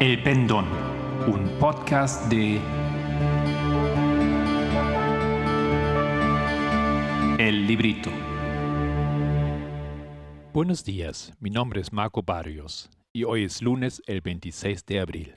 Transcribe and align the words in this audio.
El 0.00 0.22
Pendón, 0.22 0.64
un 1.26 1.48
podcast 1.58 2.30
de 2.30 2.60
El 7.36 7.66
Librito. 7.66 8.08
Buenos 10.52 10.84
días, 10.84 11.32
mi 11.40 11.50
nombre 11.50 11.80
es 11.80 11.92
Marco 11.92 12.22
Barrios 12.22 12.88
y 13.12 13.24
hoy 13.24 13.42
es 13.42 13.60
lunes 13.60 14.00
el 14.06 14.20
26 14.20 14.86
de 14.86 15.00
abril. 15.00 15.34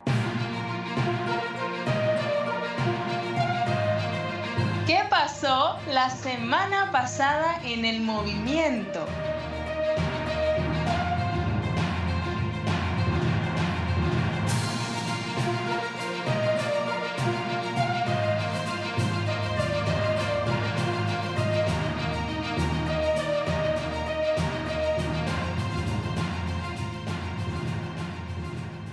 ¿Qué 4.85 4.99
pasó 5.09 5.79
la 5.91 6.11
semana 6.11 6.91
pasada 6.91 7.59
en 7.65 7.83
el 7.83 8.01
movimiento? 8.01 9.07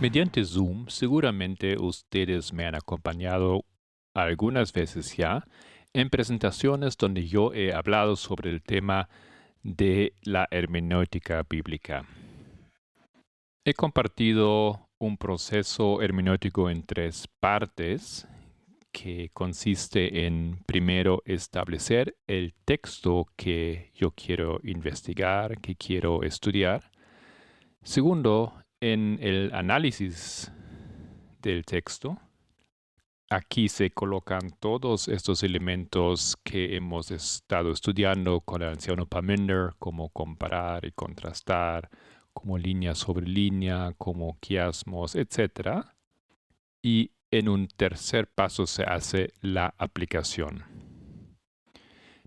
Mediante 0.00 0.44
Zoom, 0.44 0.86
seguramente 0.86 1.76
ustedes 1.76 2.52
me 2.52 2.64
han 2.64 2.76
acompañado 2.76 3.64
algunas 4.14 4.72
veces 4.72 5.16
ya 5.16 5.44
en 5.92 6.08
presentaciones 6.08 6.96
donde 6.96 7.26
yo 7.26 7.52
he 7.52 7.72
hablado 7.72 8.14
sobre 8.14 8.50
el 8.50 8.62
tema 8.62 9.08
de 9.64 10.14
la 10.22 10.46
hermenéutica 10.52 11.44
bíblica. 11.50 12.06
He 13.64 13.74
compartido 13.74 14.88
un 14.98 15.16
proceso 15.16 16.00
hermenéutico 16.00 16.70
en 16.70 16.84
tres 16.84 17.26
partes 17.40 18.28
que 18.92 19.30
consiste 19.32 20.26
en 20.26 20.62
primero 20.64 21.22
establecer 21.24 22.16
el 22.28 22.54
texto 22.64 23.26
que 23.34 23.90
yo 23.94 24.12
quiero 24.12 24.60
investigar, 24.62 25.60
que 25.60 25.74
quiero 25.74 26.22
estudiar. 26.22 26.92
Segundo, 27.82 28.54
en 28.80 29.18
el 29.20 29.52
análisis 29.54 30.52
del 31.42 31.64
texto, 31.64 32.18
aquí 33.30 33.68
se 33.68 33.90
colocan 33.90 34.50
todos 34.58 35.08
estos 35.08 35.42
elementos 35.42 36.36
que 36.42 36.76
hemos 36.76 37.10
estado 37.10 37.72
estudiando 37.72 38.40
con 38.40 38.62
el 38.62 38.68
anciano 38.68 39.06
Paminder, 39.06 39.74
como 39.78 40.08
comparar 40.10 40.84
y 40.84 40.92
contrastar, 40.92 41.90
como 42.32 42.56
línea 42.56 42.94
sobre 42.94 43.26
línea, 43.26 43.94
como 43.98 44.38
quiasmos, 44.40 45.16
etc. 45.16 45.84
Y 46.82 47.10
en 47.30 47.48
un 47.48 47.68
tercer 47.68 48.28
paso 48.28 48.66
se 48.66 48.84
hace 48.84 49.32
la 49.40 49.74
aplicación. 49.76 50.64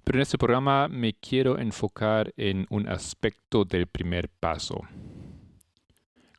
Pero 0.04 0.18
en 0.18 0.22
este 0.24 0.38
programa 0.38 0.88
me 0.88 1.14
quiero 1.14 1.60
enfocar 1.60 2.34
en 2.36 2.66
un 2.70 2.88
aspecto 2.88 3.66
del 3.66 3.88
primer 3.88 4.30
paso. 4.30 4.82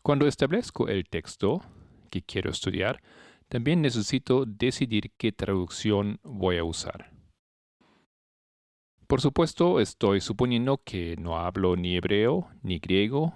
Cuando 0.02 0.26
establezco 0.26 0.88
el 0.88 1.04
texto 1.08 1.62
que 2.10 2.22
quiero 2.22 2.50
estudiar, 2.50 3.00
también 3.48 3.82
necesito 3.82 4.44
decidir 4.46 5.12
qué 5.16 5.30
traducción 5.30 6.18
voy 6.24 6.58
a 6.58 6.64
usar. 6.64 7.12
Por 9.06 9.20
supuesto, 9.20 9.78
estoy 9.78 10.20
suponiendo 10.20 10.78
que 10.78 11.16
no 11.18 11.36
hablo 11.38 11.76
ni 11.76 11.96
hebreo 11.96 12.48
ni 12.62 12.80
griego 12.80 13.34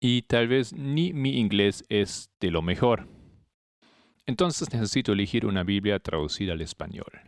y 0.00 0.22
tal 0.22 0.48
vez 0.48 0.72
ni 0.72 1.12
mi 1.12 1.38
inglés 1.38 1.84
es 1.88 2.30
de 2.40 2.50
lo 2.50 2.62
mejor. 2.62 3.06
Entonces 4.26 4.72
necesito 4.72 5.12
elegir 5.12 5.46
una 5.46 5.62
Biblia 5.62 6.00
traducida 6.00 6.54
al 6.54 6.60
español. 6.60 7.20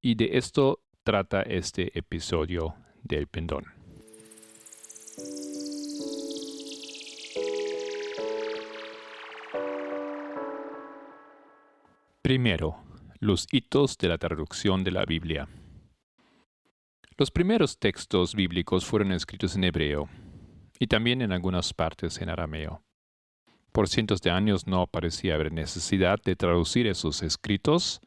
Y 0.00 0.14
de 0.14 0.36
esto 0.36 0.84
trata 1.02 1.42
este 1.42 1.98
episodio 1.98 2.76
del 3.02 3.26
pendón. 3.26 3.77
Primero, 12.28 12.76
los 13.20 13.46
hitos 13.50 13.96
de 13.96 14.06
la 14.06 14.18
traducción 14.18 14.84
de 14.84 14.90
la 14.90 15.06
Biblia. 15.06 15.48
Los 17.16 17.30
primeros 17.30 17.78
textos 17.78 18.34
bíblicos 18.34 18.84
fueron 18.84 19.12
escritos 19.12 19.56
en 19.56 19.64
hebreo 19.64 20.10
y 20.78 20.88
también 20.88 21.22
en 21.22 21.32
algunas 21.32 21.72
partes 21.72 22.20
en 22.20 22.28
arameo. 22.28 22.82
Por 23.72 23.88
cientos 23.88 24.20
de 24.20 24.30
años 24.30 24.66
no 24.66 24.86
parecía 24.88 25.36
haber 25.36 25.52
necesidad 25.52 26.18
de 26.22 26.36
traducir 26.36 26.86
esos 26.86 27.22
escritos 27.22 28.02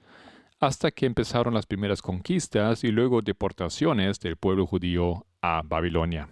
hasta 0.60 0.92
que 0.92 1.08
empezaron 1.08 1.56
las 1.56 1.66
primeras 1.66 2.04
conquistas 2.04 2.84
y 2.84 2.92
luego 2.92 3.24
deportaciones 3.24 4.20
del 4.20 4.38
pueblo 4.38 4.68
judío 4.68 5.26
a 5.42 5.64
Babilonia. 5.66 6.30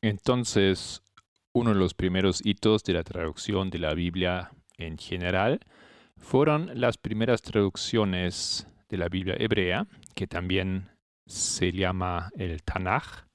Entonces, 0.00 1.02
uno 1.52 1.74
de 1.74 1.78
los 1.78 1.92
primeros 1.92 2.40
hitos 2.42 2.82
de 2.84 2.94
la 2.94 3.02
traducción 3.02 3.68
de 3.68 3.78
la 3.78 3.92
Biblia 3.92 4.52
en 4.78 4.96
general 4.96 5.60
fueron 6.20 6.70
las 6.80 6.98
primeras 6.98 7.42
traducciones 7.42 8.68
de 8.88 8.96
la 8.96 9.08
Biblia 9.08 9.36
hebrea, 9.38 9.86
que 10.14 10.26
también 10.26 10.90
se 11.26 11.72
llama 11.72 12.30
el 12.36 12.62
Tanaj, 12.62 13.26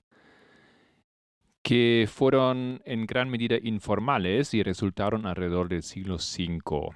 que 1.64 2.08
fueron 2.08 2.82
en 2.86 3.06
gran 3.06 3.30
medida 3.30 3.58
informales 3.62 4.54
y 4.54 4.62
resultaron 4.62 5.26
alrededor 5.26 5.68
del 5.68 5.82
siglo 5.82 6.16
V 6.16 6.90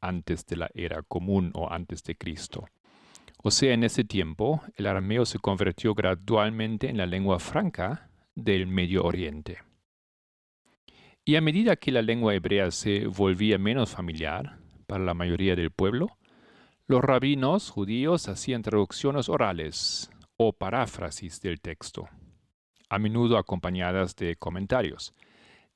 antes 0.00 0.46
de 0.46 0.56
la 0.56 0.70
era 0.74 1.02
común 1.02 1.50
o 1.54 1.70
antes 1.70 2.02
de 2.04 2.16
Cristo. 2.16 2.66
O 3.42 3.50
sea, 3.50 3.74
en 3.74 3.84
ese 3.84 4.04
tiempo, 4.04 4.62
el 4.76 4.86
arameo 4.86 5.26
se 5.26 5.38
convirtió 5.38 5.94
gradualmente 5.94 6.88
en 6.88 6.96
la 6.96 7.06
lengua 7.06 7.38
franca 7.38 8.10
del 8.34 8.66
Medio 8.66 9.04
Oriente. 9.04 9.58
Y 11.24 11.36
a 11.36 11.40
medida 11.40 11.76
que 11.76 11.92
la 11.92 12.02
lengua 12.02 12.34
hebrea 12.34 12.70
se 12.70 13.06
volvía 13.06 13.58
menos 13.58 13.90
familiar, 13.90 14.59
para 14.90 15.04
la 15.04 15.14
mayoría 15.14 15.54
del 15.54 15.70
pueblo, 15.70 16.08
los 16.88 17.00
rabinos 17.00 17.70
judíos 17.70 18.26
hacían 18.26 18.62
traducciones 18.62 19.28
orales 19.28 20.10
o 20.36 20.52
paráfrasis 20.52 21.40
del 21.40 21.60
texto, 21.60 22.08
a 22.88 22.98
menudo 22.98 23.38
acompañadas 23.38 24.16
de 24.16 24.34
comentarios. 24.34 25.14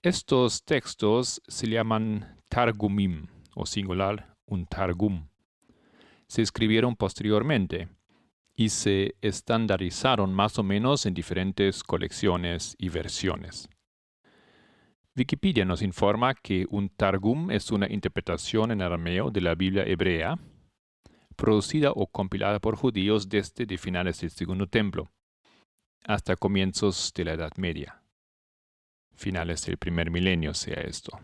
Estos 0.02 0.64
textos 0.64 1.40
se 1.46 1.68
llaman 1.68 2.40
targumim, 2.48 3.28
o 3.54 3.66
singular, 3.66 4.34
un 4.46 4.66
targum. 4.66 5.28
Se 6.26 6.42
escribieron 6.42 6.96
posteriormente 6.96 7.88
y 8.56 8.70
se 8.70 9.14
estandarizaron 9.20 10.34
más 10.34 10.58
o 10.58 10.64
menos 10.64 11.06
en 11.06 11.14
diferentes 11.14 11.84
colecciones 11.84 12.74
y 12.80 12.88
versiones. 12.88 13.68
Wikipedia 15.16 15.64
nos 15.64 15.80
informa 15.82 16.34
que 16.34 16.66
un 16.70 16.88
Targum 16.88 17.52
es 17.52 17.70
una 17.70 17.86
interpretación 17.88 18.72
en 18.72 18.82
arameo 18.82 19.30
de 19.30 19.40
la 19.40 19.54
Biblia 19.54 19.84
hebrea, 19.86 20.38
producida 21.36 21.92
o 21.92 22.08
compilada 22.08 22.58
por 22.58 22.74
judíos 22.74 23.28
desde 23.28 23.78
finales 23.78 24.20
del 24.20 24.30
Segundo 24.30 24.66
Templo 24.66 25.12
hasta 26.04 26.34
comienzos 26.34 27.12
de 27.14 27.24
la 27.26 27.34
Edad 27.34 27.52
Media. 27.56 28.02
Finales 29.14 29.64
del 29.66 29.78
primer 29.78 30.10
milenio 30.10 30.52
sea 30.52 30.80
esto. 30.80 31.20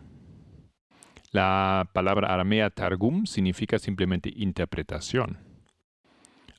La 1.31 1.89
palabra 1.93 2.33
aramea 2.33 2.69
Targum 2.69 3.25
significa 3.25 3.77
simplemente 3.77 4.31
interpretación. 4.33 5.50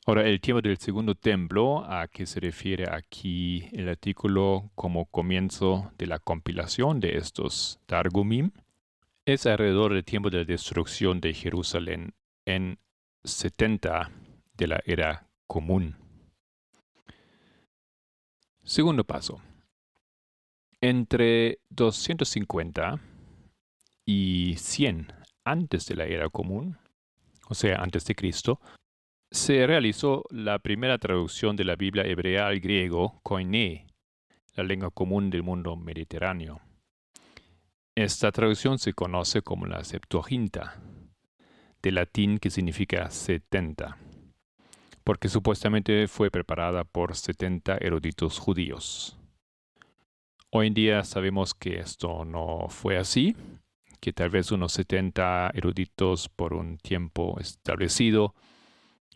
Ahora, 0.05 0.27
el 0.27 0.41
tiempo 0.41 0.61
del 0.61 0.77
segundo 0.79 1.15
templo, 1.15 1.85
a 1.85 2.09
que 2.09 2.25
se 2.25 2.41
refiere 2.41 2.89
aquí 2.91 3.69
el 3.71 3.87
artículo 3.87 4.69
como 4.75 5.05
comienzo 5.05 5.93
de 5.97 6.07
la 6.07 6.19
compilación 6.19 6.99
de 6.99 7.17
estos 7.17 7.79
Targumim, 7.85 8.51
es 9.25 9.45
alrededor 9.45 9.93
del 9.93 10.03
tiempo 10.03 10.29
de 10.29 10.39
la 10.39 10.43
destrucción 10.43 11.21
de 11.21 11.33
Jerusalén 11.33 12.13
en 12.45 12.79
70 13.23 14.11
de 14.55 14.67
la 14.67 14.81
era 14.85 15.29
común. 15.47 15.95
Segundo 18.65 19.05
paso. 19.05 19.41
Entre 20.81 21.59
250 21.69 22.99
y 24.05 24.55
100 24.57 25.13
antes 25.45 25.85
de 25.85 25.95
la 25.95 26.03
era 26.03 26.27
común, 26.27 26.77
o 27.47 27.53
sea, 27.53 27.77
antes 27.77 28.03
de 28.03 28.15
Cristo, 28.15 28.59
se 29.33 29.65
realizó 29.65 30.25
la 30.29 30.59
primera 30.59 30.99
traducción 30.99 31.55
de 31.55 31.63
la 31.63 31.75
Biblia 31.75 32.05
hebrea 32.05 32.45
al 32.45 32.59
griego 32.59 33.19
koiné, 33.23 33.87
la 34.53 34.63
lengua 34.63 34.91
común 34.91 35.31
del 35.31 35.41
mundo 35.41 35.75
mediterráneo. 35.75 36.61
Esta 37.95 38.31
traducción 38.31 38.77
se 38.77 38.93
conoce 38.93 39.41
como 39.41 39.65
la 39.65 39.83
Septuaginta, 39.83 40.79
de 41.81 41.91
latín 41.91 42.37
que 42.37 42.51
significa 42.51 43.09
setenta, 43.09 43.97
porque 45.03 45.29
supuestamente 45.29 46.07
fue 46.07 46.29
preparada 46.29 46.83
por 46.83 47.15
setenta 47.15 47.75
eruditos 47.81 48.37
judíos. 48.37 49.17
Hoy 50.51 50.67
en 50.67 50.75
día 50.75 51.03
sabemos 51.03 51.55
que 51.55 51.79
esto 51.79 52.23
no 52.23 52.67
fue 52.69 52.97
así, 52.97 53.35
que 53.99 54.13
tal 54.13 54.29
vez 54.29 54.51
unos 54.51 54.73
70 54.73 55.53
eruditos 55.55 56.29
por 56.29 56.53
un 56.53 56.77
tiempo 56.77 57.39
establecido 57.39 58.35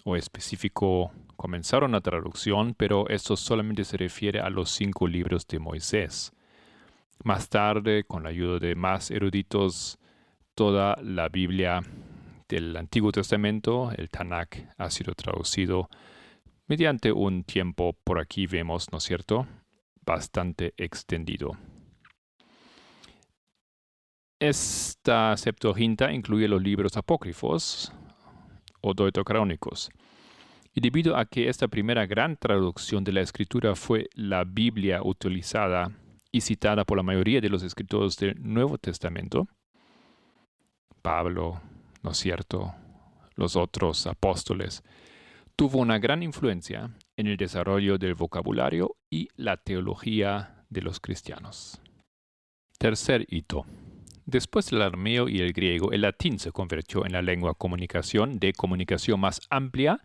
o 0.08 0.16
específico 0.16 1.12
comenzaron 1.36 1.92
la 1.92 2.00
traducción, 2.00 2.74
pero 2.76 3.10
esto 3.10 3.36
solamente 3.36 3.84
se 3.84 3.98
refiere 3.98 4.40
a 4.40 4.50
los 4.50 4.70
cinco 4.70 5.06
libros 5.06 5.46
de 5.48 5.60
Moisés. 5.60 6.32
Más 7.26 7.50
tarde, 7.50 8.06
con 8.06 8.24
la 8.24 8.30
ayuda 8.30 8.58
de 8.58 8.74
más 8.76 9.12
eruditos, 9.12 10.00
toda 10.56 10.96
la 11.04 11.28
Biblia 11.28 11.82
del 12.48 12.78
Antiguo 12.78 13.12
Testamento, 13.12 13.92
el 13.98 14.10
Tanakh, 14.10 14.70
ha 14.78 14.90
sido 14.90 15.14
traducido 15.14 15.90
mediante 16.68 17.12
un 17.12 17.44
tiempo, 17.44 17.92
por 18.06 18.20
aquí 18.20 18.48
vemos, 18.48 18.90
¿no 18.94 19.00
es 19.00 19.04
cierto?, 19.04 19.46
bastante 20.06 20.74
extendido. 20.78 21.58
Esta 24.40 25.36
Septuaginta 25.36 26.14
incluye 26.14 26.48
los 26.48 26.62
libros 26.62 26.96
apócrifos 26.96 27.92
o. 28.82 28.94
Y 30.74 30.82
debido 30.82 31.18
a 31.18 31.26
que 31.26 31.50
esta 31.50 31.68
primera 31.68 32.06
gran 32.06 32.38
traducción 32.38 33.04
de 33.04 33.12
la 33.12 33.22
escritura 33.22 33.76
fue 33.76 34.10
la 34.14 34.44
Biblia 34.44 35.02
utilizada 35.04 35.92
y 36.32 36.42
citada 36.42 36.86
por 36.86 36.98
la 36.98 37.04
mayoría 37.04 37.42
de 37.42 37.50
los 37.50 37.64
escritores 37.64 38.18
del 38.18 38.36
Nuevo 38.42 38.78
Testamento, 38.78 39.48
Pablo, 41.02 41.62
¿no 42.04 42.14
cierto?, 42.14 42.74
los 43.36 43.56
otros 43.56 44.08
apóstoles, 44.08 44.84
tuvo 45.56 45.80
una 45.80 46.00
gran 46.00 46.24
influencia 46.24 46.92
en 47.16 47.28
el 47.28 47.38
desarrollo 47.38 47.98
del 47.98 48.16
vocabulario 48.16 48.96
y 49.10 49.30
la 49.36 49.58
teología 49.58 50.66
de 50.70 50.82
los 50.82 51.00
cristianos. 51.00 51.82
Tercer 52.78 53.26
hito. 53.30 53.66
Después 54.28 54.70
del 54.70 54.82
arameo 54.82 55.30
y 55.30 55.40
el 55.40 55.54
griego, 55.54 55.94
el 55.94 56.02
latín 56.02 56.38
se 56.38 56.52
convirtió 56.52 57.06
en 57.06 57.14
la 57.14 57.22
lengua 57.22 57.54
comunicación 57.54 58.40
de 58.40 58.52
comunicación 58.52 59.22
más 59.22 59.40
amplia 59.50 60.02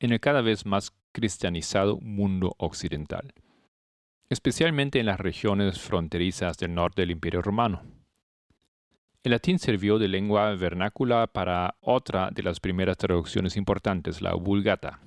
en 0.00 0.10
el 0.10 0.18
cada 0.18 0.40
vez 0.40 0.66
más 0.66 0.92
cristianizado 1.12 2.00
mundo 2.00 2.56
occidental, 2.58 3.32
especialmente 4.28 4.98
en 4.98 5.06
las 5.06 5.20
regiones 5.20 5.80
fronterizas 5.80 6.58
del 6.58 6.74
norte 6.74 7.02
del 7.02 7.12
Imperio 7.12 7.40
Romano. 7.40 7.82
El 9.22 9.30
latín 9.30 9.60
sirvió 9.60 10.00
de 10.00 10.08
lengua 10.08 10.52
vernácula 10.56 11.28
para 11.28 11.76
otra 11.80 12.30
de 12.32 12.42
las 12.42 12.58
primeras 12.58 12.96
traducciones 12.96 13.56
importantes, 13.56 14.20
la 14.20 14.34
Vulgata. 14.34 14.98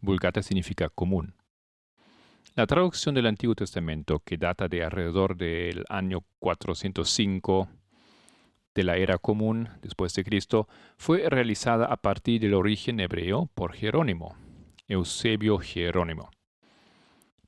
Vulgata 0.00 0.42
significa 0.42 0.88
común. 0.88 1.34
La 2.54 2.66
traducción 2.66 3.14
del 3.14 3.26
Antiguo 3.26 3.54
Testamento, 3.54 4.20
que 4.20 4.38
data 4.38 4.68
de 4.68 4.82
alrededor 4.82 5.36
del 5.36 5.84
año 5.90 6.24
405 6.38 7.68
de 8.74 8.84
la 8.84 8.96
era 8.96 9.18
común 9.18 9.68
después 9.82 10.14
de 10.14 10.24
Cristo 10.24 10.68
fue 10.96 11.28
realizada 11.28 11.86
a 11.86 11.96
partir 11.96 12.40
del 12.40 12.54
origen 12.54 13.00
hebreo 13.00 13.50
por 13.54 13.74
Jerónimo, 13.74 14.36
Eusebio 14.86 15.58
Jerónimo. 15.58 16.30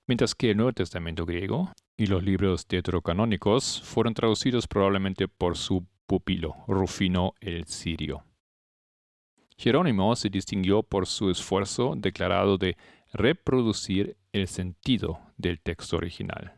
Mientras 0.07 0.35
que 0.35 0.51
el 0.51 0.57
Nuevo 0.57 0.73
Testamento 0.73 1.25
griego 1.25 1.73
y 1.97 2.07
los 2.07 2.23
libros 2.23 2.67
deuterocanónicos 2.67 3.81
fueron 3.83 4.15
traducidos 4.15 4.67
probablemente 4.67 5.29
por 5.29 5.57
su 5.57 5.87
pupilo, 6.07 6.57
Rufino 6.67 7.35
el 7.41 7.67
Sirio. 7.67 8.25
Jerónimo 9.57 10.17
se 10.17 10.29
distinguió 10.29 10.83
por 10.83 11.07
su 11.07 11.31
esfuerzo 11.31 11.95
declarado 11.97 12.59
de 12.59 12.77
reproducir 13.13 14.17
el 14.33 14.49
sentido 14.49 15.21
del 15.37 15.61
texto 15.61 15.97
original, 15.97 16.55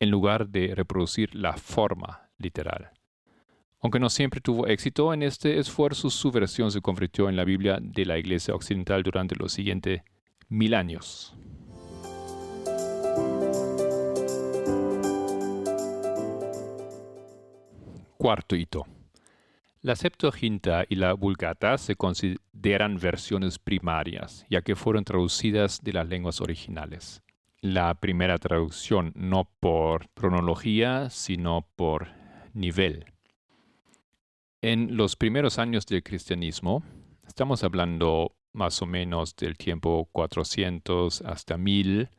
en 0.00 0.10
lugar 0.10 0.48
de 0.48 0.74
reproducir 0.74 1.34
la 1.34 1.54
forma 1.54 2.30
literal. 2.38 2.97
Aunque 3.80 4.00
no 4.00 4.10
siempre 4.10 4.40
tuvo 4.40 4.66
éxito 4.66 5.14
en 5.14 5.22
este 5.22 5.58
esfuerzo, 5.58 6.10
su 6.10 6.32
versión 6.32 6.72
se 6.72 6.80
convirtió 6.80 7.28
en 7.28 7.36
la 7.36 7.44
Biblia 7.44 7.78
de 7.80 8.04
la 8.04 8.18
Iglesia 8.18 8.54
Occidental 8.54 9.04
durante 9.04 9.36
los 9.36 9.52
siguientes 9.52 10.02
mil 10.48 10.74
años. 10.74 11.36
Cuarto 18.16 18.56
hito. 18.56 18.84
La 19.80 19.94
Septuaginta 19.94 20.84
y 20.88 20.96
la 20.96 21.12
Vulgata 21.12 21.78
se 21.78 21.94
consideran 21.94 22.98
versiones 22.98 23.60
primarias, 23.60 24.44
ya 24.50 24.60
que 24.62 24.74
fueron 24.74 25.04
traducidas 25.04 25.84
de 25.84 25.92
las 25.92 26.08
lenguas 26.08 26.40
originales. 26.40 27.22
La 27.60 27.94
primera 27.94 28.38
traducción 28.38 29.12
no 29.14 29.48
por 29.60 30.08
cronología, 30.14 31.10
sino 31.10 31.64
por 31.76 32.08
nivel. 32.54 33.06
En 34.60 34.96
los 34.96 35.14
primeros 35.14 35.60
años 35.60 35.86
del 35.86 36.02
cristianismo, 36.02 36.82
estamos 37.28 37.62
hablando 37.62 38.34
más 38.52 38.82
o 38.82 38.86
menos 38.86 39.36
del 39.36 39.56
tiempo 39.56 40.08
400 40.10 41.22
hasta 41.22 41.56
1000 41.56 42.10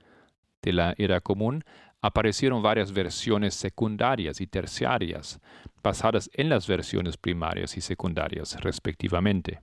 de 0.62 0.74
la 0.74 0.94
era 0.98 1.20
común, 1.20 1.66
aparecieron 2.02 2.62
varias 2.62 2.94
versiones 2.94 3.56
secundarias 3.56 4.40
y 4.40 4.48
terciarias, 4.48 5.42
basadas 5.84 6.30
en 6.34 6.48
las 6.48 6.66
versiones 6.66 7.18
primarias 7.18 7.76
y 7.76 7.82
secundarias 7.82 8.58
respectivamente. 8.62 9.60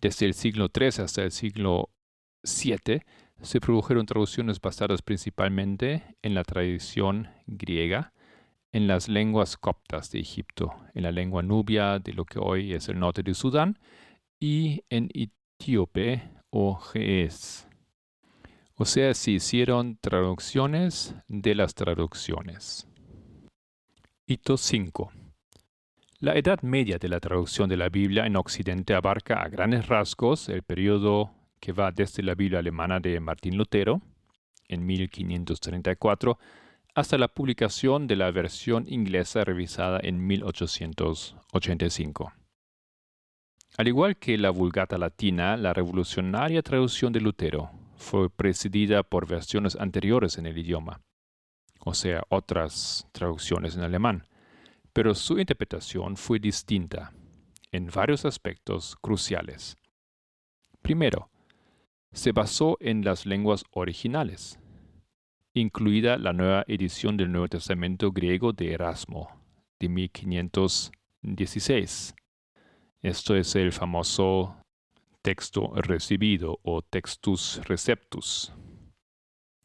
Desde 0.00 0.26
el 0.26 0.34
siglo 0.34 0.68
III 0.72 1.02
hasta 1.02 1.24
el 1.24 1.32
siglo 1.32 1.90
VII 2.44 3.02
se 3.42 3.60
produjeron 3.60 4.06
traducciones 4.06 4.60
basadas 4.60 5.02
principalmente 5.02 6.16
en 6.22 6.34
la 6.34 6.44
tradición 6.44 7.28
griega, 7.48 8.12
en 8.76 8.86
las 8.86 9.08
lenguas 9.08 9.56
coptas 9.56 10.10
de 10.10 10.20
Egipto, 10.20 10.70
en 10.92 11.04
la 11.04 11.10
lengua 11.10 11.42
nubia 11.42 11.98
de 11.98 12.12
lo 12.12 12.26
que 12.26 12.38
hoy 12.38 12.74
es 12.74 12.90
el 12.90 12.98
norte 12.98 13.22
de 13.22 13.32
Sudán 13.32 13.78
y 14.38 14.82
en 14.90 15.08
etíope 15.14 16.22
o 16.50 16.76
ge'ez. 16.76 17.66
O 18.74 18.84
sea, 18.84 19.14
se 19.14 19.30
hicieron 19.30 19.96
traducciones 19.96 21.14
de 21.26 21.54
las 21.54 21.74
traducciones. 21.74 22.86
Hito 24.26 24.58
5. 24.58 25.10
La 26.20 26.34
edad 26.34 26.60
media 26.60 26.98
de 26.98 27.08
la 27.08 27.18
traducción 27.18 27.70
de 27.70 27.78
la 27.78 27.88
Biblia 27.88 28.26
en 28.26 28.36
Occidente 28.36 28.92
abarca 28.92 29.40
a 29.40 29.48
grandes 29.48 29.86
rasgos 29.86 30.50
el 30.50 30.62
periodo 30.62 31.30
que 31.60 31.72
va 31.72 31.92
desde 31.92 32.22
la 32.22 32.34
Biblia 32.34 32.58
alemana 32.58 33.00
de 33.00 33.20
Martín 33.20 33.56
Lutero, 33.56 34.02
en 34.68 34.84
1534, 34.84 36.38
hasta 36.96 37.16
la 37.18 37.28
publicación 37.28 38.06
de 38.06 38.16
la 38.16 38.30
versión 38.30 38.86
inglesa 38.88 39.44
revisada 39.44 40.00
en 40.02 40.26
1885. 40.26 42.32
Al 43.76 43.88
igual 43.88 44.16
que 44.16 44.38
la 44.38 44.48
Vulgata 44.48 44.96
latina, 44.96 45.58
la 45.58 45.74
revolucionaria 45.74 46.62
traducción 46.62 47.12
de 47.12 47.20
Lutero 47.20 47.70
fue 47.96 48.30
precedida 48.30 49.02
por 49.02 49.28
versiones 49.28 49.76
anteriores 49.76 50.38
en 50.38 50.46
el 50.46 50.56
idioma, 50.56 51.02
o 51.80 51.92
sea, 51.92 52.22
otras 52.30 53.06
traducciones 53.12 53.76
en 53.76 53.82
alemán, 53.82 54.26
pero 54.94 55.14
su 55.14 55.38
interpretación 55.38 56.16
fue 56.16 56.38
distinta 56.38 57.12
en 57.72 57.90
varios 57.94 58.24
aspectos 58.24 58.96
cruciales. 59.02 59.76
Primero, 60.80 61.28
se 62.14 62.32
basó 62.32 62.78
en 62.80 63.04
las 63.04 63.26
lenguas 63.26 63.64
originales, 63.72 64.58
incluida 65.60 66.18
la 66.18 66.34
nueva 66.34 66.64
edición 66.68 67.16
del 67.16 67.32
Nuevo 67.32 67.48
Testamento 67.48 68.12
griego 68.12 68.52
de 68.52 68.72
Erasmo, 68.72 69.30
de 69.80 69.88
1516. 69.88 72.14
Esto 73.00 73.34
es 73.34 73.56
el 73.56 73.72
famoso 73.72 74.58
texto 75.22 75.72
recibido 75.76 76.60
o 76.62 76.82
textus 76.82 77.62
receptus. 77.64 78.52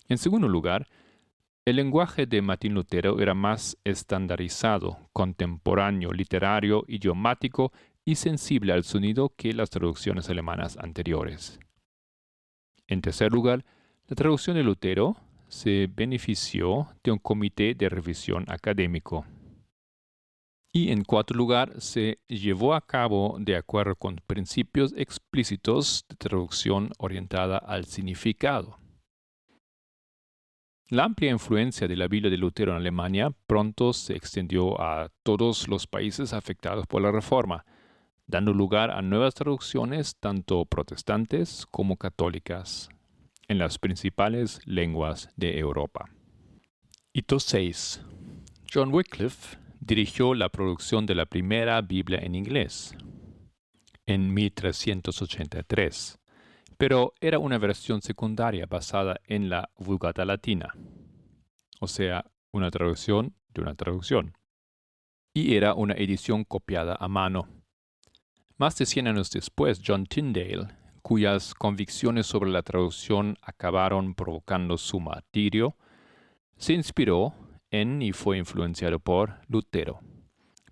En 0.08 0.18
segundo 0.18 0.48
lugar, 0.48 0.88
el 1.66 1.76
lenguaje 1.76 2.26
de 2.26 2.42
Martín 2.42 2.74
Lutero 2.74 3.20
era 3.20 3.34
más 3.34 3.78
estandarizado, 3.84 5.10
contemporáneo, 5.12 6.12
literario, 6.12 6.86
idiomático 6.88 7.74
y 8.06 8.16
sensible 8.16 8.72
al 8.72 8.86
sonido 8.86 9.34
que 9.36 9.52
las 9.54 9.70
traducciones 9.70 10.30
alemanas 10.30 10.78
anteriores. 10.78 11.60
En 12.88 13.02
tercer 13.02 13.34
lugar, 13.34 13.66
la 14.08 14.16
traducción 14.16 14.56
de 14.56 14.64
Lutero 14.64 15.18
se 15.52 15.90
benefició 15.94 16.88
de 17.04 17.12
un 17.12 17.20
comité 17.20 17.76
de 17.76 17.90
revisión 17.90 18.46
académico. 18.48 19.26
Y 20.74 20.92
en 20.94 21.04
cuarto 21.04 21.34
lugar, 21.34 21.82
se 21.82 22.20
llevó 22.30 22.74
a 22.74 22.80
cabo 22.80 23.36
de 23.38 23.58
acuerdo 23.58 23.96
con 23.98 24.16
principios 24.26 24.94
explícitos 24.96 26.06
de 26.08 26.16
traducción 26.16 26.92
orientada 26.98 27.58
al 27.58 27.84
significado. 27.84 28.78
La 30.88 31.04
amplia 31.04 31.32
influencia 31.32 31.86
de 31.88 31.98
la 31.98 32.08
Biblia 32.08 32.32
de 32.32 32.38
Lutero 32.38 32.72
en 32.72 32.78
Alemania 32.78 33.32
pronto 33.46 33.92
se 33.92 34.16
extendió 34.16 34.80
a 34.82 35.10
todos 35.24 35.68
los 35.68 35.86
países 35.86 36.32
afectados 36.32 36.88
por 36.88 37.02
la 37.02 37.12
Reforma, 37.12 37.66
dando 38.26 38.54
lugar 38.54 38.90
a 38.90 39.02
nuevas 39.02 39.34
traducciones 39.34 40.16
tanto 40.16 40.64
protestantes 40.64 41.66
como 41.70 41.98
católicas 41.98 42.90
en 43.52 43.58
las 43.58 43.78
principales 43.78 44.62
lenguas 44.66 45.30
de 45.36 45.60
Europa. 45.60 46.10
Hito 47.12 47.38
6. 47.38 48.02
John 48.74 48.94
Wycliffe 48.94 49.58
dirigió 49.82 50.34
la 50.34 50.48
producción 50.48 51.06
de 51.06 51.16
la 51.16 51.26
primera 51.26 51.82
Biblia 51.82 52.20
en 52.20 52.34
inglés 52.34 52.96
en 54.06 54.34
1383, 54.34 56.18
pero 56.78 57.14
era 57.20 57.40
una 57.40 57.58
versión 57.58 58.02
secundaria 58.02 58.68
basada 58.68 59.20
en 59.26 59.50
la 59.50 59.70
Vulgata 59.76 60.24
Latina, 60.24 60.74
o 61.82 61.88
sea, 61.88 62.32
una 62.54 62.72
traducción 62.72 63.36
de 63.50 63.62
una 63.64 63.76
traducción, 63.76 64.34
y 65.34 65.56
era 65.56 65.74
una 65.74 65.96
edición 65.96 66.46
copiada 66.46 66.96
a 66.98 67.10
mano. 67.10 67.50
Más 68.56 68.78
de 68.78 68.86
100 68.86 69.10
años 69.10 69.30
después, 69.30 69.82
John 69.86 70.06
Tyndale, 70.06 70.70
cuyas 71.02 71.54
convicciones 71.54 72.28
sobre 72.28 72.52
la 72.52 72.64
traducción 72.64 73.38
acabaron 73.42 74.16
provocando 74.16 74.78
su 74.78 75.00
martirio, 75.00 75.76
se 76.58 76.74
inspiró 76.74 77.34
en 77.72 78.02
y 78.02 78.12
fue 78.12 78.38
influenciado 78.38 79.00
por 79.00 79.40
Lutero 79.48 80.00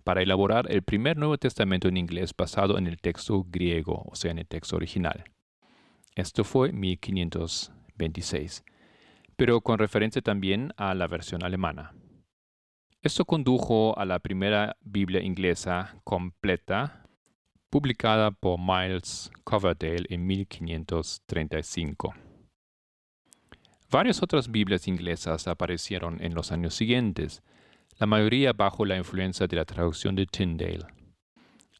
para 0.10 0.24
elaborar 0.24 0.66
el 0.72 0.82
primer 0.82 1.18
Nuevo 1.18 1.38
Testamento 1.38 1.88
en 1.88 1.96
inglés 1.96 2.34
basado 2.36 2.80
en 2.80 2.88
el 2.88 2.98
texto 2.98 3.46
griego, 3.48 4.06
o 4.10 4.16
sea, 4.16 4.32
en 4.32 4.40
el 4.40 4.48
texto 4.48 4.76
original. 4.76 5.26
Esto 6.16 6.44
fue 6.44 6.72
1526, 6.72 8.64
pero 9.36 9.62
con 9.62 9.78
referencia 9.78 10.22
también 10.22 10.74
a 10.78 10.96
la 10.96 11.06
versión 11.06 11.44
alemana. 11.44 11.94
Esto 13.04 13.24
condujo 13.26 13.98
a 14.00 14.06
la 14.06 14.18
primera 14.18 14.78
Biblia 14.82 15.22
inglesa 15.22 16.02
completa, 16.04 17.08
publicada 17.70 18.32
por 18.32 18.60
Miles 18.60 19.32
Coverdale 19.44 20.06
en 20.10 20.26
1535. 20.26 22.14
Varias 23.92 24.22
otras 24.22 24.52
Biblias 24.52 24.88
inglesas 24.88 25.48
aparecieron 25.48 26.22
en 26.22 26.34
los 26.34 26.52
años 26.52 26.76
siguientes, 26.76 27.44
la 27.98 28.08
mayoría 28.08 28.54
bajo 28.54 28.86
la 28.86 28.98
influencia 28.98 29.48
de 29.48 29.56
la 29.56 29.66
traducción 29.66 30.16
de 30.16 30.26
Tyndale, 30.26 30.86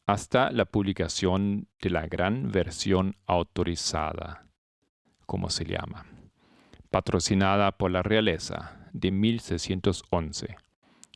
hasta 0.06 0.50
la 0.50 0.64
publicación 0.64 1.68
de 1.80 1.90
la 1.90 2.06
gran 2.06 2.50
versión 2.50 3.16
autorizada, 3.26 4.46
como 5.24 5.50
se 5.50 5.64
llama, 5.64 6.06
patrocinada 6.90 7.72
por 7.72 7.92
la 7.92 8.02
realeza 8.02 8.88
de 8.92 9.12
1611, 9.12 10.56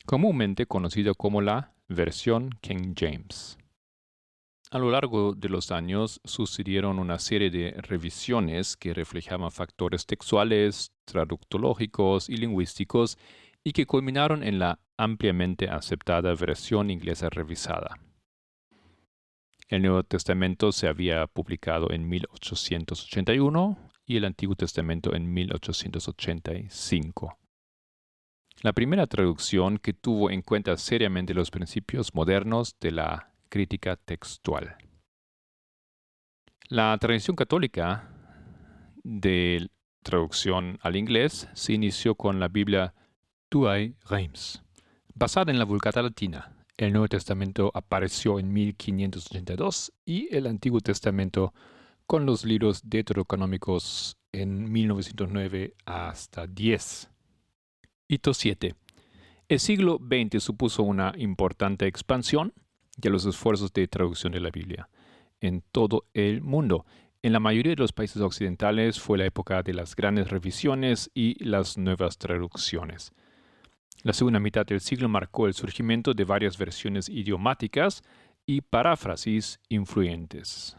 comúnmente 0.05 0.65
conocida 0.65 1.13
como 1.13 1.41
la 1.41 1.73
versión 1.87 2.49
King 2.61 2.93
James. 2.95 3.57
A 4.75 4.77
lo 4.77 4.91
largo 4.91 5.33
de 5.33 5.47
los 5.47 5.71
años 5.71 6.19
sucedieron 6.25 6.99
una 6.99 7.17
serie 7.17 7.49
de 7.49 7.71
revisiones 7.79 8.75
que 8.75 8.93
reflejaban 8.93 9.49
factores 9.49 10.05
textuales, 10.05 10.91
traductológicos 11.05 12.29
y 12.29 12.35
lingüísticos 12.35 13.17
y 13.63 13.71
que 13.71 13.85
culminaron 13.85 14.43
en 14.43 14.59
la 14.59 14.81
ampliamente 14.97 15.69
aceptada 15.69 16.35
versión 16.35 16.91
inglesa 16.91 17.29
revisada. 17.29 17.97
El 19.69 19.83
Nuevo 19.83 20.03
Testamento 20.03 20.73
se 20.73 20.89
había 20.89 21.25
publicado 21.27 21.91
en 21.91 22.09
1881 22.09 23.77
y 24.05 24.17
el 24.17 24.25
Antiguo 24.25 24.57
Testamento 24.57 25.15
en 25.15 25.33
1885. 25.33 27.37
La 28.61 28.73
primera 28.73 29.07
traducción 29.07 29.77
que 29.77 29.93
tuvo 29.93 30.31
en 30.31 30.41
cuenta 30.41 30.75
seriamente 30.75 31.33
los 31.33 31.49
principios 31.49 32.13
modernos 32.13 32.75
de 32.81 32.91
la 32.91 33.34
crítica 33.55 33.95
textual. 33.95 34.75
La 36.67 36.97
tradición 36.97 37.37
católica 37.37 38.11
de 39.01 39.69
traducción 40.03 40.77
al 40.81 40.97
inglés 40.97 41.47
se 41.53 41.71
inició 41.71 42.15
con 42.15 42.41
la 42.41 42.49
Biblia 42.49 42.93
Douay 43.49 43.95
Reims, 44.09 44.61
basada 45.13 45.53
en 45.53 45.57
la 45.57 45.63
Vulgata 45.63 46.01
Latina. 46.01 46.53
El 46.75 46.91
Nuevo 46.91 47.07
Testamento 47.07 47.71
apareció 47.73 48.39
en 48.39 48.51
1582 48.51 49.93
y 50.03 50.35
el 50.35 50.47
Antiguo 50.47 50.81
Testamento 50.81 51.53
con 52.05 52.25
los 52.25 52.43
libros 52.43 52.81
deuterocanómicos 52.83 54.17
en 54.33 54.69
1909 54.69 55.75
hasta 55.85 56.45
10. 56.45 57.09
Hito 58.09 58.33
7. 58.33 58.75
El 59.47 59.59
siglo 59.61 59.97
XX 59.97 60.43
supuso 60.43 60.83
una 60.83 61.13
importante 61.15 61.87
expansión 61.87 62.51
de 62.95 63.09
los 63.09 63.25
esfuerzos 63.25 63.73
de 63.73 63.87
traducción 63.87 64.31
de 64.31 64.39
la 64.39 64.49
Biblia 64.49 64.89
en 65.41 65.63
todo 65.71 66.05
el 66.13 66.41
mundo. 66.41 66.85
En 67.21 67.33
la 67.33 67.39
mayoría 67.39 67.71
de 67.71 67.81
los 67.81 67.93
países 67.93 68.21
occidentales 68.21 68.99
fue 68.99 69.17
la 69.17 69.25
época 69.25 69.63
de 69.63 69.73
las 69.73 69.95
grandes 69.95 70.29
revisiones 70.29 71.09
y 71.13 71.43
las 71.43 71.77
nuevas 71.77 72.17
traducciones. 72.17 73.11
La 74.03 74.13
segunda 74.13 74.39
mitad 74.39 74.65
del 74.65 74.81
siglo 74.81 75.09
marcó 75.09 75.47
el 75.47 75.53
surgimiento 75.53 76.13
de 76.13 76.23
varias 76.23 76.57
versiones 76.57 77.09
idiomáticas 77.09 78.03
y 78.45 78.61
paráfrasis 78.61 79.59
influyentes. 79.69 80.77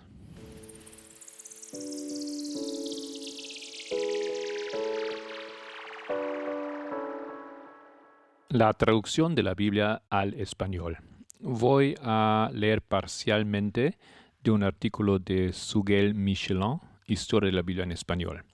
La 8.49 8.73
traducción 8.75 9.35
de 9.35 9.43
la 9.43 9.55
Biblia 9.55 10.03
al 10.09 10.35
español 10.35 10.99
voy 11.41 11.95
a 12.03 12.51
leer 12.53 12.83
parcialmente 12.83 13.99
de 14.43 14.51
un 14.51 14.63
artículo 14.63 15.19
de 15.19 15.53
Suguel 15.53 16.15
Michelin, 16.15 16.81
Historia 17.07 17.51
de 17.51 17.57
la 17.57 17.63
Biblia 17.63 17.85
en 17.85 17.93
Español. 17.93 18.45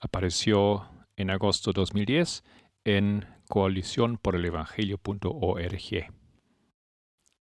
Apareció 0.00 0.88
en 1.16 1.30
agosto 1.30 1.72
de 1.72 1.80
2010 1.80 2.44
en 2.84 3.26
coalición 3.48 4.18
por 4.18 4.34
el 4.34 4.44
evangelio.org. 4.44 6.12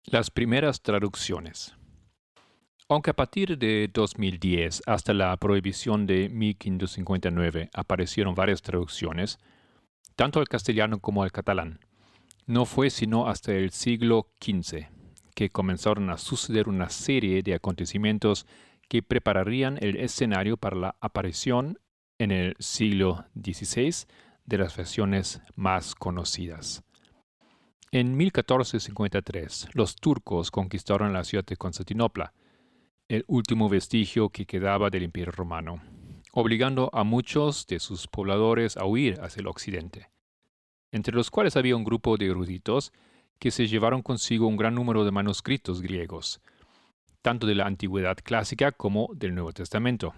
Las 0.06 0.32
primeras 0.32 0.82
traducciones. 0.82 1.76
Aunque 2.90 3.12
a 3.12 3.16
partir 3.16 3.58
de 3.58 3.90
2010 3.94 4.84
hasta 4.86 5.14
la 5.14 5.36
prohibición 5.38 6.06
de 6.06 6.28
1559 6.30 7.70
aparecieron 7.74 8.36
varias 8.36 8.62
traducciones, 8.62 9.40
tanto 10.16 10.40
al 10.40 10.50
castellano 10.50 11.00
como 11.00 11.24
al 11.24 11.32
catalán, 11.32 11.80
no 12.46 12.66
fue 12.66 12.90
sino 12.90 13.28
hasta 13.28 13.54
el 13.54 13.72
siglo 13.72 14.28
XV 14.42 14.88
que 15.34 15.50
comenzaron 15.50 16.10
a 16.10 16.18
suceder 16.18 16.70
una 16.70 16.90
serie 16.90 17.42
de 17.42 17.56
acontecimientos 17.56 18.46
que 18.88 19.02
prepararían 19.02 19.78
el 19.82 19.98
escenario 19.98 20.58
para 20.58 20.76
la 20.76 20.96
aparición 21.00 21.80
en 22.20 22.32
el 22.32 22.56
siglo 22.60 23.26
XVI 23.36 24.06
de 24.46 24.58
las 24.58 24.76
versiones 24.76 25.42
más 25.56 25.96
conocidas. 25.96 26.84
En 27.92 28.18
1453, 28.18 29.70
los 29.74 29.96
turcos 29.96 30.52
conquistaron 30.52 31.14
la 31.14 31.24
ciudad 31.24 31.46
de 31.46 31.58
Constantinopla, 31.58 32.34
el 33.08 33.24
último 33.28 33.70
vestigio 33.70 34.30
que 34.30 34.46
quedaba 34.46 34.90
del 34.90 35.04
Imperio 35.04 35.32
romano, 35.32 35.82
obligando 36.32 36.90
a 36.94 37.04
muchos 37.04 37.68
de 37.68 37.80
sus 37.80 38.08
pobladores 38.08 38.78
a 38.78 38.86
huir 38.86 39.20
hacia 39.22 39.42
el 39.42 39.48
occidente 39.48 40.13
entre 40.94 41.16
los 41.16 41.32
cuales 41.32 41.58
había 41.58 41.76
un 41.76 41.84
grupo 41.84 42.18
de 42.18 42.28
eruditos 42.28 42.94
que 43.40 43.52
se 43.52 43.68
llevaron 43.68 44.04
consigo 44.04 44.48
un 44.48 44.56
gran 44.56 44.76
número 44.76 45.04
de 45.04 45.12
manuscritos 45.12 45.82
griegos, 45.82 46.40
tanto 47.24 47.48
de 47.48 47.56
la 47.56 47.66
Antigüedad 47.66 48.18
clásica 48.24 48.72
como 48.72 49.10
del 49.16 49.34
Nuevo 49.34 49.52
Testamento, 49.52 50.14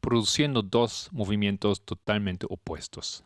produciendo 0.00 0.62
dos 0.62 1.08
movimientos 1.12 1.84
totalmente 1.84 2.46
opuestos. 2.48 3.24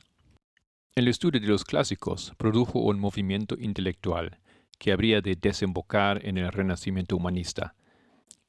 El 0.95 1.09
estudio 1.09 1.40
de 1.40 1.49
los 1.49 1.64
clásicos 1.64 2.33
produjo 2.38 2.78
un 2.78 3.00
movimiento 3.00 3.57
intelectual 3.59 4.38
que 4.78 4.93
habría 4.93 5.21
de 5.21 5.35
desembocar 5.35 6.25
en 6.25 6.38
el 6.38 6.52
renacimiento 6.52 7.16
humanista, 7.16 7.75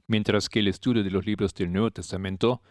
mientras 0.06 0.48
que 0.48 0.60
el 0.60 0.68
estudio 0.68 1.04
de 1.04 1.10
los 1.10 1.26
libros 1.26 1.56
del 1.56 1.74
Nuevo 1.74 1.90
Testamento, 1.90 2.62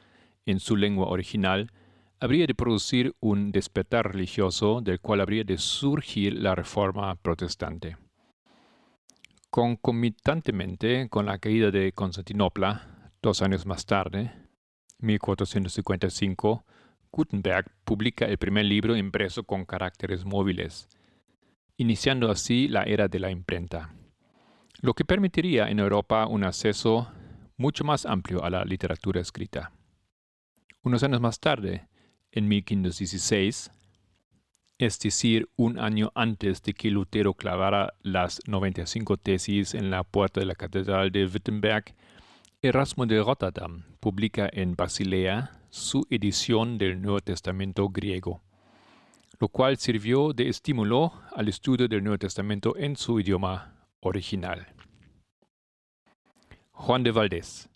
en 0.47 0.61
su 0.61 0.77
lengua 0.77 1.09
original, 1.09 1.73
habría 2.19 2.47
de 2.47 2.55
producir 2.55 3.15
un 3.21 3.53
despertar 3.53 4.13
religioso 4.13 4.81
del 4.81 5.01
cual 5.01 5.21
habría 5.21 5.45
de 5.45 5.59
surgir 5.59 6.35
la 6.35 6.55
reforma 6.55 7.15
protestante. 7.17 7.97
Concomitantemente 9.51 11.09
con 11.09 11.27
la 11.27 11.39
caída 11.39 11.71
de 11.71 11.93
Constantinopla, 11.93 13.11
dos 13.23 13.43
años 13.43 13.67
más 13.67 13.87
tarde, 13.87 14.33
1455, 14.99 16.65
Gutenberg 17.13 17.71
publica 17.85 18.27
el 18.27 18.39
primer 18.39 18.65
libro 18.65 18.97
impreso 18.97 19.45
con 19.45 19.65
caracteres 19.65 20.25
móviles, 20.25 20.89
iniciando 21.77 22.31
así 22.31 22.69
la 22.69 22.83
era 22.85 23.09
de 23.09 23.19
la 23.19 23.31
imprenta, 23.31 23.95
lo 24.81 24.95
que 24.95 25.05
permitiría 25.05 25.69
en 25.69 25.79
Europa 25.79 26.27
un 26.27 26.45
acceso 26.45 27.11
mucho 27.57 27.85
más 27.85 28.05
amplio 28.05 28.45
a 28.45 28.51
la 28.51 28.65
literatura 28.65 29.21
escrita. 29.21 29.73
Unos 30.83 31.03
años 31.03 31.21
más 31.21 31.41
tarde, 31.41 31.89
en 32.37 32.49
1516, 32.49 33.73
es 34.79 34.99
decir, 35.01 35.49
un 35.57 35.79
año 35.79 36.13
antes 36.15 36.63
de 36.63 36.75
que 36.75 36.91
Lutero 36.91 37.33
clavara 37.33 37.95
las 38.03 38.41
95 38.47 39.17
tesis 39.17 39.75
en 39.75 39.91
la 39.91 40.05
puerta 40.05 40.41
de 40.41 40.47
la 40.47 40.55
Catedral 40.55 41.11
de 41.11 41.25
Wittenberg, 41.25 41.95
Erasmo 42.61 43.07
de 43.07 43.23
Rotterdam 43.23 43.85
publica 44.01 44.51
en 44.53 44.77
Basilea 44.77 45.51
su 45.71 46.07
edición 46.11 46.77
del 46.77 47.01
Nuevo 47.01 47.21
Testamento 47.21 47.89
griego, 47.89 48.43
lo 49.41 49.49
cual 49.49 49.79
sirvió 49.79 50.35
de 50.35 50.51
estímulo 50.51 51.15
al 51.35 51.49
estudio 51.49 51.89
del 51.89 52.05
Nuevo 52.05 52.19
Testamento 52.19 52.77
en 52.77 52.97
su 52.97 53.19
idioma 53.19 53.75
original. 54.01 54.67
Juan 56.73 57.03
de 57.03 57.13
Valdés. 57.13 57.71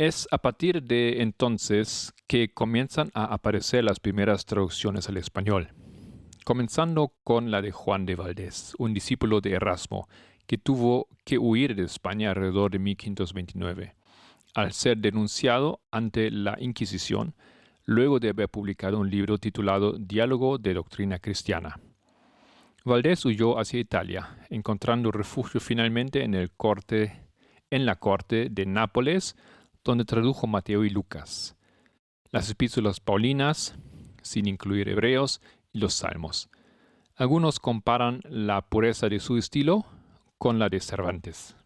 Es 0.00 0.26
a 0.30 0.38
partir 0.38 0.82
de 0.82 1.20
entonces 1.20 2.14
que 2.26 2.54
comienzan 2.54 3.10
a 3.12 3.24
aparecer 3.24 3.84
las 3.84 4.00
primeras 4.00 4.46
traducciones 4.46 5.10
al 5.10 5.18
español, 5.18 5.74
comenzando 6.46 7.12
con 7.22 7.50
la 7.50 7.60
de 7.60 7.70
Juan 7.70 8.06
de 8.06 8.14
Valdés, 8.14 8.74
un 8.78 8.94
discípulo 8.94 9.42
de 9.42 9.52
Erasmo, 9.52 10.08
que 10.46 10.56
tuvo 10.56 11.06
que 11.26 11.36
huir 11.36 11.74
de 11.74 11.82
España 11.82 12.30
alrededor 12.30 12.70
de 12.70 12.78
1529, 12.78 13.94
al 14.54 14.72
ser 14.72 14.96
denunciado 14.96 15.82
ante 15.90 16.30
la 16.30 16.56
Inquisición 16.58 17.34
luego 17.84 18.20
de 18.20 18.30
haber 18.30 18.48
publicado 18.48 18.98
un 18.98 19.10
libro 19.10 19.36
titulado 19.36 19.98
Diálogo 19.98 20.56
de 20.56 20.72
Doctrina 20.72 21.18
Cristiana. 21.18 21.78
Valdés 22.86 23.22
huyó 23.26 23.58
hacia 23.58 23.78
Italia, 23.78 24.46
encontrando 24.48 25.12
refugio 25.12 25.60
finalmente 25.60 26.24
en, 26.24 26.32
en 26.32 27.84
la 27.84 27.96
corte 27.96 28.48
de 28.50 28.64
Nápoles, 28.64 29.36
donde 29.84 30.04
tradujo 30.04 30.46
Mateo 30.46 30.84
y 30.84 30.90
Lucas, 30.90 31.56
las 32.30 32.50
epístolas 32.50 33.00
paulinas, 33.00 33.74
sin 34.22 34.46
incluir 34.46 34.88
hebreos, 34.88 35.40
y 35.72 35.78
los 35.78 35.94
salmos. 35.94 36.50
Algunos 37.16 37.60
comparan 37.60 38.20
la 38.24 38.62
pureza 38.62 39.08
de 39.08 39.20
su 39.20 39.36
estilo 39.36 39.84
con 40.38 40.58
la 40.58 40.68
de 40.68 40.80
Cervantes. 40.80 41.56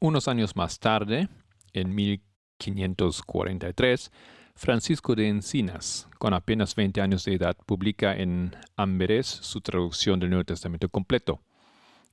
Unos 0.00 0.26
años 0.26 0.56
más 0.56 0.78
tarde, 0.78 1.28
en 1.72 1.94
1543, 1.94 4.10
Francisco 4.54 5.14
de 5.14 5.28
Encinas, 5.28 6.08
con 6.18 6.34
apenas 6.34 6.74
20 6.74 7.00
años 7.00 7.24
de 7.24 7.34
edad, 7.34 7.56
publica 7.66 8.16
en 8.16 8.54
Amberes 8.76 9.26
su 9.26 9.60
traducción 9.60 10.20
del 10.20 10.30
Nuevo 10.30 10.44
Testamento 10.44 10.88
completo, 10.88 11.42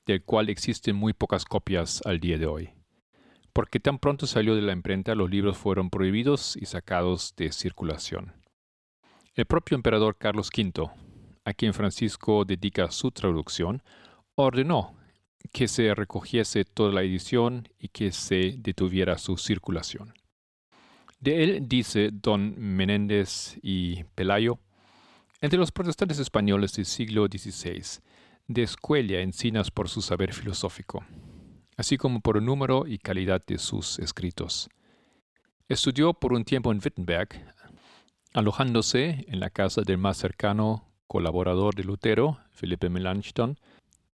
del 0.06 0.24
cual 0.24 0.50
existen 0.50 0.96
muy 0.96 1.14
pocas 1.14 1.46
copias 1.46 2.02
al 2.06 2.20
día 2.20 2.38
de 2.38 2.48
hoy. 2.48 2.79
Porque 3.54 3.80
tan 3.80 4.00
pronto 4.00 4.28
salió 4.28 4.56
de 4.56 4.62
la 4.62 4.74
imprenta, 4.74 5.16
los 5.16 5.30
libros 5.30 5.58
fueron 5.58 5.90
prohibidos 5.90 6.56
y 6.56 6.66
sacados 6.66 7.34
de 7.36 7.52
circulación. 7.52 8.34
El 9.34 9.46
propio 9.46 9.76
emperador 9.76 10.18
Carlos 10.18 10.50
V, 10.56 10.90
a 11.46 11.54
quien 11.54 11.74
Francisco 11.74 12.46
dedica 12.46 12.92
su 12.92 13.12
traducción, 13.12 13.82
ordenó 14.36 14.96
que 15.52 15.68
se 15.68 15.94
recogiese 15.96 16.66
toda 16.66 16.92
la 16.92 17.04
edición 17.04 17.68
y 17.80 17.88
que 17.90 18.12
se 18.12 18.56
detuviera 18.58 19.18
su 19.18 19.38
circulación. 19.38 20.14
De 21.20 21.44
él 21.44 21.68
dice 21.68 22.10
don 22.12 22.56
Menéndez 22.58 23.58
y 23.62 24.04
Pelayo, 24.16 24.60
entre 25.42 25.60
los 25.60 25.72
protestantes 25.72 26.20
españoles 26.20 26.74
del 26.74 26.86
siglo 26.86 27.28
XVI, 27.28 28.02
descuella 28.48 29.22
encinas 29.22 29.72
por 29.72 29.90
su 29.90 30.02
saber 30.02 30.34
filosófico, 30.34 31.04
así 31.80 31.96
como 31.96 32.20
por 32.20 32.36
el 32.36 32.44
número 32.44 32.86
y 32.86 32.98
calidad 32.98 33.42
de 33.48 33.58
sus 33.58 34.00
escritos. 34.00 34.68
Estudió 35.70 36.14
por 36.14 36.34
un 36.34 36.44
tiempo 36.44 36.74
en 36.74 36.82
Wittenberg, 36.84 37.30
alojándose 38.34 39.24
en 39.30 39.40
la 39.40 39.50
casa 39.50 39.84
del 39.84 39.98
más 39.98 40.18
cercano 40.18 40.90
colaborador 41.08 41.76
de 41.76 41.86
Lutero, 41.86 42.38
Felipe 42.52 42.90
Melanchthon, 42.90 43.58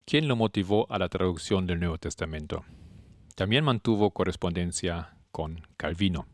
quien 0.06 0.30
lo 0.30 0.38
motivó 0.38 0.90
a 0.90 1.00
la 1.00 1.10
traducción 1.10 1.68
del 1.68 1.82
Nuevo 1.82 1.98
Testamento. 1.98 2.64
También 3.36 3.66
mantuvo 3.66 4.12
correspondencia 4.12 5.18
con 5.34 5.62
Calvino. 5.76 6.28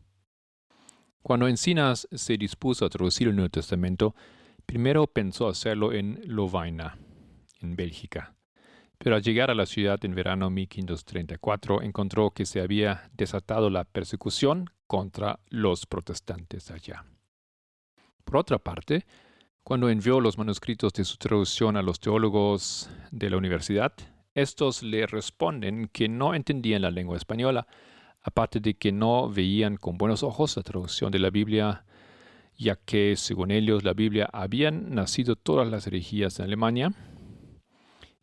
Cuando 1.23 1.47
Encinas 1.47 2.07
se 2.11 2.37
dispuso 2.37 2.85
a 2.85 2.89
traducir 2.89 3.29
el 3.29 3.35
Nuevo 3.35 3.49
Testamento, 3.49 4.13
primero 4.67 5.07
pensó 5.07 5.47
hacerlo 5.47 5.91
en 5.91 6.21
Lovaina, 6.25 6.99
en 7.61 7.75
Bélgica. 7.75 8.34
Pero 8.97 9.15
al 9.15 9.21
llegar 9.21 9.51
a 9.51 9.55
la 9.55 9.65
ciudad 9.65 10.03
en 10.03 10.15
verano 10.15 10.49
1534 10.49 11.81
encontró 11.81 12.31
que 12.31 12.45
se 12.45 12.61
había 12.61 13.09
desatado 13.13 13.69
la 13.69 13.83
persecución 13.83 14.69
contra 14.87 15.39
los 15.49 15.85
protestantes 15.85 16.71
allá. 16.71 17.05
Por 18.23 18.37
otra 18.37 18.57
parte, 18.57 19.05
cuando 19.63 19.89
envió 19.89 20.19
los 20.19 20.37
manuscritos 20.37 20.93
de 20.93 21.03
su 21.03 21.17
traducción 21.17 21.77
a 21.77 21.81
los 21.81 21.99
teólogos 21.99 22.89
de 23.11 23.29
la 23.29 23.37
universidad, 23.37 23.93
estos 24.33 24.83
le 24.83 25.07
responden 25.07 25.89
que 25.91 26.07
no 26.07 26.33
entendían 26.33 26.81
la 26.81 26.91
lengua 26.91 27.17
española 27.17 27.67
aparte 28.21 28.59
de 28.59 28.73
que 28.73 28.91
no 28.91 29.29
veían 29.29 29.77
con 29.77 29.97
buenos 29.97 30.23
ojos 30.23 30.57
la 30.57 30.63
traducción 30.63 31.11
de 31.11 31.19
la 31.19 31.29
Biblia, 31.29 31.85
ya 32.57 32.75
que, 32.75 33.15
según 33.15 33.51
ellos, 33.51 33.83
la 33.83 33.93
Biblia 33.93 34.27
habían 34.33 34.95
nacido 34.95 35.35
todas 35.35 35.67
las 35.67 35.85
herejías 35.85 36.39
en 36.39 36.45
Alemania 36.45 36.91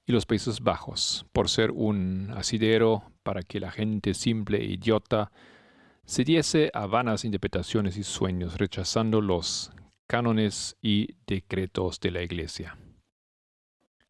y 0.06 0.12
los 0.12 0.26
Países 0.26 0.60
Bajos, 0.60 1.26
por 1.32 1.48
ser 1.48 1.70
un 1.70 2.32
asidero 2.36 3.12
para 3.22 3.42
que 3.42 3.60
la 3.60 3.70
gente 3.70 4.14
simple 4.14 4.58
e 4.58 4.64
idiota 4.64 5.30
se 6.04 6.24
diese 6.24 6.70
a 6.74 6.86
vanas 6.86 7.24
interpretaciones 7.24 7.96
y 7.96 8.02
sueños, 8.02 8.58
rechazando 8.58 9.20
los 9.20 9.70
cánones 10.06 10.76
y 10.82 11.14
decretos 11.26 12.00
de 12.00 12.10
la 12.10 12.22
Iglesia. 12.22 12.76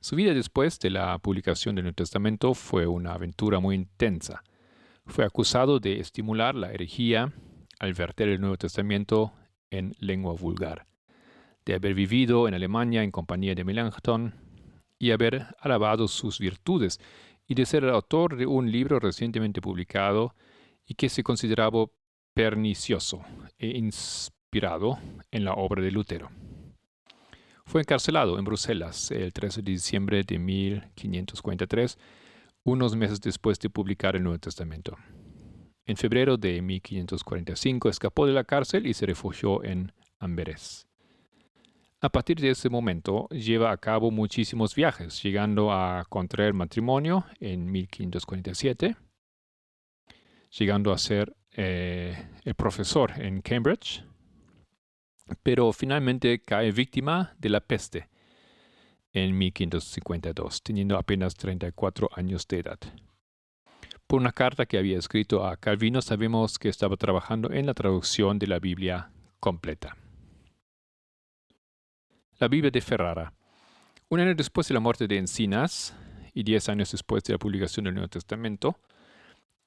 Su 0.01 0.17
vida 0.17 0.35
después 0.35 0.79
de 0.81 0.91
la 0.91 1.17
publicación 1.19 1.75
del 1.75 1.85
Nuevo 1.85 1.97
Testamento 1.97 2.55
fue 2.55 2.87
una 2.87 3.13
aventura 3.13 3.61
muy 3.61 3.77
intensa 3.77 4.43
fue 5.07 5.25
acusado 5.25 5.81
de 5.81 6.01
estimular 6.01 6.55
la 6.55 6.73
herejía 6.73 7.33
al 7.79 7.95
verter 7.95 8.29
el 8.29 8.41
Nuevo 8.41 8.57
Testamento 8.57 9.33
en 9.71 9.95
lengua 9.99 10.35
vulgar, 10.35 10.87
de 11.65 11.75
haber 11.75 11.95
vivido 11.95 12.47
en 12.47 12.55
Alemania 12.55 13.03
en 13.03 13.11
compañía 13.11 13.55
de 13.55 13.65
Melanchthon 13.65 14.35
y 15.03 15.11
haber 15.11 15.49
alabado 15.59 16.07
sus 16.07 16.39
virtudes, 16.39 17.01
y 17.49 17.57
de 17.57 17.67
ser 17.67 17.83
el 17.83 17.91
autor 17.91 18.37
de 18.37 18.47
un 18.47 18.71
libro 18.71 19.01
recientemente 19.01 19.61
publicado 19.61 20.37
y 20.87 20.95
que 20.95 21.09
se 21.09 21.25
consideraba 21.25 21.87
pernicioso 22.35 23.21
e 23.59 23.77
inspirado 23.77 25.01
en 25.33 25.45
la 25.45 25.55
obra 25.55 25.83
de 25.83 25.91
Lutero. 25.91 26.31
Fue 27.67 27.81
encarcelado 27.81 28.39
en 28.39 28.45
Bruselas 28.45 29.11
el 29.11 29.33
13 29.33 29.63
de 29.63 29.73
diciembre 29.73 30.23
de 30.23 30.39
1543 30.39 31.99
unos 32.63 32.95
meses 32.95 33.21
después 33.21 33.59
de 33.59 33.71
publicar 33.71 34.15
el 34.15 34.23
Nuevo 34.23 34.39
Testamento. 34.39 34.97
En 35.85 35.97
febrero 35.97 36.37
de 36.37 36.63
1545 36.63 37.89
escapó 37.89 38.25
de 38.25 38.35
la 38.35 38.45
cárcel 38.45 38.87
y 38.87 38.95
se 38.95 39.07
refugió 39.07 39.65
en 39.65 39.93
Amberes. 40.21 40.87
A 42.05 42.09
partir 42.09 42.41
de 42.41 42.51
ese 42.51 42.69
momento 42.69 43.29
lleva 43.29 43.71
a 43.71 43.77
cabo 43.77 44.11
muchísimos 44.11 44.75
viajes, 44.75 45.23
llegando 45.23 45.71
a 45.71 46.05
contraer 46.09 46.53
matrimonio 46.53 47.25
en 47.39 47.71
1547, 47.71 48.97
llegando 50.59 50.93
a 50.93 50.99
ser 50.99 51.37
eh, 51.53 52.29
el 52.43 52.57
profesor 52.57 53.13
en 53.23 53.41
Cambridge, 53.41 54.05
pero 55.45 55.73
finalmente 55.73 56.43
cae 56.43 56.73
víctima 56.73 57.37
de 57.39 57.51
la 57.51 57.61
peste 57.61 58.09
en 59.13 59.39
1552, 59.39 60.61
teniendo 60.61 60.99
apenas 60.99 61.37
34 61.37 62.11
años 62.17 62.49
de 62.49 62.59
edad. 62.59 62.81
Por 64.09 64.21
una 64.21 64.33
carta 64.33 64.67
que 64.67 64.77
había 64.77 64.99
escrito 64.99 65.47
a 65.47 65.57
Calvino 65.57 66.03
sabemos 66.03 66.59
que 66.59 66.69
estaba 66.69 66.97
trabajando 66.97 67.53
en 67.53 67.65
la 67.65 67.75
traducción 67.75 68.41
de 68.41 68.49
la 68.49 68.59
Biblia 68.59 69.13
completa. 69.39 70.02
La 72.43 72.49
Biblia 72.49 72.73
de 72.73 72.81
Ferrara. 72.81 73.33
Un 74.09 74.19
año 74.19 74.35
después 74.35 74.67
de 74.67 74.75
la 74.75 74.81
muerte 74.81 75.07
de 75.07 75.17
Encinas 75.17 75.95
y 76.35 76.43
diez 76.43 76.69
años 76.69 76.91
después 76.91 77.23
de 77.23 77.35
la 77.35 77.39
publicación 77.39 77.85
del 77.85 77.95
Nuevo 77.95 78.09
Testamento, 78.09 78.81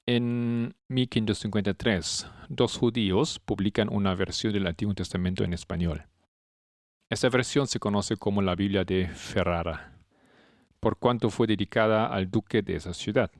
en 0.04 0.74
1553, 0.88 2.26
dos 2.50 2.76
judíos 2.76 3.38
publican 3.38 3.88
una 3.90 4.14
versión 4.14 4.52
del 4.52 4.66
Antiguo 4.66 4.92
Testamento 4.92 5.42
en 5.42 5.54
español. 5.54 6.04
Esta 7.08 7.30
versión 7.30 7.66
se 7.66 7.78
conoce 7.78 8.18
como 8.18 8.42
la 8.42 8.54
Biblia 8.54 8.84
de 8.84 9.08
Ferrara, 9.08 9.96
por 10.78 10.98
cuanto 10.98 11.30
fue 11.30 11.46
dedicada 11.46 12.08
al 12.08 12.30
duque 12.30 12.60
de 12.60 12.76
esa 12.76 12.92
ciudad. 12.92 13.30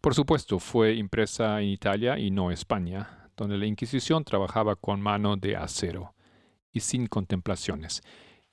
Por 0.00 0.14
supuesto, 0.14 0.58
fue 0.58 0.94
impresa 0.94 1.60
en 1.60 1.68
Italia 1.68 2.18
y 2.18 2.30
no 2.30 2.50
España, 2.50 3.28
donde 3.36 3.58
la 3.58 3.66
Inquisición 3.66 4.24
trabajaba 4.24 4.74
con 4.74 5.02
mano 5.02 5.36
de 5.36 5.54
acero 5.54 6.15
sin 6.80 7.06
contemplaciones, 7.06 8.02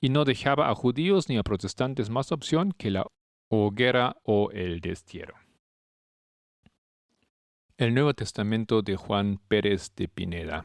y 0.00 0.08
no 0.08 0.24
dejaba 0.24 0.70
a 0.70 0.74
judíos 0.74 1.28
ni 1.28 1.36
a 1.38 1.42
protestantes 1.42 2.10
más 2.10 2.32
opción 2.32 2.72
que 2.72 2.90
la 2.90 3.06
hoguera 3.48 4.16
o 4.22 4.50
el 4.50 4.80
destierro. 4.80 5.34
El 7.76 7.94
Nuevo 7.94 8.14
Testamento 8.14 8.82
de 8.82 8.96
Juan 8.96 9.40
Pérez 9.48 9.92
de 9.96 10.08
Pineda. 10.08 10.64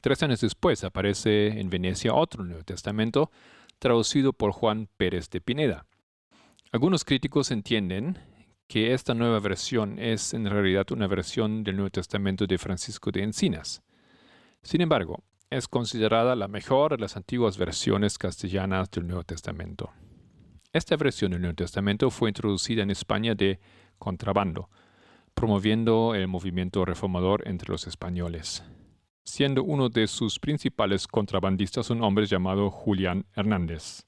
Tres 0.00 0.22
años 0.22 0.40
después 0.40 0.84
aparece 0.84 1.60
en 1.60 1.70
Venecia 1.70 2.14
otro 2.14 2.44
Nuevo 2.44 2.62
Testamento, 2.62 3.30
traducido 3.78 4.32
por 4.32 4.52
Juan 4.52 4.88
Pérez 4.96 5.28
de 5.30 5.40
Pineda. 5.40 5.86
Algunos 6.72 7.04
críticos 7.04 7.50
entienden 7.50 8.18
que 8.66 8.92
esta 8.92 9.14
nueva 9.14 9.40
versión 9.40 9.98
es 9.98 10.34
en 10.34 10.48
realidad 10.48 10.90
una 10.92 11.06
versión 11.06 11.64
del 11.64 11.76
Nuevo 11.76 11.90
Testamento 11.90 12.46
de 12.46 12.58
Francisco 12.58 13.10
de 13.10 13.22
Encinas. 13.22 13.82
Sin 14.62 14.80
embargo, 14.80 15.24
es 15.50 15.66
considerada 15.66 16.36
la 16.36 16.48
mejor 16.48 16.92
de 16.92 16.98
las 16.98 17.16
antiguas 17.16 17.56
versiones 17.56 18.18
castellanas 18.18 18.90
del 18.90 19.06
Nuevo 19.06 19.24
Testamento. 19.24 19.90
Esta 20.72 20.96
versión 20.96 21.30
del 21.30 21.40
Nuevo 21.40 21.56
Testamento 21.56 22.10
fue 22.10 22.28
introducida 22.28 22.82
en 22.82 22.90
España 22.90 23.34
de 23.34 23.58
contrabando, 23.98 24.68
promoviendo 25.32 26.14
el 26.14 26.28
movimiento 26.28 26.84
reformador 26.84 27.48
entre 27.48 27.70
los 27.70 27.86
españoles, 27.86 28.62
siendo 29.24 29.64
uno 29.64 29.88
de 29.88 30.06
sus 30.06 30.38
principales 30.38 31.06
contrabandistas 31.06 31.88
un 31.90 32.02
hombre 32.02 32.26
llamado 32.26 32.70
Julián 32.70 33.24
Hernández, 33.34 34.06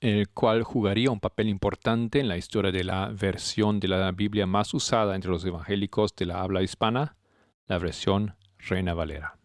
el 0.00 0.28
cual 0.28 0.62
jugaría 0.62 1.10
un 1.10 1.20
papel 1.20 1.48
importante 1.48 2.20
en 2.20 2.28
la 2.28 2.36
historia 2.36 2.70
de 2.70 2.84
la 2.84 3.08
versión 3.08 3.80
de 3.80 3.88
la 3.88 4.12
Biblia 4.12 4.46
más 4.46 4.74
usada 4.74 5.14
entre 5.14 5.30
los 5.30 5.46
evangélicos 5.46 6.14
de 6.14 6.26
la 6.26 6.42
habla 6.42 6.62
hispana, 6.62 7.16
la 7.66 7.78
versión 7.78 8.36
Reina 8.58 8.92
Valera. 8.92 9.38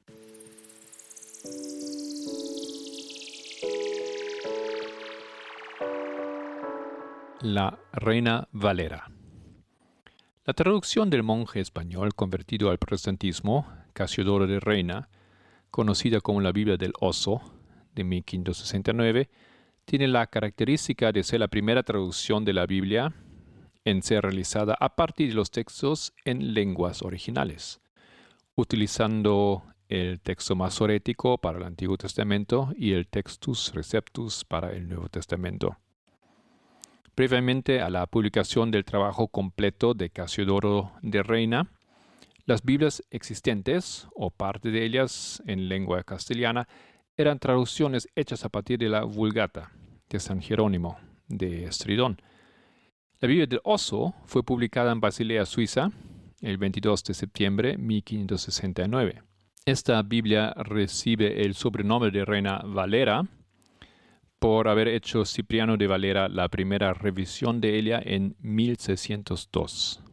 La 7.44 7.80
Reina 7.92 8.48
Valera. 8.52 9.10
La 10.46 10.54
traducción 10.54 11.10
del 11.10 11.24
monje 11.24 11.60
español 11.60 12.14
convertido 12.14 12.70
al 12.70 12.78
protestantismo, 12.78 13.66
Casiodoro 13.94 14.46
de 14.46 14.60
Reina, 14.60 15.10
conocida 15.72 16.22
como 16.22 16.40
la 16.42 16.52
Biblia 16.52 16.78
del 16.78 16.94
Oso, 17.00 17.42
de 17.96 18.04
1569, 18.04 19.30
tiene 19.86 20.08
la 20.08 20.28
característica 20.28 21.12
de 21.12 21.24
ser 21.24 21.40
la 21.40 21.48
primera 21.48 21.82
traducción 21.82 22.46
de 22.46 22.54
la 22.54 22.68
Biblia 22.68 23.12
en 23.86 24.04
ser 24.04 24.22
realizada 24.22 24.76
a 24.80 24.96
partir 24.96 25.30
de 25.30 25.36
los 25.36 25.50
textos 25.50 26.14
en 26.26 26.54
lenguas 26.54 27.02
originales, 27.02 27.82
utilizando 28.54 29.64
el 29.90 30.20
texto 30.20 30.56
masorético 30.56 31.40
para 31.40 31.58
el 31.58 31.64
Antiguo 31.64 31.98
Testamento 31.98 32.72
y 32.78 32.92
el 32.92 33.08
Textus 33.08 33.74
Receptus 33.74 34.46
para 34.46 34.74
el 34.74 34.88
Nuevo 34.88 35.10
Testamento. 35.10 35.78
Previamente 37.22 37.82
a 37.82 37.92
la 37.92 38.08
publicación 38.08 38.72
del 38.72 38.84
trabajo 38.84 39.28
completo 39.28 39.94
de 39.94 40.10
Casiodoro 40.10 40.94
de 41.04 41.22
Reina, 41.22 41.70
las 42.48 42.64
Biblias 42.64 43.04
existentes, 43.12 44.08
o 44.16 44.32
parte 44.32 44.72
de 44.72 44.84
ellas 44.84 45.44
en 45.46 45.70
lengua 45.70 46.02
castellana, 46.02 46.68
eran 47.16 47.38
traducciones 47.38 48.10
hechas 48.16 48.44
a 48.44 48.50
partir 48.50 48.80
de 48.80 48.90
la 48.90 49.04
Vulgata 49.04 49.72
de 50.10 50.20
San 50.20 50.42
Jerónimo 50.42 50.98
de 51.28 51.66
Estridón. 51.66 52.20
La 53.20 53.28
Biblia 53.28 53.46
del 53.46 53.62
Oso 53.66 54.16
fue 54.26 54.42
publicada 54.42 54.92
en 54.92 55.00
Basilea, 55.00 55.46
Suiza, 55.46 55.92
el 56.42 56.58
22 56.58 57.04
de 57.04 57.14
septiembre 57.14 57.72
de 57.74 57.78
1569. 57.78 59.22
Esta 59.64 60.02
Biblia 60.02 60.56
recibe 60.56 61.46
el 61.46 61.54
sobrenombre 61.54 62.10
de 62.10 62.26
Reina 62.26 62.64
Valera, 62.66 63.28
por 64.42 64.68
haber 64.68 64.88
hecho 64.88 65.24
Cipriano 65.24 65.78
de 65.78 65.86
Valera 65.86 66.28
la 66.28 66.50
primera 66.50 66.96
revisión 66.96 67.62
de 67.62 67.78
ella 67.78 68.02
en 68.04 68.36
1602. 68.40 70.04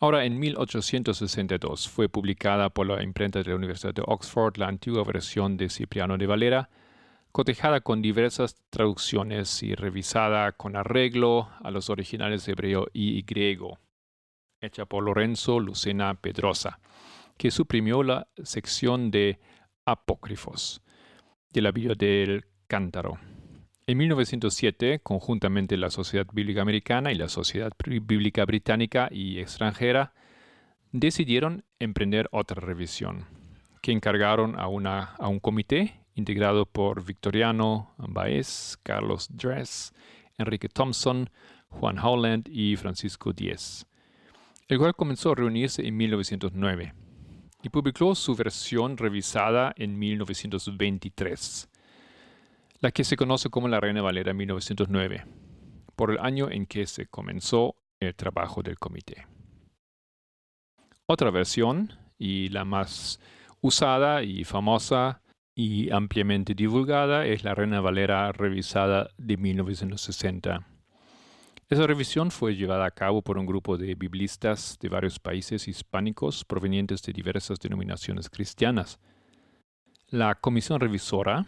Ahora, 0.00 0.24
en 0.24 0.38
1862 0.38 1.90
fue 1.90 2.08
publicada 2.08 2.70
por 2.70 2.86
la 2.86 3.02
imprenta 3.02 3.42
de 3.42 3.50
la 3.50 3.56
Universidad 3.56 3.92
de 3.92 4.02
Oxford 4.06 4.56
la 4.56 4.68
antigua 4.68 5.04
versión 5.04 5.58
de 5.58 5.68
Cipriano 5.68 6.16
de 6.16 6.26
Valera, 6.26 6.70
cotejada 7.32 7.82
con 7.82 8.00
diversas 8.00 8.56
traducciones 8.70 9.62
y 9.62 9.74
revisada 9.74 10.52
con 10.52 10.76
arreglo 10.76 11.50
a 11.62 11.70
los 11.70 11.90
originales 11.90 12.48
hebreo 12.48 12.86
y 12.94 13.20
griego, 13.24 13.78
hecha 14.62 14.86
por 14.86 15.04
Lorenzo 15.04 15.60
Lucena 15.60 16.14
Pedrosa, 16.14 16.80
que 17.36 17.50
suprimió 17.50 18.02
la 18.02 18.26
sección 18.42 19.10
de 19.10 19.38
apócrifos 19.84 20.80
de 21.52 21.62
la 21.62 21.72
Biblia 21.72 21.94
del 21.94 22.44
Cántaro. 22.66 23.18
En 23.86 23.98
1907, 23.98 25.00
conjuntamente 25.02 25.76
la 25.76 25.90
Sociedad 25.90 26.26
Bíblica 26.32 26.62
Americana 26.62 27.10
y 27.12 27.16
la 27.16 27.28
Sociedad 27.28 27.72
Bíblica 27.84 28.44
Británica 28.44 29.08
y 29.10 29.40
extranjera 29.40 30.12
decidieron 30.92 31.64
emprender 31.80 32.28
otra 32.30 32.60
revisión, 32.60 33.24
que 33.82 33.92
encargaron 33.92 34.56
a 34.58 34.68
un 34.68 35.40
comité 35.40 36.00
integrado 36.14 36.66
por 36.66 37.04
Victoriano 37.04 37.94
Baez, 37.96 38.78
Carlos 38.82 39.28
Dress, 39.32 39.92
Enrique 40.38 40.68
Thompson, 40.68 41.30
Juan 41.68 41.98
Howland 41.98 42.48
y 42.48 42.76
Francisco 42.76 43.32
Díez, 43.32 43.86
el 44.68 44.78
cual 44.78 44.94
comenzó 44.94 45.32
a 45.32 45.34
reunirse 45.34 45.86
en 45.86 45.96
1909 45.96 46.94
y 47.62 47.68
publicó 47.68 48.14
su 48.14 48.34
versión 48.34 48.96
revisada 48.96 49.72
en 49.76 49.98
1923, 49.98 51.68
la 52.80 52.90
que 52.90 53.04
se 53.04 53.16
conoce 53.16 53.50
como 53.50 53.68
la 53.68 53.80
Reina 53.80 54.02
Valera 54.02 54.32
1909, 54.32 55.26
por 55.96 56.12
el 56.12 56.18
año 56.18 56.50
en 56.50 56.66
que 56.66 56.86
se 56.86 57.06
comenzó 57.06 57.76
el 58.00 58.14
trabajo 58.14 58.62
del 58.62 58.78
comité. 58.78 59.26
Otra 61.06 61.30
versión, 61.30 61.92
y 62.18 62.48
la 62.48 62.64
más 62.64 63.20
usada 63.60 64.22
y 64.22 64.44
famosa 64.44 65.22
y 65.54 65.90
ampliamente 65.90 66.54
divulgada, 66.54 67.26
es 67.26 67.44
la 67.44 67.54
Reina 67.54 67.80
Valera 67.80 68.32
revisada 68.32 69.10
de 69.18 69.36
1960 69.36 70.69
esa 71.70 71.86
revisión 71.86 72.32
fue 72.32 72.56
llevada 72.56 72.84
a 72.84 72.90
cabo 72.90 73.22
por 73.22 73.38
un 73.38 73.46
grupo 73.46 73.78
de 73.78 73.94
biblistas 73.94 74.76
de 74.80 74.88
varios 74.88 75.20
países 75.20 75.68
hispánicos 75.68 76.44
provenientes 76.44 77.00
de 77.02 77.12
diversas 77.12 77.60
denominaciones 77.60 78.28
cristianas. 78.28 78.98
La 80.08 80.34
comisión 80.34 80.80
revisora 80.80 81.46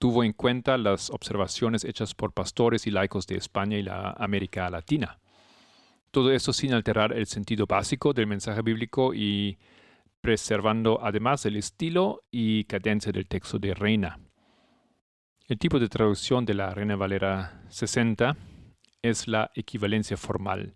tuvo 0.00 0.24
en 0.24 0.32
cuenta 0.32 0.76
las 0.76 1.10
observaciones 1.10 1.84
hechas 1.84 2.12
por 2.12 2.32
pastores 2.32 2.88
y 2.88 2.90
laicos 2.90 3.28
de 3.28 3.36
España 3.36 3.78
y 3.78 3.84
la 3.84 4.10
América 4.18 4.68
Latina. 4.68 5.20
Todo 6.10 6.32
esto 6.32 6.52
sin 6.52 6.74
alterar 6.74 7.12
el 7.12 7.26
sentido 7.26 7.66
básico 7.66 8.12
del 8.12 8.26
mensaje 8.26 8.62
bíblico 8.62 9.14
y 9.14 9.58
preservando 10.20 10.98
además 11.00 11.46
el 11.46 11.54
estilo 11.54 12.24
y 12.32 12.64
cadencia 12.64 13.12
del 13.12 13.28
texto 13.28 13.60
de 13.60 13.74
Reina. 13.74 14.18
El 15.46 15.56
tipo 15.56 15.78
de 15.78 15.88
traducción 15.88 16.44
de 16.44 16.54
la 16.54 16.74
Reina 16.74 16.96
Valera 16.96 17.62
60 17.68 18.36
es 19.06 19.28
la 19.28 19.50
equivalencia 19.54 20.16
formal. 20.16 20.74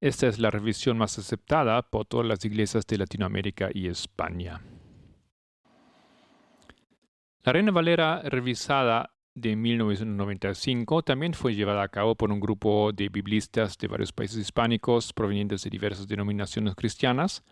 Esta 0.00 0.26
es 0.26 0.38
la 0.38 0.50
revisión 0.50 0.98
más 0.98 1.18
aceptada 1.18 1.82
por 1.82 2.06
todas 2.06 2.26
las 2.26 2.44
iglesias 2.44 2.86
de 2.86 2.98
Latinoamérica 2.98 3.70
y 3.72 3.86
España. 3.86 4.60
La 7.44 7.52
Reina 7.52 7.70
Valera 7.70 8.22
revisada 8.22 9.12
de 9.34 9.56
1995 9.56 11.02
también 11.02 11.34
fue 11.34 11.54
llevada 11.54 11.82
a 11.82 11.88
cabo 11.88 12.14
por 12.14 12.30
un 12.30 12.40
grupo 12.40 12.92
de 12.92 13.08
biblistas 13.08 13.78
de 13.78 13.88
varios 13.88 14.12
países 14.12 14.38
hispánicos 14.38 15.12
provenientes 15.12 15.64
de 15.64 15.70
diversas 15.70 16.06
denominaciones 16.06 16.74
cristianas. 16.74 17.44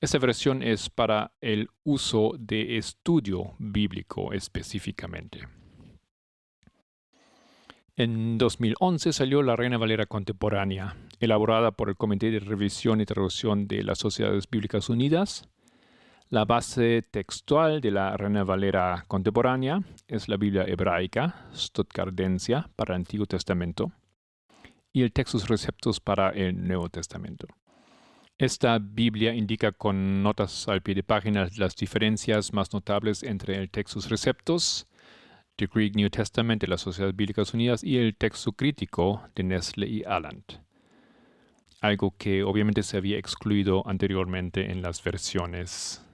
Esta 0.00 0.18
versión 0.18 0.62
es 0.62 0.90
para 0.90 1.32
el 1.40 1.68
uso 1.84 2.32
de 2.38 2.76
estudio 2.76 3.54
bíblico 3.58 4.32
específicamente. 4.32 5.61
En 7.94 8.38
2011 8.38 9.12
salió 9.12 9.42
la 9.42 9.54
Reina 9.54 9.76
Valera 9.76 10.06
Contemporánea, 10.06 10.96
elaborada 11.20 11.72
por 11.72 11.90
el 11.90 11.96
Comité 11.96 12.30
de 12.30 12.40
Revisión 12.40 13.02
y 13.02 13.04
Traducción 13.04 13.68
de 13.68 13.82
las 13.82 13.98
Sociedades 13.98 14.48
Bíblicas 14.50 14.88
Unidas. 14.88 15.46
La 16.30 16.46
base 16.46 17.02
textual 17.02 17.82
de 17.82 17.90
la 17.90 18.16
Reina 18.16 18.44
Valera 18.44 19.04
Contemporánea 19.08 19.82
es 20.08 20.26
la 20.30 20.38
Biblia 20.38 20.64
hebraica, 20.66 21.50
Stuttgartensia, 21.54 22.70
para 22.76 22.94
el 22.94 23.02
Antiguo 23.02 23.26
Testamento, 23.26 23.92
y 24.90 25.02
el 25.02 25.12
Textus 25.12 25.46
Receptus 25.48 26.00
para 26.00 26.30
el 26.30 26.66
Nuevo 26.66 26.88
Testamento. 26.88 27.46
Esta 28.38 28.78
Biblia 28.78 29.34
indica 29.34 29.70
con 29.70 30.22
notas 30.22 30.66
al 30.66 30.80
pie 30.80 30.94
de 30.94 31.02
página 31.02 31.46
las 31.58 31.76
diferencias 31.76 32.54
más 32.54 32.72
notables 32.72 33.22
entre 33.22 33.56
el 33.56 33.68
Textus 33.68 34.08
Receptus, 34.08 34.86
The 35.56 35.68
Greek 35.72 35.94
New 35.94 36.08
Testament 36.10 36.60
de 36.60 36.68
las 36.68 36.80
Sociedades 36.80 37.14
Bíblicas 37.14 37.54
Unidas 37.54 37.84
y 37.84 37.98
el 37.98 38.16
texto 38.16 38.52
crítico 38.52 39.22
de 39.34 39.42
Nestle 39.44 39.86
y 39.86 40.02
Alland. 40.04 40.44
Algo 41.80 42.14
que 42.16 42.42
obviamente 42.42 42.82
se 42.82 42.96
había 42.96 43.18
excluido 43.18 43.86
anteriormente 43.86 44.70
en 44.70 44.82
las 44.82 45.02
versiones 45.02 46.04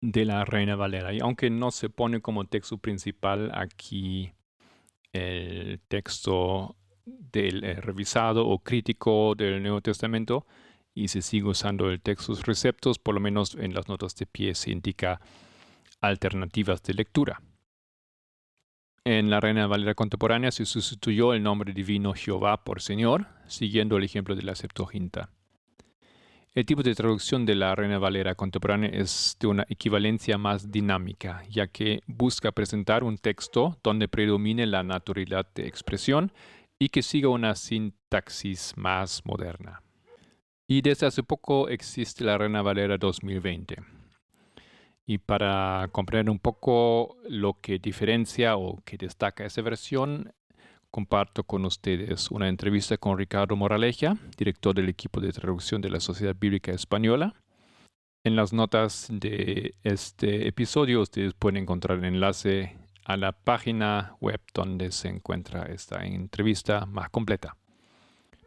de 0.00 0.24
la 0.24 0.44
Reina 0.44 0.76
Valera. 0.76 1.12
Y 1.12 1.20
aunque 1.20 1.48
no 1.50 1.70
se 1.70 1.88
pone 1.88 2.20
como 2.20 2.44
texto 2.44 2.78
principal 2.78 3.50
aquí 3.54 4.32
el 5.12 5.80
texto 5.88 6.76
del 7.04 7.64
eh, 7.64 7.74
revisado 7.80 8.46
o 8.46 8.58
crítico 8.58 9.34
del 9.34 9.62
Nuevo 9.62 9.80
Testamento 9.80 10.46
y 10.94 11.08
se 11.08 11.22
sigue 11.22 11.48
usando 11.48 11.90
el 11.90 12.00
textus 12.00 12.44
receptos, 12.44 12.98
por 12.98 13.14
lo 13.14 13.20
menos 13.20 13.54
en 13.54 13.74
las 13.74 13.88
notas 13.88 14.14
de 14.16 14.26
pie 14.26 14.54
se 14.54 14.70
indica 14.70 15.20
alternativas 16.00 16.82
de 16.82 16.94
lectura. 16.94 17.40
En 19.04 19.30
la 19.30 19.40
Reina 19.40 19.66
Valera 19.66 19.96
contemporánea 19.96 20.52
se 20.52 20.64
sustituyó 20.64 21.34
el 21.34 21.42
nombre 21.42 21.72
divino 21.72 22.12
Jehová 22.14 22.62
por 22.62 22.80
Señor, 22.80 23.26
siguiendo 23.48 23.96
el 23.96 24.04
ejemplo 24.04 24.36
de 24.36 24.42
la 24.42 24.54
Septuaginta. 24.54 25.28
El 26.54 26.66
tipo 26.66 26.84
de 26.84 26.94
traducción 26.94 27.44
de 27.44 27.56
la 27.56 27.74
Reina 27.74 27.98
Valera 27.98 28.36
contemporánea 28.36 28.90
es 28.90 29.36
de 29.40 29.48
una 29.48 29.66
equivalencia 29.68 30.38
más 30.38 30.70
dinámica, 30.70 31.42
ya 31.50 31.66
que 31.66 32.02
busca 32.06 32.52
presentar 32.52 33.02
un 33.02 33.18
texto 33.18 33.76
donde 33.82 34.06
predomine 34.06 34.66
la 34.66 34.84
naturalidad 34.84 35.48
de 35.52 35.66
expresión 35.66 36.30
y 36.78 36.88
que 36.90 37.02
siga 37.02 37.28
una 37.28 37.56
sintaxis 37.56 38.72
más 38.76 39.22
moderna. 39.24 39.82
Y 40.68 40.80
desde 40.80 41.06
hace 41.06 41.24
poco 41.24 41.68
existe 41.68 42.22
la 42.22 42.38
Reina 42.38 42.62
Valera 42.62 42.98
2020. 42.98 44.01
Y 45.04 45.18
para 45.18 45.88
comprender 45.92 46.30
un 46.30 46.38
poco 46.38 47.16
lo 47.28 47.54
que 47.60 47.78
diferencia 47.78 48.56
o 48.56 48.80
que 48.84 48.96
destaca 48.96 49.44
esa 49.44 49.62
versión, 49.62 50.32
comparto 50.90 51.44
con 51.44 51.64
ustedes 51.64 52.30
una 52.30 52.48
entrevista 52.48 52.98
con 52.98 53.18
Ricardo 53.18 53.56
Moraleja, 53.56 54.16
director 54.36 54.74
del 54.74 54.90
equipo 54.90 55.20
de 55.20 55.32
traducción 55.32 55.80
de 55.80 55.90
la 55.90 56.00
Sociedad 56.00 56.36
Bíblica 56.38 56.70
Española. 56.70 57.34
En 58.24 58.36
las 58.36 58.52
notas 58.52 59.08
de 59.10 59.74
este 59.82 60.46
episodio 60.46 61.00
ustedes 61.00 61.34
pueden 61.34 61.62
encontrar 61.62 61.98
el 61.98 62.04
enlace 62.04 62.76
a 63.04 63.16
la 63.16 63.32
página 63.32 64.16
web 64.20 64.40
donde 64.54 64.92
se 64.92 65.08
encuentra 65.08 65.64
esta 65.64 66.04
entrevista 66.04 66.86
más 66.86 67.10
completa. 67.10 67.56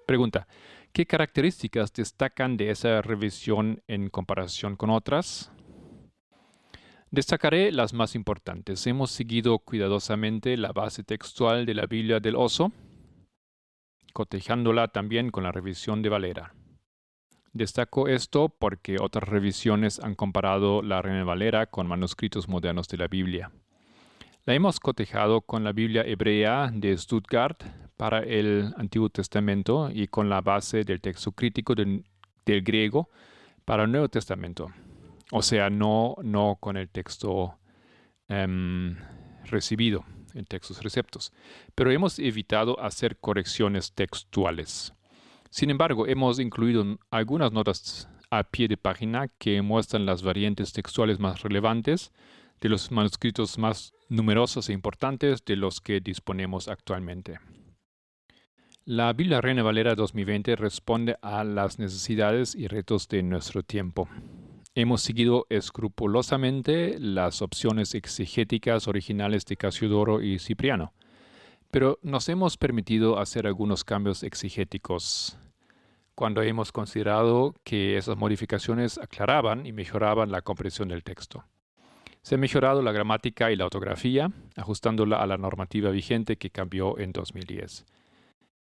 Pregunta, 0.06 0.48
¿qué 0.94 1.06
características 1.06 1.92
destacan 1.92 2.58
de 2.58 2.70
esa 2.70 3.02
revisión 3.02 3.82
en 3.88 4.10
comparación 4.10 4.76
con 4.76 4.92
otras? 4.92 5.52
Destacaré 7.16 7.72
las 7.72 7.94
más 7.94 8.14
importantes. 8.14 8.86
Hemos 8.88 9.10
seguido 9.10 9.60
cuidadosamente 9.60 10.58
la 10.58 10.74
base 10.74 11.02
textual 11.02 11.66
de 11.66 11.74
la 11.74 11.86
Biblia 11.86 12.20
del 12.20 12.36
Oso, 12.36 12.74
cotejándola 14.12 14.90
también 14.90 15.30
con 15.32 15.46
la 15.46 15.54
revisión 15.54 16.02
de 16.02 16.10
Valera. 16.10 16.54
Destaco 17.54 18.10
esto 18.10 18.50
porque 18.50 18.98
otras 19.00 19.30
revisiones 19.30 20.02
han 20.02 20.16
comparado 20.16 20.82
la 20.82 21.02
Reina 21.02 21.24
Valera 21.24 21.68
con 21.68 21.88
manuscritos 21.88 22.50
modernos 22.50 22.90
de 22.90 22.98
la 22.98 23.08
Biblia. 23.08 23.50
La 24.44 24.54
hemos 24.54 24.82
cotejado 24.82 25.40
con 25.40 25.64
la 25.64 25.72
Biblia 25.72 26.04
hebrea 26.06 26.70
de 26.74 26.98
Stuttgart 26.98 27.64
para 27.96 28.24
el 28.24 28.74
Antiguo 28.76 29.08
Testamento 29.08 29.90
y 29.90 30.08
con 30.08 30.28
la 30.28 30.42
base 30.42 30.84
del 30.84 31.00
texto 31.00 31.32
crítico 31.32 31.76
del, 31.76 32.04
griego 32.46 33.10
para 33.64 33.86
el 33.86 33.92
Nuevo 33.94 34.10
Testamento. 34.10 34.70
O 35.38 35.42
sea, 35.42 35.70
no, 35.70 36.16
no 36.24 36.58
con 36.62 36.78
el 36.78 36.88
texto 36.88 37.60
em, 38.30 38.96
recibido, 39.44 40.06
en 40.34 40.46
textos 40.46 40.82
receptos. 40.82 41.34
Pero 41.76 41.92
hemos 41.92 42.20
evitado 42.20 42.80
hacer 42.80 43.18
correcciones 43.18 43.92
textuales. 43.92 44.94
Sin 45.50 45.72
embargo, 45.72 46.08
hemos 46.08 46.40
incluido 46.40 46.86
algunas 47.12 47.52
notas 47.52 48.08
a 48.32 48.46
pie 48.46 48.70
de 48.70 48.78
página 48.78 49.28
que 49.38 49.62
muestran 49.62 50.06
las 50.06 50.24
variantes 50.24 50.72
textuales 50.72 51.20
más 51.20 51.42
relevantes 51.42 52.14
de 52.62 52.70
los 52.70 52.90
manuscritos 52.90 53.58
más 53.58 53.92
numerosos 54.08 54.70
e 54.70 54.74
importantes 54.74 55.44
de 55.44 55.58
los 55.58 55.82
que 55.82 56.00
disponemos 56.00 56.70
actualmente. 56.70 57.40
La 58.86 59.12
Biblia 59.12 59.42
Reina 59.42 59.64
Valera 59.64 59.96
2020 59.96 60.56
responde 60.56 61.18
a 61.22 61.44
las 61.44 61.78
necesidades 61.78 62.56
y 62.56 62.68
retos 62.68 63.10
de 63.10 63.22
nuestro 63.22 63.64
tiempo. 63.64 64.08
Hemos 64.78 65.02
seguido 65.02 65.46
escrupulosamente 65.50 67.00
las 67.00 67.42
opciones 67.42 67.96
exegéticas 67.96 68.90
originales 68.90 69.46
de 69.46 69.56
Casiodoro 69.56 70.22
y 70.22 70.38
Cipriano, 70.38 70.92
pero 71.72 71.98
nos 72.02 72.28
hemos 72.28 72.58
permitido 72.58 73.18
hacer 73.18 73.48
algunos 73.48 73.86
cambios 73.86 74.22
exegéticos 74.22 75.38
cuando 76.14 76.42
hemos 76.42 76.74
considerado 76.74 77.56
que 77.64 77.96
esas 77.96 78.18
modificaciones 78.18 78.98
aclaraban 78.98 79.66
y 79.66 79.72
mejoraban 79.72 80.30
la 80.30 80.42
comprensión 80.42 80.90
del 80.90 81.06
texto. 81.06 81.46
Se 82.22 82.36
ha 82.36 82.38
mejorado 82.38 82.82
la 82.82 82.92
gramática 82.92 83.54
y 83.54 83.56
la 83.56 83.68
ortografía, 83.68 84.30
ajustándola 84.58 85.22
a 85.22 85.26
la 85.26 85.38
normativa 85.38 85.90
vigente 85.90 86.36
que 86.36 86.50
cambió 86.50 87.00
en 87.00 87.14
2010. 87.14 87.86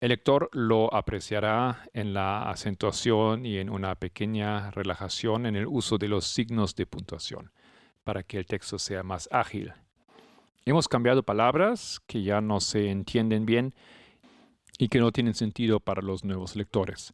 El 0.01 0.09
lector 0.09 0.49
lo 0.53 0.93
apreciará 0.93 1.89
en 1.93 2.13
la 2.13 2.49
acentuación 2.49 3.45
y 3.45 3.57
en 3.57 3.69
una 3.69 3.95
pequeña 3.95 4.71
relajación 4.71 5.45
en 5.45 5.57
el 5.57 5.67
uso 5.67 5.97
de 5.97 6.07
los 6.07 6.25
signos 6.25 6.73
de 6.75 6.85
puntuación, 6.85 7.51
para 8.05 8.23
que 8.23 8.37
el 8.37 8.45
texto 8.45 8.79
sea 8.79 9.03
más 9.03 9.27
ágil. 9.29 9.73
Hemos 10.65 10.87
cambiado 10.87 11.23
palabras 11.23 11.99
que 12.07 12.23
ya 12.23 12.39
no 12.39 12.61
se 12.61 12.89
entienden 12.89 13.45
bien 13.45 13.75
y 14.77 14.87
que 14.87 14.99
no 14.99 15.11
tienen 15.11 15.33
sentido 15.33 15.81
para 15.81 16.01
los 16.01 16.23
nuevos 16.23 16.55
lectores. 16.55 17.13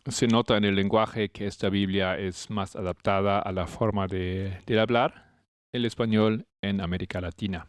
Se 0.08 0.26
nota 0.26 0.56
en 0.56 0.64
el 0.64 0.74
lenguaje 0.74 1.28
que 1.28 1.46
esta 1.46 1.68
Biblia 1.68 2.16
es 2.16 2.48
más 2.48 2.76
adaptada 2.76 3.40
a 3.40 3.52
la 3.52 3.66
forma 3.66 4.06
de, 4.06 4.58
hablar 4.80 5.42
el 5.70 5.84
español 5.84 6.46
en 6.62 6.80
América 6.80 7.20
Latina. 7.20 7.66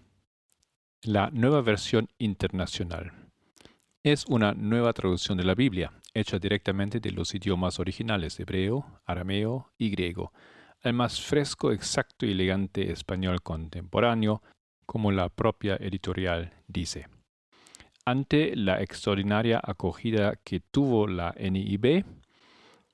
La 1.04 1.30
nueva 1.32 1.62
versión 1.62 2.08
internacional 2.18 3.12
es 4.04 4.26
una 4.26 4.54
nueva 4.54 4.94
traducción 4.94 5.38
de 5.38 5.44
la 5.44 5.54
Biblia, 5.54 5.92
hecha 6.14 6.40
directamente 6.40 7.02
de 7.02 7.12
los 7.12 7.36
idiomas 7.36 7.78
originales 7.78 8.40
hebreo, 8.40 9.02
arameo 9.06 9.74
y 9.78 9.90
griego, 9.90 10.32
al 10.82 10.94
más 10.94 11.20
fresco, 11.20 11.74
exacto 11.74 12.26
y 12.26 12.32
elegante 12.32 12.90
español 12.90 13.42
contemporáneo, 13.42 14.42
como 14.86 15.12
la 15.12 15.28
propia 15.28 15.76
editorial 15.76 16.54
dice. 16.68 17.08
Ante 18.06 18.56
la 18.56 18.82
extraordinaria 18.82 19.60
acogida 19.62 20.38
que 20.38 20.62
tuvo 20.62 21.06
la 21.06 21.36
NIB, 21.38 22.06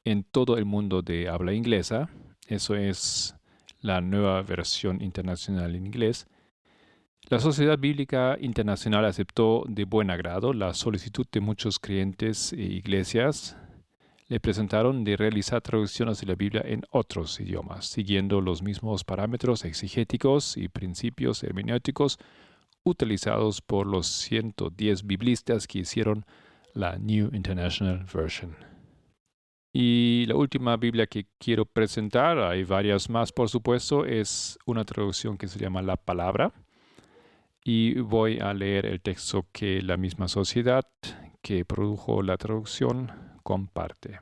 en 0.06 0.24
todo 0.24 0.58
el 0.58 0.66
mundo 0.66 1.02
de 1.02 1.28
habla 1.28 1.54
inglesa. 1.54 2.10
Eso 2.48 2.76
es 2.76 3.36
la 3.82 4.02
nueva 4.02 4.42
versión 4.44 5.02
internacional 5.02 5.76
en 5.76 5.88
inglés. 5.88 6.28
La 7.28 7.40
Sociedad 7.40 7.80
Bíblica 7.80 8.38
Internacional 8.40 9.04
aceptó 9.04 9.64
de 9.68 9.86
buen 9.86 10.12
agrado 10.12 10.54
la 10.54 10.76
solicitud 10.76 11.26
de 11.32 11.42
muchos 11.42 11.80
creyentes 11.80 12.54
e 12.54 12.62
iglesias. 12.62 13.58
Le 14.28 14.40
presentaron 14.40 15.04
de 15.04 15.18
realizar 15.18 15.62
traducciones 15.62 16.22
de 16.22 16.28
la 16.28 16.36
Biblia 16.36 16.62
en 16.66 16.84
otros 16.92 17.40
idiomas, 17.40 17.88
siguiendo 17.88 18.42
los 18.42 18.62
mismos 18.62 19.04
parámetros 19.04 19.66
exegéticos 19.66 20.56
y 20.56 20.68
principios 20.68 21.44
hermenéuticos 21.44 22.20
utilizados 22.84 23.62
por 23.62 23.88
los 23.88 24.06
110 24.06 25.08
biblistas 25.08 25.66
que 25.66 25.80
hicieron 25.80 26.26
la 26.76 26.98
New 26.98 27.32
International 27.34 28.06
Version. 28.14 28.75
Y 29.78 30.24
la 30.28 30.36
última 30.38 30.78
Biblia 30.78 31.06
que 31.06 31.28
quiero 31.38 31.66
presentar, 31.66 32.40
hay 32.40 32.64
varias 32.64 33.10
más 33.10 33.34
por 33.34 33.50
supuesto, 33.50 34.06
es 34.06 34.58
una 34.66 34.86
traducción 34.86 35.38
que 35.38 35.50
se 35.50 35.60
llama 35.60 35.82
La 35.82 35.98
Palabra. 35.98 36.54
Y 37.62 38.00
voy 38.00 38.40
a 38.40 38.54
leer 38.54 38.86
el 38.86 39.02
texto 39.02 39.48
que 39.52 39.82
la 39.82 39.98
misma 39.98 40.30
sociedad 40.30 40.86
que 41.42 41.66
produjo 41.66 42.24
la 42.24 42.38
traducción 42.38 43.12
comparte. 43.44 44.22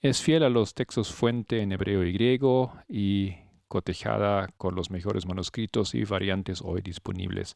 Es 0.00 0.22
fiel 0.22 0.42
a 0.42 0.48
los 0.48 0.72
textos 0.72 1.12
fuente 1.12 1.60
en 1.60 1.72
hebreo 1.72 2.02
y 2.02 2.12
griego 2.14 2.72
y 2.88 3.34
cotejada 3.68 4.48
con 4.56 4.74
los 4.74 4.90
mejores 4.90 5.26
manuscritos 5.26 5.94
y 5.94 6.04
variantes 6.04 6.62
hoy 6.64 6.80
disponibles. 6.80 7.54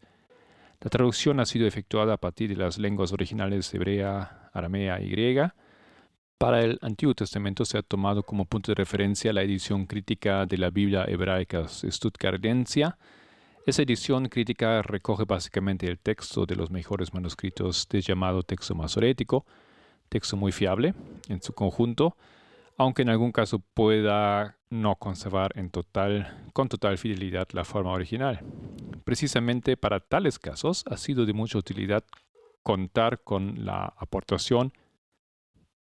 La 0.78 0.90
traducción 0.90 1.40
ha 1.40 1.46
sido 1.46 1.66
efectuada 1.66 2.12
a 2.12 2.18
partir 2.18 2.50
de 2.50 2.56
las 2.56 2.76
lenguas 2.76 3.14
originales 3.14 3.72
hebrea, 3.72 4.50
aramea 4.52 5.00
y 5.00 5.08
griega. 5.08 5.54
Para 6.42 6.60
el 6.60 6.80
Antiguo 6.82 7.14
Testamento 7.14 7.64
se 7.64 7.78
ha 7.78 7.82
tomado 7.82 8.24
como 8.24 8.46
punto 8.46 8.72
de 8.72 8.74
referencia 8.74 9.32
la 9.32 9.42
edición 9.42 9.86
crítica 9.86 10.44
de 10.44 10.58
la 10.58 10.70
Biblia 10.70 11.04
hebraica 11.06 11.68
Stuttgartensia. 11.68 12.98
Esa 13.64 13.82
edición 13.82 14.28
crítica 14.28 14.82
recoge 14.82 15.22
básicamente 15.24 15.86
el 15.86 16.00
texto 16.00 16.44
de 16.44 16.56
los 16.56 16.68
mejores 16.68 17.14
manuscritos 17.14 17.86
de 17.88 18.00
llamado 18.00 18.42
texto 18.42 18.74
masorético, 18.74 19.46
texto 20.08 20.36
muy 20.36 20.50
fiable 20.50 20.94
en 21.28 21.40
su 21.40 21.52
conjunto, 21.52 22.16
aunque 22.76 23.02
en 23.02 23.10
algún 23.10 23.30
caso 23.30 23.60
pueda 23.60 24.56
no 24.68 24.96
conservar 24.96 25.52
en 25.54 25.70
total, 25.70 26.48
con 26.52 26.68
total 26.68 26.98
fidelidad 26.98 27.46
la 27.52 27.64
forma 27.64 27.92
original. 27.92 28.40
Precisamente 29.04 29.76
para 29.76 30.00
tales 30.00 30.40
casos 30.40 30.82
ha 30.90 30.96
sido 30.96 31.24
de 31.24 31.34
mucha 31.34 31.56
utilidad 31.56 32.02
contar 32.64 33.20
con 33.22 33.64
la 33.64 33.94
aportación 33.96 34.72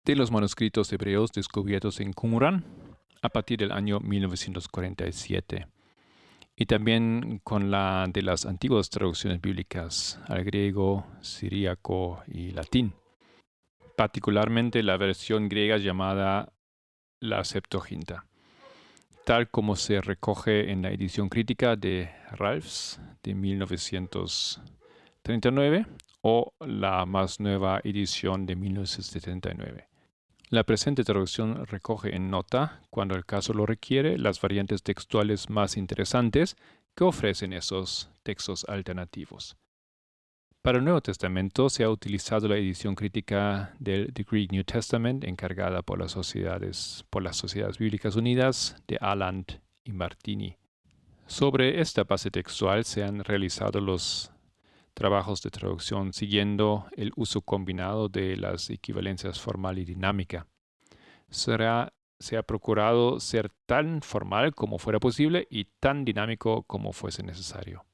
de 0.04 0.16
los 0.16 0.32
manuscritos 0.32 0.92
hebreos 0.92 1.30
descubiertos 1.30 2.00
en 2.00 2.12
Qumran 2.12 2.64
a 3.22 3.28
partir 3.28 3.60
del 3.60 3.70
año 3.70 4.00
1947 4.00 5.68
y 6.56 6.66
también 6.66 7.40
con 7.44 7.70
la 7.70 8.08
de 8.12 8.22
las 8.22 8.44
antiguas 8.44 8.90
traducciones 8.90 9.40
bíblicas 9.40 10.18
al 10.26 10.42
griego, 10.42 11.06
siríaco 11.20 12.20
y 12.26 12.50
latín, 12.50 12.94
particularmente 13.96 14.82
la 14.82 14.96
versión 14.96 15.48
griega 15.48 15.76
llamada 15.76 16.52
la 17.20 17.44
Septuaginta, 17.44 18.26
tal 19.24 19.50
como 19.50 19.76
se 19.76 20.00
recoge 20.00 20.72
en 20.72 20.82
la 20.82 20.90
edición 20.90 21.28
crítica 21.28 21.76
de 21.76 22.10
Ralphs 22.32 23.00
de 23.22 23.34
1939 23.34 25.86
o 26.22 26.54
la 26.58 27.06
más 27.06 27.38
nueva 27.38 27.80
edición 27.84 28.46
de 28.46 28.56
1979. 28.56 29.91
La 30.52 30.64
presente 30.64 31.02
traducción 31.02 31.66
recoge 31.66 32.14
en 32.14 32.28
nota, 32.28 32.82
cuando 32.90 33.14
el 33.14 33.24
caso 33.24 33.54
lo 33.54 33.64
requiere, 33.64 34.18
las 34.18 34.38
variantes 34.38 34.82
textuales 34.82 35.48
más 35.48 35.78
interesantes 35.78 36.58
que 36.94 37.04
ofrecen 37.04 37.54
esos 37.54 38.10
textos 38.22 38.66
alternativos. 38.68 39.56
Para 40.60 40.76
el 40.76 40.84
Nuevo 40.84 41.00
Testamento 41.00 41.70
se 41.70 41.84
ha 41.84 41.88
utilizado 41.88 42.48
la 42.48 42.58
edición 42.58 42.94
crítica 42.94 43.74
del 43.78 44.12
The 44.12 44.24
Greek 44.24 44.52
New 44.52 44.64
Testament 44.64 45.24
encargada 45.24 45.80
por 45.80 45.98
las 45.98 46.12
sociedades, 46.12 47.06
por 47.08 47.22
las 47.22 47.38
sociedades 47.38 47.78
bíblicas 47.78 48.14
unidas 48.16 48.76
de 48.86 48.98
Aland 49.00 49.58
y 49.84 49.92
Martini. 49.92 50.58
Sobre 51.26 51.80
esta 51.80 52.04
base 52.04 52.30
textual 52.30 52.84
se 52.84 53.02
han 53.02 53.24
realizado 53.24 53.80
los 53.80 54.30
trabajos 54.94 55.42
de 55.42 55.50
traducción 55.50 56.12
siguiendo 56.12 56.86
el 56.96 57.12
uso 57.16 57.40
combinado 57.40 58.08
de 58.08 58.36
las 58.36 58.70
equivalencias 58.70 59.40
formal 59.40 59.78
y 59.78 59.84
dinámica. 59.84 60.46
Se 61.30 62.36
ha 62.36 62.42
procurado 62.46 63.18
ser 63.18 63.50
tan 63.66 64.02
formal 64.02 64.54
como 64.54 64.78
fuera 64.78 65.00
posible 65.00 65.46
y 65.50 65.64
tan 65.80 66.04
dinámico 66.04 66.62
como 66.64 66.92
fuese 66.92 67.22
necesario. 67.22 67.84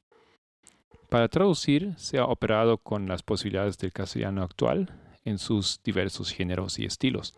Para 1.08 1.28
traducir 1.28 1.94
se 1.96 2.18
ha 2.18 2.26
operado 2.26 2.78
con 2.78 3.08
las 3.08 3.22
posibilidades 3.22 3.78
del 3.78 3.92
castellano 3.92 4.42
actual 4.42 4.92
en 5.24 5.38
sus 5.38 5.82
diversos 5.82 6.32
géneros 6.32 6.78
y 6.78 6.84
estilos. 6.84 7.34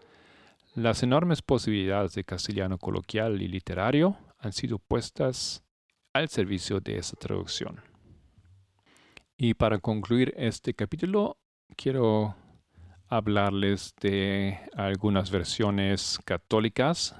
Las 0.74 1.02
enormes 1.02 1.42
posibilidades 1.42 2.14
de 2.14 2.24
castellano 2.24 2.78
coloquial 2.78 3.42
y 3.42 3.48
literario 3.48 4.16
han 4.38 4.52
sido 4.52 4.78
puestas 4.78 5.62
al 6.12 6.28
servicio 6.28 6.80
de 6.80 6.98
esa 6.98 7.16
traducción. 7.16 7.89
Y 9.42 9.54
para 9.54 9.78
concluir 9.78 10.34
este 10.36 10.74
capítulo, 10.74 11.38
quiero 11.74 12.36
hablarles 13.08 13.94
de 13.98 14.58
algunas 14.74 15.30
versiones 15.30 16.20
católicas. 16.26 17.16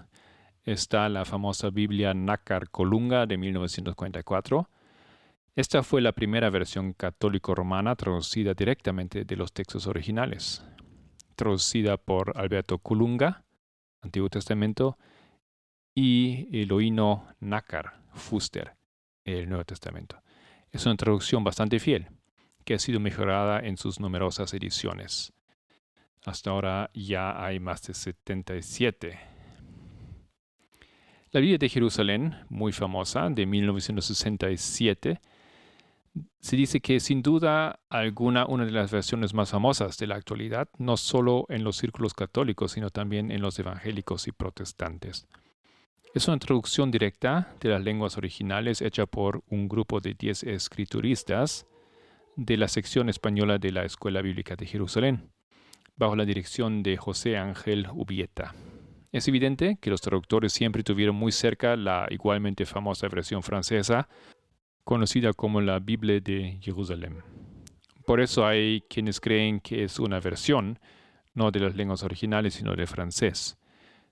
Está 0.63 1.09
la 1.09 1.25
famosa 1.25 1.71
Biblia 1.71 2.13
Nácar 2.13 2.69
Colunga 2.69 3.25
de 3.25 3.39
1944. 3.39 4.69
Esta 5.57 5.83
fue 5.83 6.03
la 6.03 6.13
primera 6.13 6.51
versión 6.51 6.93
católico-romana 6.93 7.97
traducida 7.97 8.53
directamente 8.53 9.25
de 9.25 9.37
los 9.37 9.55
textos 9.55 9.87
originales, 9.87 10.63
traducida 11.37 11.97
por 11.97 12.37
Alberto 12.37 12.81
Colunga, 12.81 13.47
Antiguo 14.03 14.29
Testamento, 14.29 14.99
y 15.95 16.49
Eloíno 16.53 17.29
Nácar 17.41 18.03
Fuster, 18.13 18.77
el 19.25 19.49
Nuevo 19.49 19.65
Testamento. 19.65 20.21
Es 20.73 20.87
una 20.87 20.97
traducción 20.97 21.43
bastante 21.43 21.81
fiel, 21.81 22.07
que 22.65 22.75
ha 22.75 22.79
sido 22.79 23.01
mejorada 23.01 23.61
en 23.61 23.77
sus 23.77 23.99
numerosas 23.99 24.55
ediciones. 24.55 25.33
Hasta 26.25 26.51
ahora 26.51 26.91
ya 26.95 27.45
hay 27.45 27.59
más 27.59 27.83
de 27.83 27.95
77. 27.95 29.19
La 31.33 31.41
Biblia 31.41 31.59
de 31.59 31.69
Jerusalén, 31.69 32.35
muy 32.49 32.73
famosa, 32.73 33.29
de 33.31 33.47
1967, 33.47 35.21
se 36.41 36.57
dice 36.57 36.81
que 36.81 37.01
sin 37.01 37.23
duda 37.23 37.81
alguna 37.89 38.47
una 38.47 38.65
de 38.65 38.73
las 38.73 38.91
versiones 38.91 39.35
más 39.35 39.51
famosas 39.51 39.97
de 39.99 40.07
la 40.07 40.17
actualidad, 40.17 40.69
no 40.79 40.97
solo 40.97 41.47
en 41.49 41.65
los 41.65 41.77
círculos 41.77 42.15
católicos, 42.15 42.73
sino 42.73 42.91
también 42.91 43.31
en 43.31 43.43
los 43.43 43.59
evangélicos 43.59 44.27
y 44.27 44.33
protestantes. 44.33 45.27
Es 46.13 46.27
una 46.27 46.41
traducción 46.41 46.91
directa 46.91 47.55
de 47.61 47.69
las 47.69 47.85
lenguas 47.85 48.17
originales 48.17 48.83
hecha 48.83 49.07
por 49.07 49.45
un 49.49 49.69
grupo 49.69 50.01
de 50.01 50.15
10 50.15 50.43
escrituristas 50.43 51.69
de 52.35 52.57
la 52.57 52.67
sección 52.67 53.09
española 53.09 53.59
de 53.59 53.71
la 53.71 53.85
Escuela 53.85 54.21
Bíblica 54.21 54.57
de 54.57 54.67
Jerusalén, 54.67 55.31
bajo 55.97 56.17
la 56.17 56.25
dirección 56.25 56.83
de 56.83 56.97
José 56.97 57.37
Ángel 57.37 57.87
Ubieta. 57.93 58.57
Es 59.13 59.29
evidente 59.29 59.79
que 59.81 59.91
los 59.91 60.01
traductores 60.01 60.53
siempre 60.53 60.83
tuvieron 60.83 61.15
muy 61.15 61.31
cerca 61.31 61.77
la 61.77 62.09
igualmente 62.11 62.67
famosa 62.67 63.07
versión 63.07 63.45
francesa, 63.45 64.09
conocida 64.83 65.33
como 65.33 65.61
la 65.61 65.79
Biblia 65.79 66.19
de 66.19 66.59
Jerusalén. 66.61 67.23
Por 68.05 68.21
eso 68.21 68.45
hay 68.45 68.81
quienes 68.91 69.21
creen 69.21 69.61
que 69.61 69.85
es 69.85 70.01
una 70.01 70.19
versión, 70.19 70.81
no 71.35 71.53
de 71.53 71.61
las 71.61 71.77
lenguas 71.77 72.03
originales, 72.03 72.55
sino 72.55 72.75
de 72.75 72.89
francés. 72.89 73.60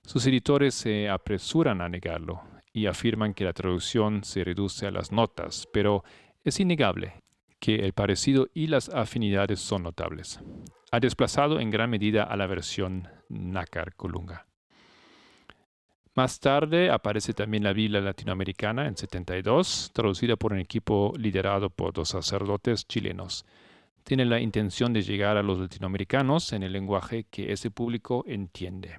Sus 0.02 0.26
editores 0.26 0.74
se 0.74 1.08
apresuran 1.08 1.80
a 1.80 1.88
negarlo 1.88 2.42
y 2.72 2.86
afirman 2.86 3.34
que 3.34 3.44
la 3.44 3.52
traducción 3.52 4.24
se 4.24 4.44
reduce 4.44 4.86
a 4.86 4.90
las 4.90 5.12
notas, 5.12 5.68
pero 5.72 6.04
es 6.44 6.60
innegable 6.60 7.22
que 7.60 7.76
el 7.76 7.92
parecido 7.92 8.48
y 8.54 8.68
las 8.68 8.88
afinidades 8.88 9.60
son 9.60 9.82
notables. 9.82 10.40
Ha 10.90 11.00
desplazado 11.00 11.60
en 11.60 11.70
gran 11.70 11.90
medida 11.90 12.22
a 12.22 12.36
la 12.36 12.46
versión 12.46 13.08
Nácar 13.28 13.94
Colunga. 13.94 14.46
Más 16.14 16.40
tarde 16.40 16.90
aparece 16.90 17.32
también 17.32 17.62
la 17.62 17.72
Biblia 17.72 18.00
latinoamericana 18.00 18.88
en 18.88 18.96
72, 18.96 19.92
traducida 19.92 20.36
por 20.36 20.52
un 20.52 20.58
equipo 20.58 21.12
liderado 21.16 21.70
por 21.70 21.92
dos 21.92 22.08
sacerdotes 22.08 22.86
chilenos. 22.88 23.44
Tiene 24.02 24.24
la 24.24 24.40
intención 24.40 24.92
de 24.92 25.02
llegar 25.02 25.36
a 25.36 25.42
los 25.42 25.58
latinoamericanos 25.58 26.52
en 26.52 26.64
el 26.64 26.72
lenguaje 26.72 27.26
que 27.30 27.52
ese 27.52 27.70
público 27.70 28.24
entiende. 28.26 28.98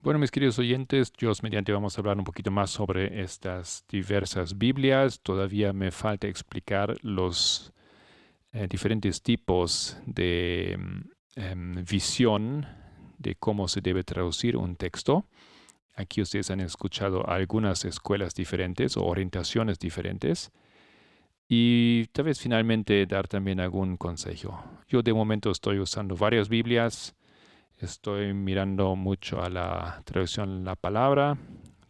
Bueno, 0.00 0.20
mis 0.20 0.30
queridos 0.30 0.60
oyentes, 0.60 1.12
yo 1.18 1.32
mediante 1.42 1.72
vamos 1.72 1.98
a 1.98 2.00
hablar 2.00 2.18
un 2.18 2.24
poquito 2.24 2.52
más 2.52 2.70
sobre 2.70 3.20
estas 3.20 3.84
diversas 3.88 4.56
Biblias. 4.56 5.18
Todavía 5.20 5.72
me 5.72 5.90
falta 5.90 6.28
explicar 6.28 6.96
los 7.02 7.72
eh, 8.52 8.68
diferentes 8.70 9.20
tipos 9.22 9.96
de 10.06 10.78
em, 11.34 11.84
visión 11.84 12.64
de 13.18 13.34
cómo 13.34 13.66
se 13.66 13.80
debe 13.80 14.04
traducir 14.04 14.56
un 14.56 14.76
texto. 14.76 15.24
Aquí 15.96 16.22
ustedes 16.22 16.52
han 16.52 16.60
escuchado 16.60 17.28
algunas 17.28 17.84
escuelas 17.84 18.36
diferentes 18.36 18.96
o 18.96 19.04
orientaciones 19.04 19.80
diferentes. 19.80 20.52
Y 21.48 22.06
tal 22.12 22.26
vez 22.26 22.38
finalmente 22.38 23.04
dar 23.06 23.26
también 23.26 23.58
algún 23.58 23.96
consejo. 23.96 24.62
Yo 24.86 25.02
de 25.02 25.12
momento 25.12 25.50
estoy 25.50 25.80
usando 25.80 26.14
varias 26.14 26.48
Biblias 26.48 27.16
Estoy 27.80 28.34
mirando 28.34 28.96
mucho 28.96 29.40
a 29.40 29.48
la 29.48 30.02
traducción 30.04 30.64
La 30.64 30.74
Palabra, 30.74 31.38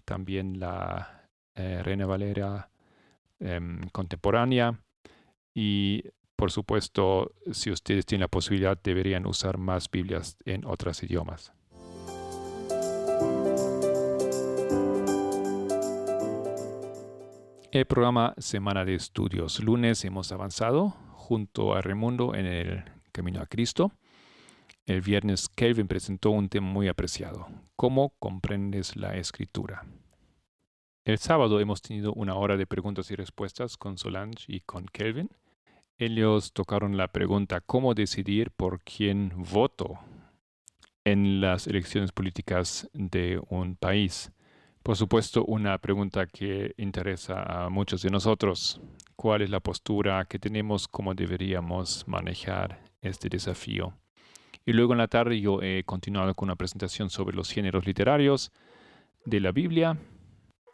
también 0.05 0.61
la 0.61 1.30
eh, 1.55 1.82
Reina 1.82 2.05
Valera 2.05 2.70
em, 3.41 3.80
contemporánea 3.91 4.78
y 5.55 6.05
por 6.36 6.53
supuesto, 6.53 7.32
si 7.51 7.70
ustedes 7.70 8.07
tienen 8.07 8.20
la 8.20 8.28
posibilidad, 8.28 8.78
deberían 8.80 9.26
usar 9.26 9.59
más 9.59 9.91
Biblias 9.91 10.36
en 10.45 10.64
otros 10.66 11.03
idiomas. 11.03 11.53
El 17.72 17.86
programa 17.86 18.34
Semana 18.39 18.84
de 18.84 18.95
Estudios. 18.95 19.59
Lunes 19.61 20.05
hemos 20.05 20.32
avanzado 20.32 20.91
junto 21.14 21.74
a 21.74 21.80
Remundo 21.80 22.34
en 22.34 22.47
el 22.47 22.84
Camino 23.11 23.41
a 23.41 23.47
Cristo. 23.47 23.93
El 24.89 25.03
viernes 25.03 25.51
Kelvin 25.51 25.86
presentó 25.86 26.30
un 26.30 26.49
tema 26.49 26.66
muy 26.66 26.89
apreciado. 26.89 27.47
¿Cómo 27.76 28.14
comprendes 28.18 28.97
la 28.97 29.18
escritura? 29.18 29.84
El 31.05 31.18
sábado 31.18 31.61
hemos 31.61 31.82
tenido 31.82 32.14
una 32.14 32.36
hora 32.36 32.57
de 32.57 32.66
preguntas 32.66 33.11
y 33.11 33.14
respuestas 33.14 33.76
con 33.76 33.99
Solange 33.99 34.47
y 34.49 34.61
con 34.61 34.86
Kelvin. 34.86 35.28
Ellos 35.99 36.55
tocaron 36.55 36.97
la 36.97 37.09
pregunta 37.09 37.61
cómo 37.61 37.93
decidir 37.93 38.51
por 38.51 38.80
quién 38.80 39.34
voto 39.36 39.99
en 41.05 41.43
las 41.43 41.66
elecciones 41.66 42.11
políticas 42.11 42.89
de 42.95 43.43
un 43.51 43.76
país. 43.76 44.32
Por 44.82 44.97
supuesto, 44.97 45.45
una 45.45 45.76
pregunta 45.76 46.24
que 46.24 46.72
interesa 46.78 47.43
a 47.43 47.68
muchos 47.68 48.01
de 48.01 48.09
nosotros. 48.09 48.80
¿Cuál 49.16 49.43
es 49.43 49.51
la 49.51 49.61
postura 49.61 50.24
que 50.24 50.39
tenemos? 50.39 50.89
¿Cómo 50.89 51.14
deberíamos 51.14 52.09
manejar 52.09 52.82
este 53.03 53.28
desafío? 53.28 53.93
Y 54.69 54.75
luego 54.75 54.93
en 54.93 54.99
la 54.99 55.09
tarde 55.09 55.41
yo 55.41 55.62
he 55.62 55.83
continuado 55.85 56.35
con 56.35 56.49
una 56.49 56.57
presentación 56.57 57.09
sobre 57.09 57.35
los 57.35 57.51
géneros 57.51 57.87
literarios 57.87 58.53
de 59.25 59.41
la 59.41 59.51
Biblia, 59.51 59.97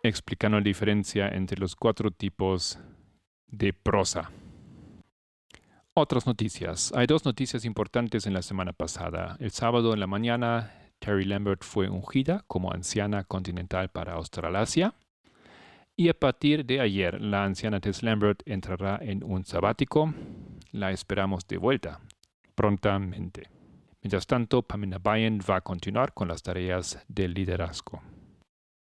explicando 0.03 0.59
la 0.59 0.65
diferencia 0.65 1.29
entre 1.29 1.61
los 1.61 1.77
cuatro 1.77 2.11
tipos 2.11 2.81
de 3.47 3.73
prosa. 3.73 4.33
Otras 5.95 6.27
noticias. 6.27 6.93
Hay 6.97 7.07
dos 7.07 7.25
noticias 7.25 7.65
importantes 7.65 8.27
en 8.27 8.33
la 8.35 8.43
semana 8.43 8.73
pasada. 8.73 9.37
El 9.39 9.53
sábado 9.53 9.95
en 9.95 10.01
la 10.01 10.09
mañana, 10.09 10.73
Terry 10.99 11.25
Lambert 11.25 11.63
fue 11.63 11.89
ungida 11.89 12.43
como 12.49 12.73
anciana 12.73 13.23
continental 13.23 13.91
para 13.91 14.15
Australasia. 14.15 14.95
Y 15.95 16.09
a 16.09 16.15
partir 16.15 16.67
de 16.67 16.81
ayer, 16.81 17.21
la 17.21 17.45
anciana 17.45 17.79
Tess 17.79 18.03
Lambert 18.03 18.43
entrará 18.45 18.99
en 19.01 19.23
un 19.23 19.45
sabático. 19.45 20.13
La 20.73 20.91
esperamos 20.91 21.47
de 21.47 21.59
vuelta 21.59 22.01
prontamente. 22.57 23.54
Mientras 24.05 24.27
tanto, 24.27 24.61
Pamela 24.61 24.99
Bayen 24.99 25.41
va 25.41 25.57
a 25.57 25.61
continuar 25.63 26.13
con 26.13 26.29
las 26.29 26.43
tareas 26.43 27.03
del 27.09 27.33
liderazgo. 27.33 28.03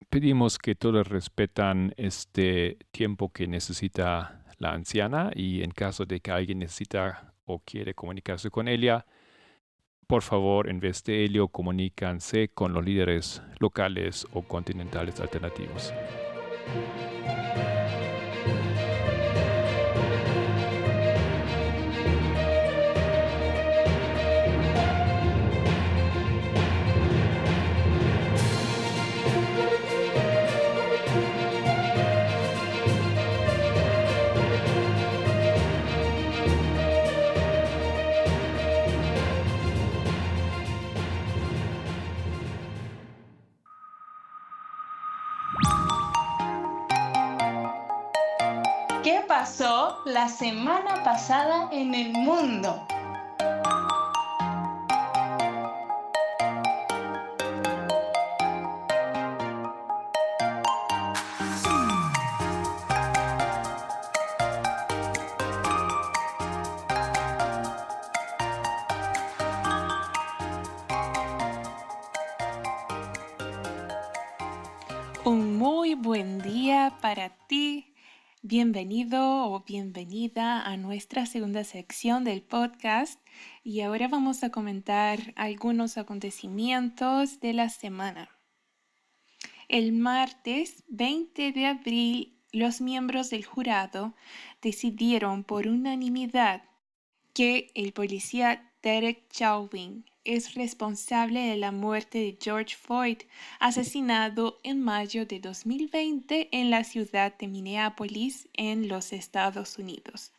Pedimos 0.09 0.57
que 0.57 0.73
todos 0.73 1.05
respetan 1.05 1.93
este 1.97 2.77
tiempo 2.91 3.29
que 3.33 3.45
necesita 3.45 4.45
la 4.57 4.71
anciana 4.71 5.31
y 5.35 5.63
en 5.63 5.71
caso 5.71 6.05
de 6.05 6.21
que 6.21 6.31
alguien 6.31 6.59
necesita 6.59 7.33
o 7.43 7.59
quiere 7.59 7.93
comunicarse 7.93 8.49
con 8.49 8.69
ella, 8.69 9.05
por 10.07 10.21
favor, 10.21 10.69
en 10.69 10.79
vez 10.79 11.03
de 11.03 11.25
ello, 11.25 11.49
comunícanse 11.49 12.47
con 12.49 12.71
los 12.73 12.83
líderes 12.83 13.41
locales 13.59 14.25
o 14.33 14.41
continentales 14.41 15.19
alternativos. 15.19 15.93
Pasó 49.41 49.97
la 50.05 50.29
semana 50.29 51.03
pasada 51.03 51.67
en 51.71 51.95
el 51.95 52.13
mundo? 52.13 52.85
Un 75.23 75.57
muy 75.57 75.95
buen 75.95 76.37
día 76.43 76.93
para 77.01 77.29
ti 77.47 77.90
Bienvenido 78.43 79.51
o 79.51 79.63
bienvenida 79.65 80.63
a 80.63 80.75
nuestra 80.75 81.27
segunda 81.27 81.63
sección 81.63 82.23
del 82.23 82.41
podcast 82.41 83.21
y 83.63 83.81
ahora 83.81 84.07
vamos 84.07 84.43
a 84.43 84.49
comentar 84.49 85.31
algunos 85.35 85.99
acontecimientos 85.99 87.39
de 87.39 87.53
la 87.53 87.69
semana. 87.69 88.31
El 89.69 89.91
martes 89.91 90.83
20 90.87 91.51
de 91.51 91.67
abril, 91.67 92.41
los 92.51 92.81
miembros 92.81 93.29
del 93.29 93.45
jurado 93.45 94.15
decidieron 94.63 95.43
por 95.43 95.67
unanimidad 95.67 96.63
que 97.35 97.69
el 97.75 97.93
policía 97.93 98.70
Derek 98.83 99.29
Chauvin 99.29 100.05
es 100.23 100.55
responsable 100.55 101.39
de 101.41 101.57
la 101.57 101.71
muerte 101.71 102.17
de 102.17 102.37
George 102.41 102.75
Floyd, 102.75 103.17
asesinado 103.59 104.59
en 104.63 104.81
mayo 104.81 105.25
de 105.25 105.39
2020 105.39 106.49
en 106.51 106.71
la 106.71 106.83
ciudad 106.83 107.37
de 107.37 107.47
Minneapolis, 107.47 108.47
en 108.53 108.87
los 108.87 109.13
Estados 109.13 109.77
Unidos. 109.77 110.31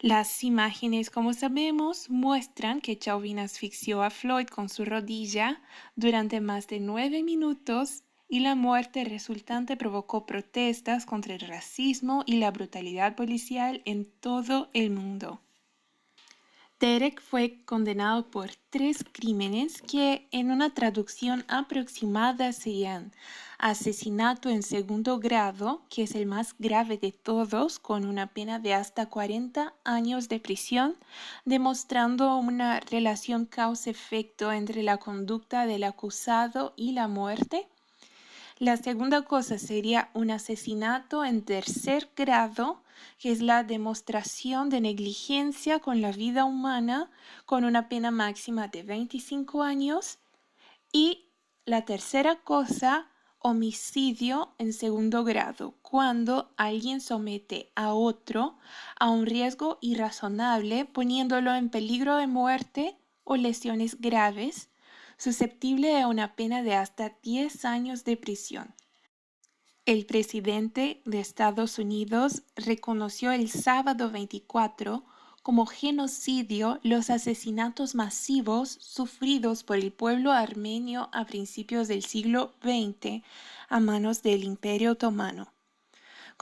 Las 0.00 0.42
imágenes, 0.44 1.10
como 1.10 1.34
sabemos, 1.34 2.08
muestran 2.08 2.80
que 2.80 2.98
Chauvin 2.98 3.38
asfixió 3.38 4.02
a 4.02 4.10
Floyd 4.10 4.46
con 4.46 4.68
su 4.68 4.84
rodilla 4.84 5.60
durante 5.94 6.40
más 6.40 6.66
de 6.68 6.80
nueve 6.80 7.22
minutos 7.22 8.02
y 8.28 8.40
la 8.40 8.54
muerte 8.54 9.04
resultante 9.04 9.76
provocó 9.76 10.24
protestas 10.24 11.04
contra 11.04 11.34
el 11.34 11.40
racismo 11.40 12.24
y 12.26 12.36
la 12.36 12.50
brutalidad 12.50 13.14
policial 13.14 13.82
en 13.84 14.06
todo 14.06 14.70
el 14.72 14.90
mundo. 14.90 15.42
Derek 16.82 17.22
fue 17.22 17.62
condenado 17.64 18.28
por 18.28 18.50
tres 18.68 19.04
crímenes 19.12 19.80
que 19.82 20.26
en 20.32 20.50
una 20.50 20.74
traducción 20.74 21.44
aproximada 21.46 22.52
serían 22.52 23.12
asesinato 23.56 24.48
en 24.48 24.64
segundo 24.64 25.20
grado, 25.20 25.82
que 25.88 26.02
es 26.02 26.16
el 26.16 26.26
más 26.26 26.56
grave 26.58 26.98
de 26.98 27.12
todos, 27.12 27.78
con 27.78 28.04
una 28.04 28.26
pena 28.34 28.58
de 28.58 28.74
hasta 28.74 29.08
40 29.08 29.72
años 29.84 30.28
de 30.28 30.40
prisión, 30.40 30.96
demostrando 31.44 32.36
una 32.36 32.80
relación 32.80 33.46
causa-efecto 33.46 34.50
entre 34.50 34.82
la 34.82 34.96
conducta 34.96 35.66
del 35.66 35.84
acusado 35.84 36.74
y 36.76 36.90
la 36.94 37.06
muerte. 37.06 37.68
La 38.58 38.76
segunda 38.76 39.22
cosa 39.22 39.58
sería 39.58 40.10
un 40.14 40.30
asesinato 40.30 41.24
en 41.24 41.42
tercer 41.42 42.10
grado, 42.14 42.82
que 43.18 43.32
es 43.32 43.40
la 43.40 43.64
demostración 43.64 44.68
de 44.68 44.80
negligencia 44.80 45.80
con 45.80 46.00
la 46.00 46.12
vida 46.12 46.44
humana 46.44 47.10
con 47.46 47.64
una 47.64 47.88
pena 47.88 48.10
máxima 48.10 48.68
de 48.68 48.82
25 48.82 49.62
años. 49.62 50.18
Y 50.92 51.30
la 51.64 51.84
tercera 51.84 52.36
cosa, 52.40 53.08
homicidio 53.38 54.54
en 54.58 54.72
segundo 54.72 55.24
grado, 55.24 55.74
cuando 55.82 56.52
alguien 56.56 57.00
somete 57.00 57.72
a 57.74 57.94
otro 57.94 58.58
a 58.98 59.10
un 59.10 59.26
riesgo 59.26 59.78
irrazonable 59.80 60.84
poniéndolo 60.84 61.54
en 61.54 61.70
peligro 61.70 62.16
de 62.16 62.26
muerte 62.26 62.96
o 63.24 63.36
lesiones 63.36 64.00
graves, 64.00 64.68
susceptible 65.22 65.94
de 65.94 66.04
una 66.04 66.34
pena 66.34 66.64
de 66.64 66.74
hasta 66.74 67.16
10 67.22 67.64
años 67.64 68.02
de 68.02 68.16
prisión. 68.16 68.74
El 69.86 70.04
presidente 70.04 71.00
de 71.04 71.20
Estados 71.20 71.78
Unidos 71.78 72.42
reconoció 72.56 73.30
el 73.30 73.48
sábado 73.48 74.10
24 74.10 75.04
como 75.44 75.66
genocidio 75.66 76.80
los 76.82 77.08
asesinatos 77.08 77.94
masivos 77.94 78.68
sufridos 78.80 79.62
por 79.62 79.76
el 79.76 79.92
pueblo 79.92 80.32
armenio 80.32 81.08
a 81.12 81.24
principios 81.24 81.86
del 81.86 82.02
siglo 82.02 82.54
XX 82.60 83.22
a 83.68 83.78
manos 83.78 84.24
del 84.24 84.42
Imperio 84.42 84.92
Otomano. 84.92 85.52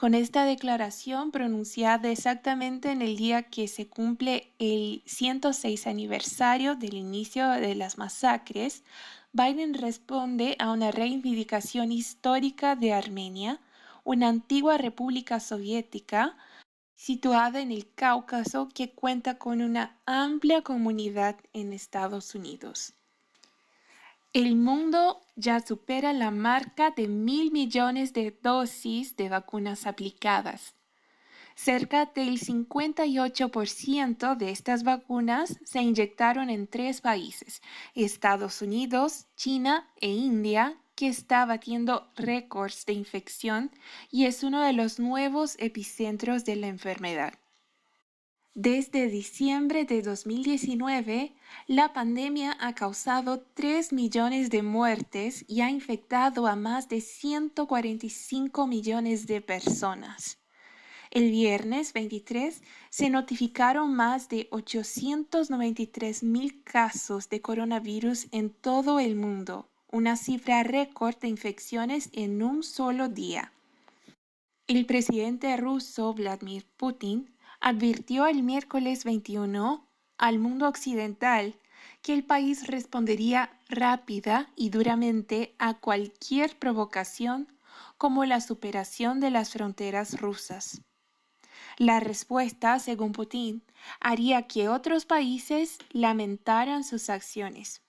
Con 0.01 0.15
esta 0.15 0.45
declaración 0.45 1.29
pronunciada 1.29 2.09
exactamente 2.09 2.89
en 2.89 3.03
el 3.03 3.17
día 3.17 3.43
que 3.43 3.67
se 3.67 3.87
cumple 3.87 4.51
el 4.57 5.03
106 5.05 5.85
aniversario 5.85 6.75
del 6.75 6.95
inicio 6.95 7.47
de 7.47 7.75
las 7.75 7.99
masacres, 7.99 8.83
Biden 9.31 9.75
responde 9.75 10.55
a 10.57 10.71
una 10.71 10.89
reivindicación 10.89 11.91
histórica 11.91 12.75
de 12.75 12.93
Armenia, 12.93 13.61
una 14.03 14.29
antigua 14.29 14.79
república 14.79 15.39
soviética 15.39 16.35
situada 16.95 17.61
en 17.61 17.71
el 17.71 17.93
Cáucaso 17.93 18.69
que 18.73 18.95
cuenta 18.95 19.37
con 19.37 19.61
una 19.61 19.99
amplia 20.07 20.63
comunidad 20.63 21.35
en 21.53 21.73
Estados 21.73 22.33
Unidos. 22.33 22.95
El 24.33 24.55
mundo 24.55 25.19
ya 25.35 25.59
supera 25.59 26.13
la 26.13 26.31
marca 26.31 26.91
de 26.91 27.09
mil 27.09 27.51
millones 27.51 28.13
de 28.13 28.31
dosis 28.41 29.17
de 29.17 29.27
vacunas 29.27 29.85
aplicadas. 29.85 30.73
Cerca 31.53 32.05
del 32.05 32.39
58% 32.39 34.37
de 34.37 34.51
estas 34.51 34.83
vacunas 34.83 35.59
se 35.65 35.81
inyectaron 35.81 36.49
en 36.49 36.67
tres 36.67 37.01
países, 37.01 37.61
Estados 37.93 38.61
Unidos, 38.61 39.25
China 39.35 39.91
e 39.97 40.07
India, 40.07 40.77
que 40.95 41.09
está 41.09 41.45
batiendo 41.45 42.09
récords 42.15 42.85
de 42.85 42.93
infección 42.93 43.69
y 44.09 44.27
es 44.27 44.45
uno 44.45 44.61
de 44.61 44.71
los 44.71 44.97
nuevos 44.97 45.57
epicentros 45.59 46.45
de 46.45 46.55
la 46.55 46.67
enfermedad. 46.67 47.40
Desde 48.53 49.07
diciembre 49.07 49.85
de 49.85 50.01
2019, 50.01 51.33
la 51.67 51.93
pandemia 51.93 52.57
ha 52.59 52.75
causado 52.75 53.39
3 53.53 53.93
millones 53.93 54.49
de 54.49 54.61
muertes 54.61 55.45
y 55.47 55.61
ha 55.61 55.69
infectado 55.69 56.47
a 56.47 56.57
más 56.57 56.89
de 56.89 56.99
145 56.99 58.67
millones 58.67 59.25
de 59.25 59.39
personas. 59.39 60.37
El 61.11 61.31
viernes 61.31 61.93
23 61.93 62.61
se 62.89 63.09
notificaron 63.09 63.95
más 63.95 64.27
de 64.27 64.49
893 64.51 66.21
mil 66.23 66.61
casos 66.63 67.29
de 67.29 67.41
coronavirus 67.41 68.27
en 68.33 68.49
todo 68.49 68.99
el 68.99 69.15
mundo, 69.15 69.69
una 69.89 70.17
cifra 70.17 70.63
récord 70.63 71.15
de 71.19 71.29
infecciones 71.29 72.09
en 72.11 72.43
un 72.43 72.63
solo 72.63 73.07
día. 73.07 73.53
El 74.67 74.85
presidente 74.85 75.55
ruso 75.55 76.13
Vladimir 76.13 76.65
Putin 76.75 77.29
advirtió 77.61 78.27
el 78.27 78.43
miércoles 78.43 79.05
21 79.05 79.87
al 80.17 80.39
mundo 80.39 80.67
occidental 80.67 81.55
que 82.01 82.13
el 82.13 82.23
país 82.23 82.67
respondería 82.67 83.51
rápida 83.69 84.49
y 84.55 84.69
duramente 84.69 85.55
a 85.59 85.75
cualquier 85.75 86.57
provocación 86.57 87.47
como 87.97 88.25
la 88.25 88.41
superación 88.41 89.19
de 89.19 89.31
las 89.31 89.51
fronteras 89.51 90.19
rusas. 90.19 90.81
La 91.77 91.99
respuesta, 91.99 92.79
según 92.79 93.11
Putin, 93.11 93.63
haría 93.99 94.47
que 94.47 94.67
otros 94.67 95.05
países 95.05 95.77
lamentaran 95.91 96.83
sus 96.83 97.09
acciones. 97.09 97.81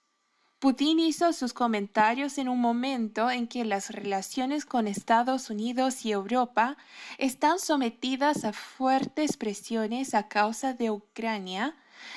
Putin 0.62 1.00
hizo 1.00 1.32
sus 1.32 1.52
comentarios 1.52 2.38
en 2.38 2.48
un 2.48 2.60
momento 2.60 3.28
en 3.28 3.48
que 3.48 3.64
las 3.64 3.90
relaciones 3.90 4.64
con 4.64 4.86
Estados 4.86 5.50
Unidos 5.50 6.04
y 6.04 6.12
Europa 6.12 6.76
están 7.18 7.58
sometidas 7.58 8.44
a 8.44 8.52
fuertes 8.52 9.36
presiones 9.36 10.14
a 10.14 10.28
causa 10.28 10.72
de 10.72 10.92
Ucrania 10.92 11.74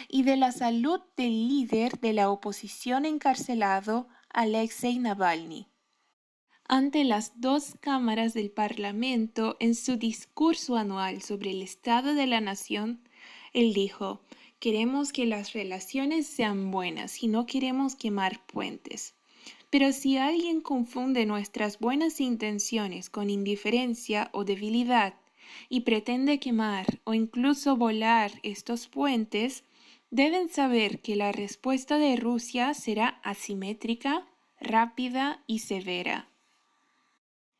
y 0.10 0.22
de 0.22 0.38
la 0.38 0.52
salud 0.52 1.02
del 1.18 1.48
líder 1.48 2.00
de 2.02 2.14
la 2.14 2.30
oposición 2.30 3.06
encarcelado, 3.06 4.10
Alexei 4.30 5.00
Navalny. 5.00 5.68
Ante 6.68 7.04
las 7.04 7.42
dos 7.42 7.74
cámaras 7.80 8.36
del 8.36 8.52
Parlamento, 8.52 9.58
en 9.60 9.74
su 9.74 9.98
discurso 9.98 10.76
anual 10.76 11.24
sobre 11.24 11.50
el 11.50 11.64
Estado 11.64 12.14
de 12.14 12.28
la 12.28 12.42
Nación, 12.42 13.10
él 13.54 13.74
dijo, 13.74 14.22
Queremos 14.66 15.14
que 15.14 15.28
las 15.28 15.54
relaciones 15.54 16.26
sean 16.26 16.72
buenas 16.72 17.22
y 17.22 17.28
no 17.28 17.46
queremos 17.46 17.96
quemar 17.96 18.44
puentes. 18.48 19.14
Pero 19.70 19.92
si 19.92 20.18
alguien 20.18 20.60
confunde 20.60 21.28
nuestras 21.28 21.78
buenas 21.78 22.20
intenciones 22.20 23.12
con 23.12 23.30
indiferencia 23.30 24.32
o 24.34 24.44
debilidad 24.44 25.14
y 25.70 25.82
pretende 25.82 26.40
quemar 26.40 27.00
o 27.04 27.14
incluso 27.14 27.78
volar 27.78 28.32
estos 28.42 28.88
puentes, 28.88 29.66
deben 30.10 30.50
saber 30.50 31.00
que 31.00 31.16
la 31.16 31.32
respuesta 31.32 32.00
de 32.00 32.16
Rusia 32.16 32.74
será 32.74 33.22
asimétrica, 33.24 34.28
rápida 34.60 35.44
y 35.46 35.60
severa. 35.60 36.28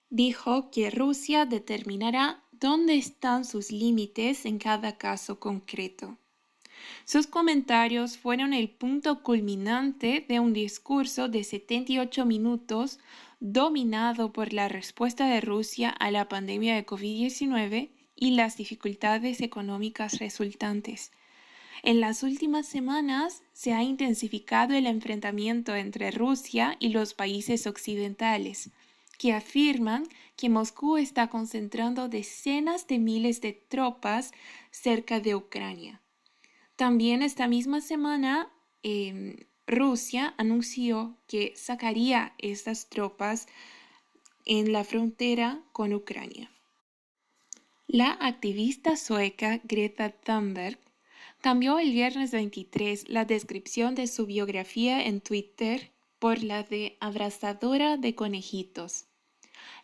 Dijo 0.10 0.72
que 0.72 0.90
Rusia 0.90 1.46
determinará 1.46 2.44
dónde 2.52 2.96
están 2.96 3.46
sus 3.46 3.72
límites 3.72 4.48
en 4.48 4.58
cada 4.58 4.98
caso 4.98 5.40
concreto. 5.40 6.18
Sus 7.06 7.28
comentarios 7.28 8.18
fueron 8.18 8.54
el 8.54 8.70
punto 8.70 9.22
culminante 9.22 10.26
de 10.28 10.40
un 10.40 10.54
discurso 10.54 11.28
de 11.28 11.44
78 11.44 12.26
minutos 12.26 13.00
dominado 13.40 14.34
por 14.34 14.54
la 14.54 14.68
respuesta 14.68 15.28
de 15.28 15.42
Rusia 15.42 15.90
a 15.90 16.12
la 16.12 16.28
pandemia 16.28 16.76
de 16.76 16.86
COVID-19 16.86 17.90
y 18.16 18.32
las 18.32 18.58
dificultades 18.58 19.42
económicas 19.42 20.20
resultantes. 20.20 21.12
En 21.84 22.00
las 22.00 22.24
últimas 22.24 22.66
semanas 22.66 23.44
se 23.54 23.74
ha 23.74 23.84
intensificado 23.84 24.74
el 24.74 24.88
enfrentamiento 24.88 25.76
entre 25.76 26.10
Rusia 26.10 26.78
y 26.80 26.90
los 26.90 27.14
países 27.14 27.68
occidentales, 27.68 28.72
que 29.20 29.34
afirman 29.34 30.04
que 30.36 30.50
Moscú 30.50 30.98
está 30.98 31.28
concentrando 31.28 32.10
decenas 32.10 32.88
de 32.88 33.00
miles 33.00 33.42
de 33.42 33.54
tropas 33.54 34.32
cerca 34.72 35.20
de 35.20 35.36
Ucrania. 35.36 36.02
También 36.76 37.22
esta 37.22 37.48
misma 37.48 37.80
semana 37.80 38.52
em, 38.84 39.38
Rusia 39.66 40.34
anunció 40.38 41.18
que 41.28 41.54
sacaría 41.56 42.34
estas 42.38 42.90
tropas 42.90 43.48
en 44.46 44.74
la 44.74 44.84
frontera 44.84 45.64
con 45.72 45.94
Ucrania. 45.94 46.52
La 47.88 48.12
activista 48.12 48.98
sueca 48.98 49.62
Greta 49.64 50.10
Thunberg 50.10 50.80
cambió 51.42 51.80
el 51.80 51.92
viernes 51.92 52.32
23 52.32 53.10
la 53.10 53.24
descripción 53.26 53.96
de 53.96 54.08
su 54.08 54.26
biografía 54.26 55.06
en 55.06 55.22
Twitter 55.22 55.92
por 56.20 56.44
la 56.44 56.64
de 56.64 56.98
abrazadora 57.00 57.98
de 57.98 58.16
conejitos. 58.16 59.06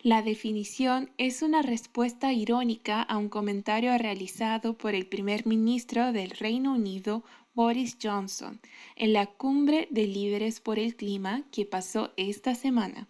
La 0.00 0.22
definición 0.22 1.10
es 1.18 1.42
una 1.42 1.62
respuesta 1.62 2.32
irónica 2.32 3.02
a 3.02 3.18
un 3.18 3.28
comentario 3.28 3.96
realizado 3.98 4.76
por 4.76 4.94
el 4.94 5.06
primer 5.06 5.46
ministro 5.46 6.12
del 6.12 6.30
Reino 6.30 6.74
Unido, 6.74 7.24
Boris 7.54 7.96
Johnson, 8.02 8.60
en 8.96 9.12
la 9.12 9.26
cumbre 9.26 9.88
de 9.90 10.06
líderes 10.06 10.60
por 10.60 10.78
el 10.78 10.96
clima 10.96 11.44
que 11.52 11.66
pasó 11.66 12.12
esta 12.16 12.54
semana. 12.54 13.08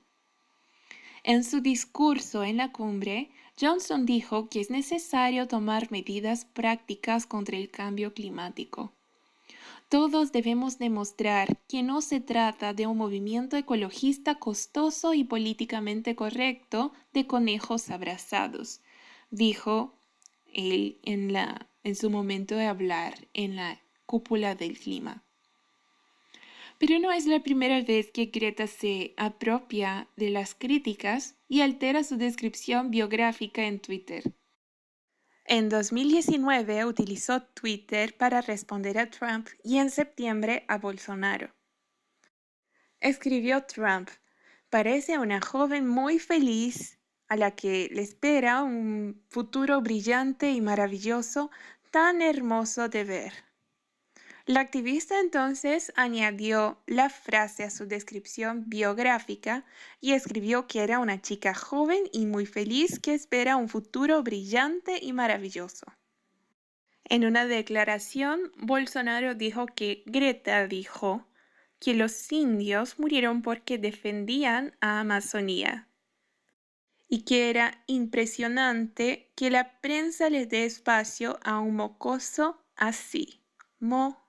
En 1.24 1.44
su 1.44 1.60
discurso 1.60 2.42
en 2.42 2.56
la 2.56 2.72
cumbre, 2.72 3.30
Johnson 3.60 4.06
dijo 4.06 4.48
que 4.48 4.60
es 4.60 4.70
necesario 4.70 5.46
tomar 5.46 5.92
medidas 5.92 6.44
prácticas 6.44 7.26
contra 7.26 7.56
el 7.56 7.70
cambio 7.70 8.12
climático. 8.12 8.92
Todos 9.92 10.32
debemos 10.32 10.78
demostrar 10.78 11.58
que 11.68 11.82
no 11.82 12.00
se 12.00 12.18
trata 12.18 12.72
de 12.72 12.86
un 12.86 12.96
movimiento 12.96 13.58
ecologista 13.58 14.36
costoso 14.36 15.12
y 15.12 15.22
políticamente 15.22 16.16
correcto 16.16 16.94
de 17.12 17.26
conejos 17.26 17.90
abrazados, 17.90 18.80
dijo 19.30 19.92
él 20.50 20.98
en, 21.02 21.34
la, 21.34 21.68
en 21.84 21.94
su 21.94 22.08
momento 22.08 22.54
de 22.54 22.64
hablar 22.64 23.28
en 23.34 23.56
la 23.56 23.82
cúpula 24.06 24.54
del 24.54 24.78
clima. 24.78 25.24
Pero 26.78 26.98
no 26.98 27.12
es 27.12 27.26
la 27.26 27.42
primera 27.42 27.82
vez 27.82 28.10
que 28.10 28.30
Greta 28.32 28.68
se 28.68 29.12
apropia 29.18 30.08
de 30.16 30.30
las 30.30 30.54
críticas 30.54 31.36
y 31.48 31.60
altera 31.60 32.02
su 32.02 32.16
descripción 32.16 32.90
biográfica 32.90 33.66
en 33.66 33.78
Twitter. 33.78 34.32
En 35.54 35.68
2019 35.68 36.86
utilizó 36.86 37.42
Twitter 37.42 38.16
para 38.16 38.40
responder 38.40 38.98
a 38.98 39.10
Trump 39.10 39.48
y 39.62 39.76
en 39.76 39.90
septiembre 39.90 40.64
a 40.66 40.78
Bolsonaro. 40.78 41.54
Escribió 43.00 43.62
Trump, 43.64 44.08
parece 44.70 45.18
una 45.18 45.42
joven 45.42 45.86
muy 45.86 46.18
feliz 46.18 46.98
a 47.28 47.36
la 47.36 47.50
que 47.50 47.90
le 47.92 48.00
espera 48.00 48.62
un 48.62 49.26
futuro 49.28 49.82
brillante 49.82 50.50
y 50.52 50.62
maravilloso, 50.62 51.50
tan 51.90 52.22
hermoso 52.22 52.88
de 52.88 53.04
ver. 53.04 53.32
La 54.46 54.60
activista 54.60 55.20
entonces 55.20 55.92
añadió 55.94 56.82
la 56.86 57.10
frase 57.10 57.62
a 57.62 57.70
su 57.70 57.86
descripción 57.86 58.64
biográfica 58.66 59.64
y 60.00 60.14
escribió 60.14 60.66
que 60.66 60.80
era 60.80 60.98
una 60.98 61.20
chica 61.20 61.54
joven 61.54 62.02
y 62.12 62.26
muy 62.26 62.46
feliz 62.46 62.98
que 62.98 63.14
espera 63.14 63.56
un 63.56 63.68
futuro 63.68 64.22
brillante 64.24 64.98
y 65.00 65.12
maravilloso. 65.12 65.86
En 67.04 67.24
una 67.24 67.46
declaración, 67.46 68.52
Bolsonaro 68.56 69.34
dijo 69.34 69.66
que 69.66 70.02
Greta 70.06 70.66
dijo 70.66 71.28
que 71.78 71.94
los 71.94 72.32
indios 72.32 72.98
murieron 72.98 73.42
porque 73.42 73.78
defendían 73.78 74.74
a 74.80 75.00
Amazonía 75.00 75.88
y 77.08 77.22
que 77.22 77.50
era 77.50 77.82
impresionante 77.86 79.30
que 79.36 79.50
la 79.50 79.80
prensa 79.80 80.30
les 80.30 80.48
dé 80.48 80.64
espacio 80.64 81.38
a 81.44 81.60
un 81.60 81.76
mocoso 81.76 82.64
así. 82.74 83.42
Mo 83.78 84.21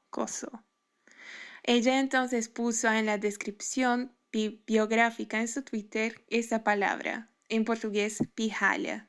ella 1.63 1.99
entonces 1.99 2.49
puso 2.49 2.91
en 2.91 3.05
la 3.05 3.17
descripción 3.17 4.11
biográfica 4.31 5.39
en 5.39 5.47
su 5.47 5.61
Twitter 5.63 6.23
esa 6.29 6.63
palabra, 6.63 7.29
en 7.49 7.65
portugués 7.65 8.19
pijala. 8.35 9.07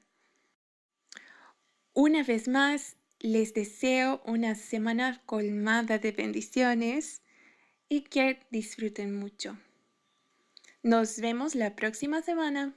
Una 1.93 2.23
vez 2.23 2.49
más, 2.49 2.97
les 3.21 3.55
deseo 3.55 4.23
una 4.27 4.55
semana 4.55 5.23
colmada 5.27 5.99
de 5.99 6.13
bendiciones 6.13 7.23
y 7.89 8.03
que 8.03 8.41
disfruten 8.51 9.19
mucho. 9.19 9.57
Nos 10.83 11.19
vemos 11.21 11.55
la 11.55 11.75
próxima 11.75 12.21
semana. 12.23 12.75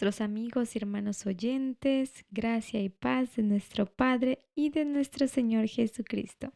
Nuestros 0.00 0.20
amigos 0.20 0.76
y 0.76 0.78
hermanos 0.78 1.26
oyentes, 1.26 2.24
gracia 2.30 2.80
y 2.80 2.88
paz 2.88 3.34
de 3.34 3.42
nuestro 3.42 3.86
Padre 3.86 4.38
y 4.54 4.70
de 4.70 4.84
nuestro 4.84 5.26
Señor 5.26 5.66
Jesucristo. 5.66 6.52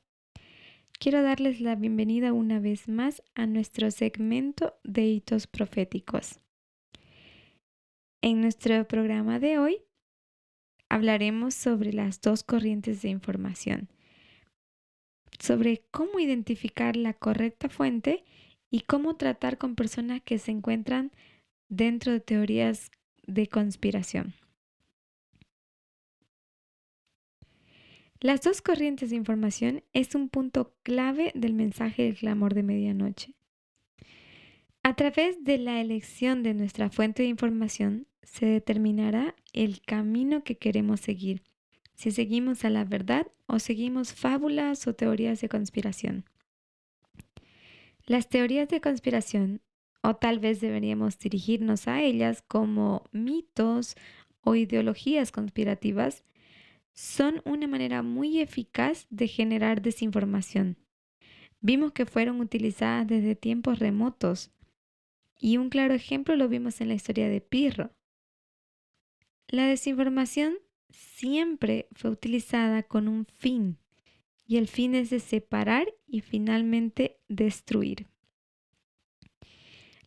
Quiero 1.00 1.24
darles 1.24 1.60
la 1.60 1.74
bienvenida 1.74 2.32
una 2.32 2.60
vez 2.60 2.86
más 2.86 3.20
a 3.34 3.46
nuestro 3.46 3.90
segmento 3.90 4.74
de 4.84 5.06
hitos 5.06 5.48
proféticos. 5.48 6.38
En 8.22 8.40
nuestro 8.40 8.86
programa 8.86 9.40
de 9.40 9.58
hoy 9.58 9.78
hablaremos 10.88 11.52
sobre 11.54 11.92
las 11.92 12.20
dos 12.20 12.44
corrientes 12.44 13.02
de 13.02 13.08
información, 13.08 13.88
sobre 15.40 15.82
cómo 15.90 16.20
identificar 16.20 16.94
la 16.94 17.12
correcta 17.12 17.68
fuente 17.68 18.22
y 18.70 18.82
cómo 18.82 19.16
tratar 19.16 19.58
con 19.58 19.74
personas 19.74 20.22
que 20.22 20.38
se 20.38 20.52
encuentran 20.52 21.10
dentro 21.68 22.12
de 22.12 22.20
teorías 22.20 22.92
de 23.26 23.46
conspiración. 23.46 24.34
Las 28.20 28.42
dos 28.42 28.62
corrientes 28.62 29.10
de 29.10 29.16
información 29.16 29.82
es 29.92 30.14
un 30.14 30.28
punto 30.28 30.76
clave 30.84 31.32
del 31.34 31.54
mensaje 31.54 32.04
del 32.04 32.16
clamor 32.16 32.54
de 32.54 32.62
medianoche. 32.62 33.34
A 34.84 34.94
través 34.94 35.42
de 35.42 35.58
la 35.58 35.80
elección 35.80 36.44
de 36.44 36.54
nuestra 36.54 36.88
fuente 36.88 37.24
de 37.24 37.28
información 37.28 38.06
se 38.22 38.46
determinará 38.46 39.34
el 39.52 39.82
camino 39.82 40.44
que 40.44 40.56
queremos 40.56 41.00
seguir, 41.00 41.42
si 41.94 42.12
seguimos 42.12 42.64
a 42.64 42.70
la 42.70 42.84
verdad 42.84 43.26
o 43.46 43.58
seguimos 43.58 44.12
fábulas 44.12 44.86
o 44.86 44.94
teorías 44.94 45.40
de 45.40 45.48
conspiración. 45.48 46.24
Las 48.06 48.28
teorías 48.28 48.68
de 48.68 48.80
conspiración, 48.80 49.62
o 50.02 50.16
tal 50.16 50.38
vez 50.38 50.60
deberíamos 50.60 51.18
dirigirnos 51.18 51.88
a 51.88 52.02
ellas 52.02 52.42
como 52.42 53.04
mitos 53.12 53.96
o 54.40 54.54
ideologías 54.54 55.30
conspirativas, 55.30 56.24
son 56.92 57.40
una 57.44 57.66
manera 57.66 58.02
muy 58.02 58.40
eficaz 58.40 59.06
de 59.08 59.28
generar 59.28 59.80
desinformación. 59.80 60.76
Vimos 61.60 61.92
que 61.92 62.06
fueron 62.06 62.40
utilizadas 62.40 63.06
desde 63.06 63.36
tiempos 63.36 63.78
remotos 63.78 64.50
y 65.38 65.56
un 65.56 65.70
claro 65.70 65.94
ejemplo 65.94 66.36
lo 66.36 66.48
vimos 66.48 66.80
en 66.80 66.88
la 66.88 66.94
historia 66.94 67.28
de 67.28 67.40
Pirro. 67.40 67.92
La 69.48 69.66
desinformación 69.66 70.54
siempre 70.90 71.88
fue 71.92 72.10
utilizada 72.10 72.82
con 72.82 73.08
un 73.08 73.26
fin 73.26 73.78
y 74.46 74.56
el 74.56 74.66
fin 74.68 74.94
es 74.94 75.10
de 75.10 75.20
separar 75.20 75.86
y 76.06 76.20
finalmente 76.20 77.20
destruir. 77.28 78.11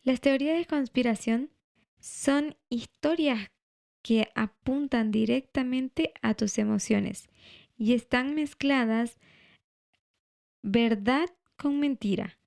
Las 0.06 0.20
teorías 0.20 0.56
de 0.56 0.66
conspiración 0.66 1.50
son 1.98 2.56
historias 2.68 3.50
que 4.02 4.28
apuntan 4.36 5.10
directamente 5.10 6.12
a 6.22 6.34
tus 6.34 6.58
emociones 6.58 7.28
y 7.76 7.92
están 7.92 8.36
mezcladas 8.36 9.18
verdad 10.62 11.28
con 11.56 11.80
mentira. 11.80 12.38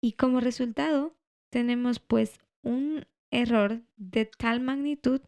Y 0.00 0.12
como 0.12 0.38
resultado 0.38 1.16
tenemos 1.50 1.98
pues 1.98 2.38
un 2.62 3.04
error 3.32 3.82
de 3.96 4.26
tal 4.26 4.60
magnitud 4.60 5.20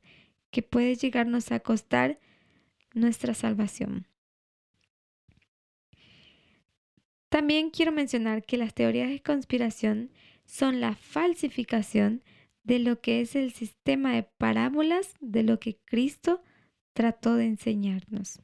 que 0.53 0.63
puede 0.63 0.95
llegarnos 0.95 1.51
a 1.51 1.59
costar 1.59 2.21
nuestra 2.95 3.35
salvación. 3.35 4.07
También 7.29 7.71
quiero 7.71 7.91
mencionar 7.91 8.45
que 8.45 8.59
las 8.59 8.75
teorías 8.75 9.11
de 9.11 9.21
conspiración 9.21 10.13
son 10.49 10.81
la 10.81 10.97
falsificación 10.97 12.25
de 12.65 12.79
lo 12.79 13.01
que 13.01 13.21
es 13.21 13.37
el 13.37 13.53
sistema 13.53 14.15
de 14.15 14.25
parábolas 14.25 15.15
de 15.21 15.43
lo 15.43 15.61
que 15.61 15.79
Cristo 15.85 16.43
trató 16.95 17.37
de 17.37 17.47
enseñarnos. 17.47 18.41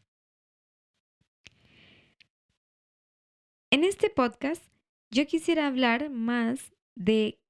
En 3.71 3.83
este 3.83 4.11
podcast 4.11 4.65
yo 5.11 5.27
quisiera 5.27 5.67
hablar 5.67 6.11
más 6.11 6.73
de 6.95 7.41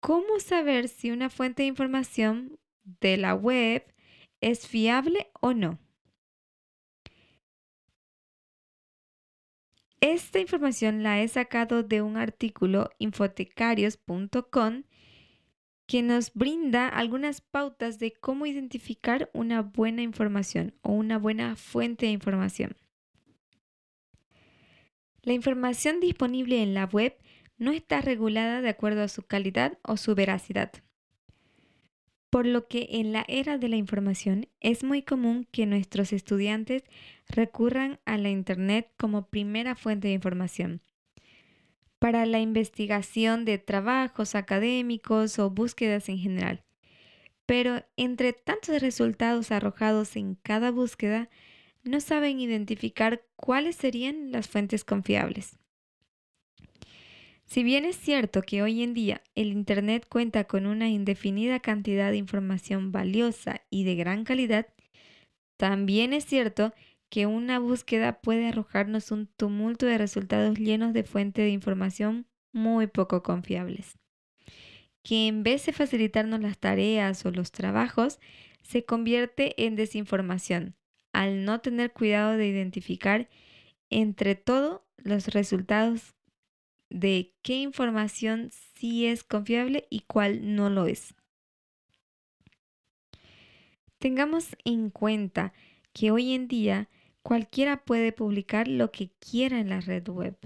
¿Cómo 0.00 0.38
saber 0.38 0.88
si 0.88 1.10
una 1.10 1.28
fuente 1.28 1.62
de 1.62 1.68
información 1.68 2.60
de 3.00 3.16
la 3.16 3.34
web 3.34 3.84
es 4.40 4.68
fiable 4.68 5.30
o 5.40 5.52
no? 5.52 5.80
Esta 10.00 10.38
información 10.38 11.02
la 11.02 11.20
he 11.20 11.28
sacado 11.28 11.82
de 11.82 12.02
un 12.02 12.16
artículo 12.16 12.90
infotecarios.com 12.98 14.84
que 15.86 16.02
nos 16.02 16.34
brinda 16.34 16.86
algunas 16.86 17.40
pautas 17.40 17.98
de 17.98 18.12
cómo 18.12 18.46
identificar 18.46 19.30
una 19.32 19.62
buena 19.62 20.02
información 20.02 20.74
o 20.82 20.92
una 20.92 21.18
buena 21.18 21.56
fuente 21.56 22.06
de 22.06 22.12
información. 22.12 22.76
La 25.22 25.32
información 25.32 25.98
disponible 25.98 26.62
en 26.62 26.74
la 26.74 26.84
web 26.84 27.16
no 27.56 27.72
está 27.72 28.00
regulada 28.00 28.60
de 28.60 28.68
acuerdo 28.68 29.02
a 29.02 29.08
su 29.08 29.22
calidad 29.22 29.78
o 29.82 29.96
su 29.96 30.14
veracidad. 30.14 30.70
Por 32.30 32.46
lo 32.46 32.68
que 32.68 32.88
en 32.90 33.12
la 33.12 33.24
era 33.26 33.56
de 33.58 33.68
la 33.68 33.76
información 33.76 34.48
es 34.60 34.84
muy 34.84 35.02
común 35.02 35.46
que 35.50 35.66
nuestros 35.66 36.12
estudiantes 36.12 36.84
recurran 37.28 38.00
a 38.04 38.18
la 38.18 38.28
Internet 38.28 38.90
como 38.98 39.28
primera 39.28 39.74
fuente 39.74 40.08
de 40.08 40.14
información 40.14 40.82
para 41.98 42.26
la 42.26 42.40
investigación 42.40 43.44
de 43.44 43.58
trabajos 43.58 44.34
académicos 44.34 45.38
o 45.38 45.50
búsquedas 45.50 46.08
en 46.08 46.18
general. 46.18 46.64
Pero 47.46 47.84
entre 47.96 48.32
tantos 48.32 48.80
resultados 48.80 49.50
arrojados 49.50 50.16
en 50.16 50.34
cada 50.36 50.70
búsqueda, 50.70 51.28
no 51.82 52.00
saben 52.00 52.40
identificar 52.40 53.22
cuáles 53.36 53.76
serían 53.76 54.30
las 54.30 54.48
fuentes 54.48 54.84
confiables. 54.84 55.58
Si 57.48 57.62
bien 57.62 57.86
es 57.86 57.96
cierto 57.96 58.42
que 58.42 58.62
hoy 58.62 58.82
en 58.82 58.92
día 58.92 59.22
el 59.34 59.48
Internet 59.48 60.06
cuenta 60.06 60.44
con 60.44 60.66
una 60.66 60.90
indefinida 60.90 61.60
cantidad 61.60 62.10
de 62.10 62.18
información 62.18 62.92
valiosa 62.92 63.62
y 63.70 63.84
de 63.84 63.94
gran 63.94 64.24
calidad, 64.24 64.66
también 65.56 66.12
es 66.12 66.26
cierto 66.26 66.74
que 67.08 67.24
una 67.24 67.58
búsqueda 67.58 68.20
puede 68.20 68.48
arrojarnos 68.48 69.10
un 69.12 69.28
tumulto 69.28 69.86
de 69.86 69.96
resultados 69.96 70.58
llenos 70.58 70.92
de 70.92 71.04
fuentes 71.04 71.46
de 71.46 71.50
información 71.50 72.26
muy 72.52 72.86
poco 72.86 73.22
confiables, 73.22 73.98
que 75.02 75.26
en 75.26 75.42
vez 75.42 75.64
de 75.64 75.72
facilitarnos 75.72 76.40
las 76.40 76.58
tareas 76.58 77.24
o 77.24 77.30
los 77.30 77.50
trabajos, 77.50 78.20
se 78.60 78.84
convierte 78.84 79.64
en 79.64 79.74
desinformación 79.74 80.76
al 81.14 81.46
no 81.46 81.62
tener 81.62 81.94
cuidado 81.94 82.36
de 82.36 82.46
identificar 82.46 83.30
entre 83.88 84.34
todo 84.34 84.86
los 84.98 85.28
resultados 85.28 86.17
de 86.90 87.34
qué 87.42 87.56
información 87.56 88.50
sí 88.74 89.06
es 89.06 89.24
confiable 89.24 89.86
y 89.90 90.00
cuál 90.00 90.54
no 90.54 90.70
lo 90.70 90.86
es. 90.86 91.14
Tengamos 93.98 94.56
en 94.64 94.90
cuenta 94.90 95.52
que 95.92 96.10
hoy 96.10 96.32
en 96.32 96.46
día 96.46 96.88
cualquiera 97.22 97.84
puede 97.84 98.12
publicar 98.12 98.68
lo 98.68 98.92
que 98.92 99.10
quiera 99.18 99.58
en 99.58 99.70
la 99.70 99.80
red 99.80 100.08
web. 100.08 100.38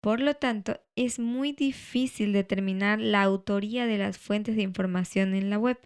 Por 0.00 0.20
lo 0.20 0.34
tanto, 0.34 0.80
es 0.96 1.20
muy 1.20 1.52
difícil 1.52 2.32
determinar 2.32 3.00
la 3.00 3.22
autoría 3.22 3.86
de 3.86 3.98
las 3.98 4.18
fuentes 4.18 4.56
de 4.56 4.62
información 4.62 5.32
en 5.34 5.48
la 5.48 5.58
web. 5.58 5.78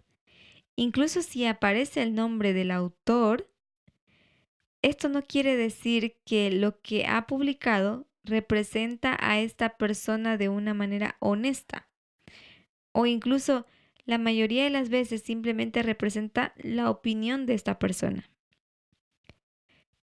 Incluso 0.75 1.21
si 1.21 1.45
aparece 1.45 2.01
el 2.01 2.15
nombre 2.15 2.53
del 2.53 2.71
autor, 2.71 3.47
esto 4.81 5.07
no 5.07 5.21
quiere 5.21 5.55
decir 5.55 6.17
que 6.25 6.49
lo 6.49 6.81
que 6.81 7.05
ha 7.05 7.27
publicado 7.27 8.06
representa 8.27 9.17
a 9.19 9.39
esta 9.39 9.77
persona 9.77 10.37
de 10.37 10.49
una 10.49 10.73
manera 10.73 11.15
honesta. 11.19 11.87
O 12.91 13.05
incluso 13.05 13.65
la 14.05 14.17
mayoría 14.17 14.63
de 14.63 14.69
las 14.69 14.89
veces 14.89 15.21
simplemente 15.21 15.83
representa 15.83 16.53
la 16.57 16.89
opinión 16.89 17.45
de 17.45 17.53
esta 17.53 17.77
persona. 17.77 18.29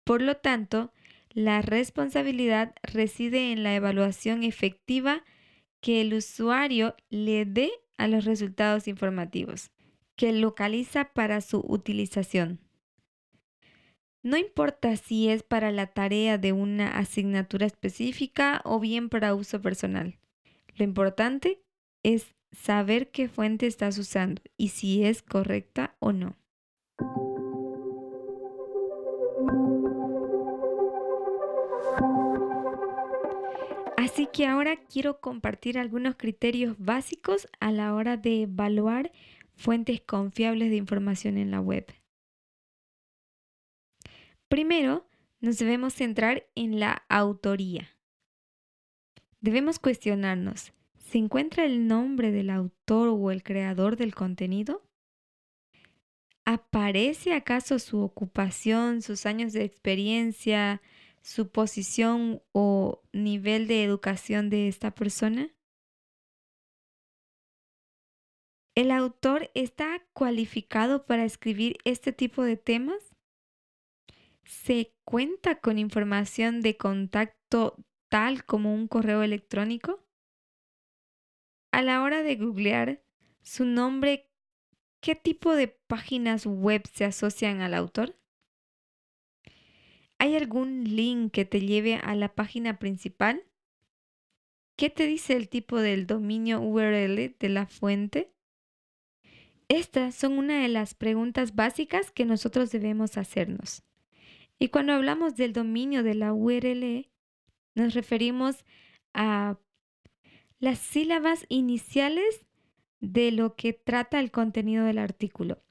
Por 0.03 0.21
lo 0.21 0.37
tanto, 0.37 0.91
la 1.29 1.61
responsabilidad 1.61 2.73
reside 2.81 3.51
en 3.51 3.63
la 3.63 3.75
evaluación 3.75 4.43
efectiva 4.43 5.23
que 5.81 6.01
el 6.01 6.13
usuario 6.13 6.95
le 7.09 7.45
dé 7.45 7.71
a 7.97 8.07
los 8.07 8.25
resultados 8.25 8.87
informativos, 8.87 9.71
que 10.15 10.31
localiza 10.31 11.13
para 11.13 11.41
su 11.41 11.63
utilización. 11.67 12.66
No 14.27 14.35
importa 14.35 14.97
si 14.97 15.29
es 15.29 15.41
para 15.41 15.71
la 15.71 15.87
tarea 15.87 16.37
de 16.37 16.51
una 16.51 16.97
asignatura 16.97 17.65
específica 17.65 18.59
o 18.65 18.77
bien 18.77 19.07
para 19.07 19.33
uso 19.33 19.61
personal. 19.61 20.19
Lo 20.75 20.83
importante 20.83 21.61
es 22.03 22.35
saber 22.51 23.09
qué 23.09 23.29
fuente 23.29 23.67
estás 23.67 23.97
usando 23.97 24.41
y 24.57 24.67
si 24.67 25.05
es 25.05 25.21
correcta 25.21 25.95
o 25.99 26.11
no. 26.11 26.35
Así 33.95 34.27
que 34.33 34.45
ahora 34.45 34.75
quiero 34.75 35.21
compartir 35.21 35.79
algunos 35.79 36.17
criterios 36.17 36.75
básicos 36.77 37.47
a 37.61 37.71
la 37.71 37.95
hora 37.95 38.17
de 38.17 38.41
evaluar 38.41 39.13
fuentes 39.55 40.01
confiables 40.01 40.69
de 40.69 40.75
información 40.75 41.37
en 41.37 41.49
la 41.49 41.61
web. 41.61 41.85
Primero, 44.47 45.05
nos 45.39 45.57
debemos 45.57 45.93
centrar 45.93 46.47
en 46.55 46.79
la 46.79 47.03
autoría. 47.09 47.89
Debemos 49.41 49.77
cuestionarnos, 49.77 50.73
¿se 50.97 51.17
encuentra 51.17 51.65
el 51.65 51.87
nombre 51.87 52.31
del 52.31 52.49
autor 52.49 53.09
o 53.09 53.31
el 53.31 53.43
creador 53.43 53.97
del 53.97 54.15
contenido? 54.15 54.83
¿Aparece 56.45 57.33
acaso 57.33 57.77
su 57.77 57.99
ocupación, 58.01 59.01
sus 59.01 59.25
años 59.25 59.51
de 59.51 59.63
experiencia, 59.63 60.81
su 61.21 61.49
posición 61.49 62.41
o 62.53 63.03
nivel 63.11 63.67
de 63.67 63.83
educación 63.83 64.49
de 64.49 64.69
esta 64.69 64.91
persona? 64.95 65.49
¿El 68.75 68.91
autor 68.91 69.51
está 69.55 70.01
cualificado 70.13 71.05
para 71.05 71.25
escribir 71.25 71.77
este 71.83 72.13
tipo 72.13 72.43
de 72.43 72.57
temas? 72.57 73.06
¿Se 74.47 74.93
cuenta 75.03 75.59
con 75.59 75.77
información 75.77 76.61
de 76.61 76.77
contacto 76.77 77.75
tal 78.07 78.45
como 78.45 78.73
un 78.73 78.87
correo 78.87 79.21
electrónico? 79.21 80.07
A 81.73 81.81
la 81.81 82.01
hora 82.01 82.23
de 82.23 82.37
googlear 82.37 83.03
su 83.41 83.65
nombre, 83.65 84.29
¿qué 85.01 85.15
tipo 85.15 85.53
de 85.53 85.67
páginas 85.67 86.45
web 86.45 86.87
se 86.93 87.03
asocian 87.03 87.59
al 87.59 87.73
autor? 87.73 88.17
¿Hay 90.17 90.37
algún 90.37 90.85
link 90.85 91.33
que 91.33 91.43
te 91.43 91.59
lleve 91.59 91.95
a 91.95 92.15
la 92.15 92.33
página 92.33 92.79
principal? 92.79 93.43
¿Qué 94.77 94.89
te 94.89 95.07
dice 95.07 95.33
el 95.33 95.49
tipo 95.49 95.77
del 95.77 96.07
dominio 96.07 96.61
URL 96.61 97.35
de 97.37 97.49
la 97.49 97.65
fuente? 97.65 98.31
Estas 99.67 100.15
son 100.15 100.37
una 100.37 100.61
de 100.61 100.69
las 100.69 100.93
preguntas 100.93 101.53
básicas 101.53 102.11
que 102.11 102.23
nosotros 102.23 102.71
debemos 102.71 103.17
hacernos. 103.17 103.83
Y 104.59 104.69
cuando 104.69 104.93
hablamos 104.93 105.35
del 105.35 105.53
dominio 105.53 106.03
de 106.03 106.15
la 106.15 106.33
URL, 106.33 107.09
nos 107.75 107.93
referimos 107.93 108.65
a 109.13 109.57
las 110.59 110.79
sílabas 110.79 111.45
iniciales 111.49 112.45
de 112.99 113.31
lo 113.31 113.55
que 113.55 113.73
trata 113.73 114.19
el 114.19 114.31
contenido 114.31 114.85
del 114.85 114.97
artículo. 114.97 115.61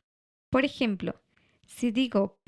Por 0.50 0.64
ejemplo, 0.64 1.20
si 1.66 1.90
digo 1.90 2.38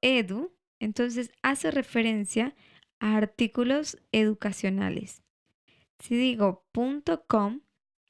.edu, 0.00 0.52
entonces 0.80 1.30
hace 1.42 1.70
referencia 1.70 2.54
a 2.98 3.16
artículos 3.16 3.98
educacionales. 4.12 5.22
Si 5.98 6.16
digo 6.16 6.64
.com, 7.26 7.60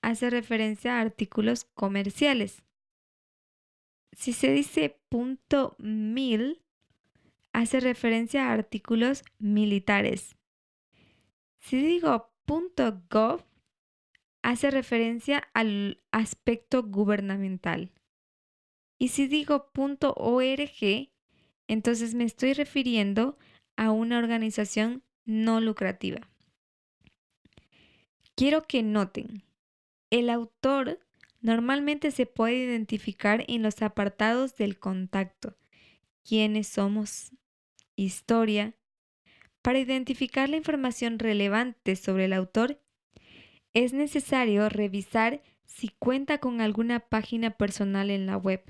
hace 0.02 0.30
referencia 0.30 0.96
a 0.96 1.00
artículos 1.00 1.64
comerciales. 1.64 2.62
Si 4.12 4.32
se 4.32 4.52
dice 4.52 5.00
.mil, 5.78 6.62
hace 7.56 7.80
referencia 7.80 8.50
a 8.50 8.52
artículos 8.52 9.24
militares. 9.38 10.36
Si 11.58 11.80
digo 11.80 12.30
.gov, 12.46 13.46
hace 14.42 14.70
referencia 14.70 15.38
al 15.54 16.02
aspecto 16.10 16.82
gubernamental. 16.82 17.92
Y 18.98 19.08
si 19.08 19.26
digo 19.26 19.70
.org, 19.74 21.10
entonces 21.66 22.14
me 22.14 22.24
estoy 22.24 22.52
refiriendo 22.52 23.38
a 23.76 23.90
una 23.90 24.18
organización 24.18 25.02
no 25.24 25.62
lucrativa. 25.62 26.28
Quiero 28.34 28.66
que 28.66 28.82
noten, 28.82 29.44
el 30.10 30.28
autor 30.28 31.00
normalmente 31.40 32.10
se 32.10 32.26
puede 32.26 32.56
identificar 32.56 33.46
en 33.48 33.62
los 33.62 33.80
apartados 33.80 34.56
del 34.56 34.78
contacto, 34.78 35.56
quiénes 36.22 36.66
somos, 36.66 37.32
historia. 37.96 38.74
Para 39.62 39.78
identificar 39.78 40.48
la 40.48 40.56
información 40.56 41.18
relevante 41.18 41.96
sobre 41.96 42.26
el 42.26 42.32
autor, 42.32 42.80
es 43.74 43.92
necesario 43.92 44.68
revisar 44.68 45.42
si 45.64 45.88
cuenta 45.98 46.38
con 46.38 46.60
alguna 46.60 47.00
página 47.00 47.50
personal 47.50 48.10
en 48.10 48.26
la 48.26 48.36
web 48.36 48.62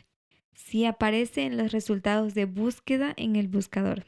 si 0.57 0.87
aparece 0.87 1.45
en 1.45 1.57
los 1.57 1.71
resultados 1.71 2.35
de 2.35 2.47
búsqueda 2.47 3.13
en 3.17 3.37
el 3.37 3.47
buscador. 3.47 4.05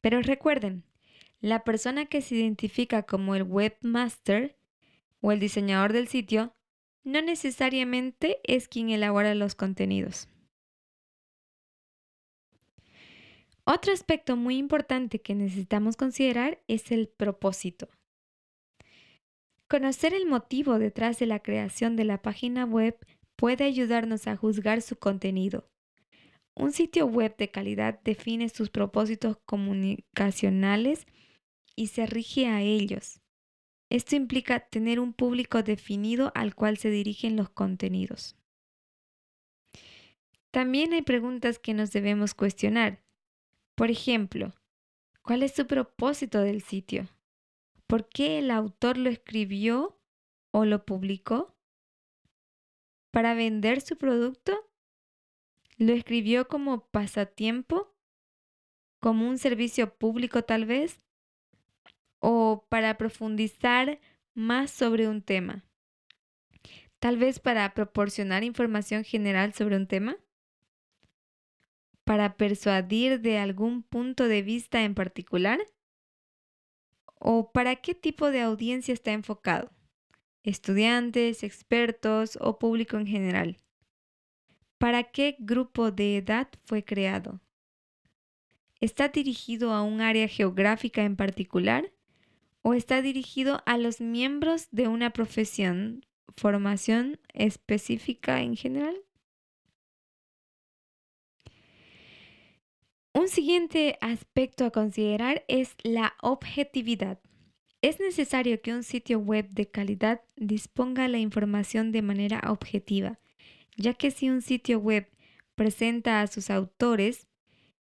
Pero 0.00 0.20
recuerden, 0.22 0.84
la 1.40 1.64
persona 1.64 2.06
que 2.06 2.20
se 2.20 2.34
identifica 2.34 3.04
como 3.04 3.34
el 3.34 3.44
webmaster 3.44 4.58
o 5.20 5.32
el 5.32 5.40
diseñador 5.40 5.92
del 5.92 6.08
sitio 6.08 6.54
no 7.04 7.22
necesariamente 7.22 8.38
es 8.44 8.68
quien 8.68 8.90
elabora 8.90 9.34
los 9.34 9.54
contenidos. 9.54 10.28
Otro 13.72 13.92
aspecto 13.92 14.34
muy 14.34 14.56
importante 14.56 15.20
que 15.20 15.36
necesitamos 15.36 15.96
considerar 15.96 16.60
es 16.66 16.90
el 16.90 17.06
propósito. 17.06 17.88
Conocer 19.68 20.12
el 20.12 20.26
motivo 20.26 20.80
detrás 20.80 21.20
de 21.20 21.26
la 21.26 21.38
creación 21.38 21.94
de 21.94 22.04
la 22.04 22.20
página 22.20 22.64
web 22.64 22.98
puede 23.36 23.62
ayudarnos 23.62 24.26
a 24.26 24.34
juzgar 24.34 24.82
su 24.82 24.96
contenido. 24.96 25.68
Un 26.56 26.72
sitio 26.72 27.06
web 27.06 27.36
de 27.36 27.52
calidad 27.52 28.00
define 28.02 28.48
sus 28.48 28.70
propósitos 28.70 29.36
comunicacionales 29.46 31.06
y 31.76 31.86
se 31.86 32.06
rige 32.06 32.48
a 32.48 32.62
ellos. 32.62 33.20
Esto 33.88 34.16
implica 34.16 34.66
tener 34.66 34.98
un 34.98 35.12
público 35.12 35.62
definido 35.62 36.32
al 36.34 36.56
cual 36.56 36.76
se 36.76 36.90
dirigen 36.90 37.36
los 37.36 37.50
contenidos. 37.50 38.34
También 40.50 40.92
hay 40.92 41.02
preguntas 41.02 41.60
que 41.60 41.72
nos 41.72 41.92
debemos 41.92 42.34
cuestionar. 42.34 43.00
Por 43.80 43.90
ejemplo, 43.90 44.52
¿cuál 45.22 45.42
es 45.42 45.54
su 45.54 45.66
propósito 45.66 46.42
del 46.42 46.60
sitio? 46.60 47.08
¿Por 47.86 48.10
qué 48.10 48.38
el 48.38 48.50
autor 48.50 48.98
lo 48.98 49.08
escribió 49.08 49.98
o 50.50 50.66
lo 50.66 50.84
publicó? 50.84 51.56
para 53.10 53.32
vender 53.32 53.80
su 53.80 53.96
producto? 53.96 54.70
¿Lo 55.78 55.94
escribió 55.94 56.46
como 56.46 56.90
pasatiempo? 56.90 57.96
¿Como 59.00 59.26
un 59.26 59.38
servicio 59.38 59.96
público 59.96 60.42
tal 60.42 60.66
vez? 60.66 61.06
¿O 62.18 62.66
para 62.68 62.98
profundizar 62.98 63.98
más 64.34 64.70
sobre 64.70 65.08
un 65.08 65.22
tema? 65.22 65.64
¿Tal 66.98 67.16
vez 67.16 67.38
para 67.40 67.72
proporcionar 67.72 68.44
información 68.44 69.04
general 69.04 69.54
sobre 69.54 69.76
un 69.76 69.86
tema? 69.86 70.18
¿Para 72.10 72.36
persuadir 72.36 73.20
de 73.20 73.38
algún 73.38 73.84
punto 73.84 74.26
de 74.26 74.42
vista 74.42 74.82
en 74.82 74.96
particular? 74.96 75.60
¿O 77.20 77.52
para 77.52 77.76
qué 77.76 77.94
tipo 77.94 78.32
de 78.32 78.40
audiencia 78.40 78.92
está 78.92 79.12
enfocado? 79.12 79.70
estudiantes, 80.42 81.44
expertos 81.44 82.36
o 82.40 82.58
público 82.58 82.96
en 82.96 83.06
general. 83.06 83.58
¿Para 84.76 85.04
qué 85.04 85.36
grupo 85.38 85.92
de 85.92 86.16
edad 86.16 86.48
fue 86.64 86.84
creado? 86.84 87.40
¿Está 88.80 89.06
dirigido 89.06 89.72
a 89.72 89.82
un 89.82 90.00
área 90.00 90.26
geográfica 90.26 91.04
en 91.04 91.14
particular 91.14 91.92
o 92.62 92.74
está 92.74 93.02
dirigido 93.02 93.62
a 93.66 93.78
los 93.78 94.00
miembros 94.00 94.66
de 94.72 94.88
una 94.88 95.10
profesión, 95.12 96.04
formación 96.36 97.20
específica 97.34 98.42
en 98.42 98.56
general? 98.56 98.96
Un 103.20 103.28
siguiente 103.28 103.98
aspecto 104.00 104.64
a 104.64 104.70
considerar 104.70 105.44
es 105.46 105.74
la 105.82 106.14
objetividad. 106.22 107.20
Es 107.82 108.00
necesario 108.00 108.62
que 108.62 108.72
un 108.72 108.82
sitio 108.82 109.18
web 109.18 109.50
de 109.50 109.70
calidad 109.70 110.22
disponga 110.36 111.06
la 111.06 111.18
información 111.18 111.92
de 111.92 112.00
manera 112.00 112.40
objetiva, 112.48 113.20
ya 113.76 113.92
que 113.92 114.10
si 114.10 114.30
un 114.30 114.40
sitio 114.40 114.78
web 114.78 115.06
presenta 115.54 116.22
a 116.22 116.28
sus 116.28 116.48
autores, 116.48 117.28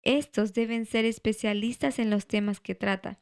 estos 0.02 0.54
deben 0.54 0.86
ser 0.86 1.04
especialistas 1.04 1.98
en 1.98 2.08
los 2.08 2.26
temas 2.26 2.58
que 2.58 2.74
trata. 2.74 3.20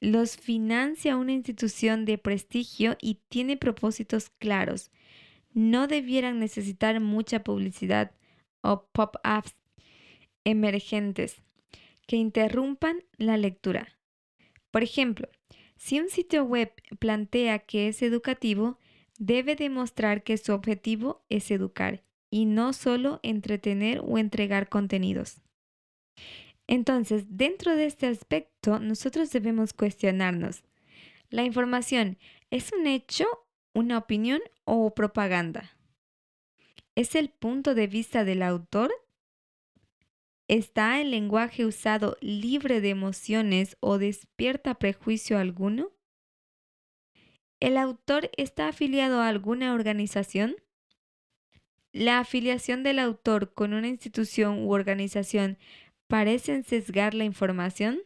Los 0.00 0.36
financia 0.36 1.16
una 1.16 1.32
institución 1.32 2.04
de 2.04 2.18
prestigio 2.18 2.98
y 3.00 3.22
tiene 3.30 3.56
propósitos 3.56 4.28
claros. 4.28 4.90
No 5.54 5.86
debieran 5.86 6.38
necesitar 6.40 7.00
mucha 7.00 7.42
publicidad 7.42 8.12
o 8.60 8.84
pop-ups 8.92 9.54
emergentes 10.44 11.42
que 12.06 12.16
interrumpan 12.16 13.02
la 13.16 13.36
lectura. 13.36 13.98
Por 14.70 14.82
ejemplo, 14.82 15.28
si 15.76 15.98
un 16.00 16.08
sitio 16.08 16.44
web 16.44 16.72
plantea 16.98 17.60
que 17.60 17.88
es 17.88 18.02
educativo, 18.02 18.78
debe 19.18 19.56
demostrar 19.56 20.22
que 20.22 20.36
su 20.38 20.52
objetivo 20.52 21.24
es 21.28 21.50
educar 21.50 22.02
y 22.30 22.46
no 22.46 22.72
solo 22.72 23.20
entretener 23.22 24.00
o 24.04 24.18
entregar 24.18 24.68
contenidos. 24.68 25.40
Entonces, 26.66 27.24
dentro 27.28 27.74
de 27.76 27.86
este 27.86 28.06
aspecto, 28.06 28.78
nosotros 28.78 29.30
debemos 29.30 29.72
cuestionarnos, 29.72 30.62
¿la 31.28 31.42
información 31.42 32.18
es 32.50 32.72
un 32.72 32.86
hecho, 32.86 33.26
una 33.74 33.98
opinión 33.98 34.40
o 34.64 34.94
propaganda? 34.94 35.76
¿Es 36.94 37.14
el 37.14 37.30
punto 37.30 37.74
de 37.74 37.86
vista 37.86 38.24
del 38.24 38.42
autor? 38.42 38.92
¿Está 40.50 41.00
el 41.00 41.12
lenguaje 41.12 41.64
usado 41.64 42.16
libre 42.20 42.80
de 42.80 42.90
emociones 42.90 43.76
o 43.78 43.98
despierta 43.98 44.74
prejuicio 44.80 45.38
alguno? 45.38 45.92
¿El 47.60 47.76
autor 47.76 48.32
está 48.36 48.66
afiliado 48.66 49.20
a 49.20 49.28
alguna 49.28 49.72
organización? 49.72 50.56
¿La 51.92 52.18
afiliación 52.18 52.82
del 52.82 52.98
autor 52.98 53.54
con 53.54 53.74
una 53.74 53.86
institución 53.86 54.64
u 54.66 54.72
organización 54.72 55.56
parecen 56.08 56.64
sesgar 56.64 57.14
la 57.14 57.22
información? 57.22 58.00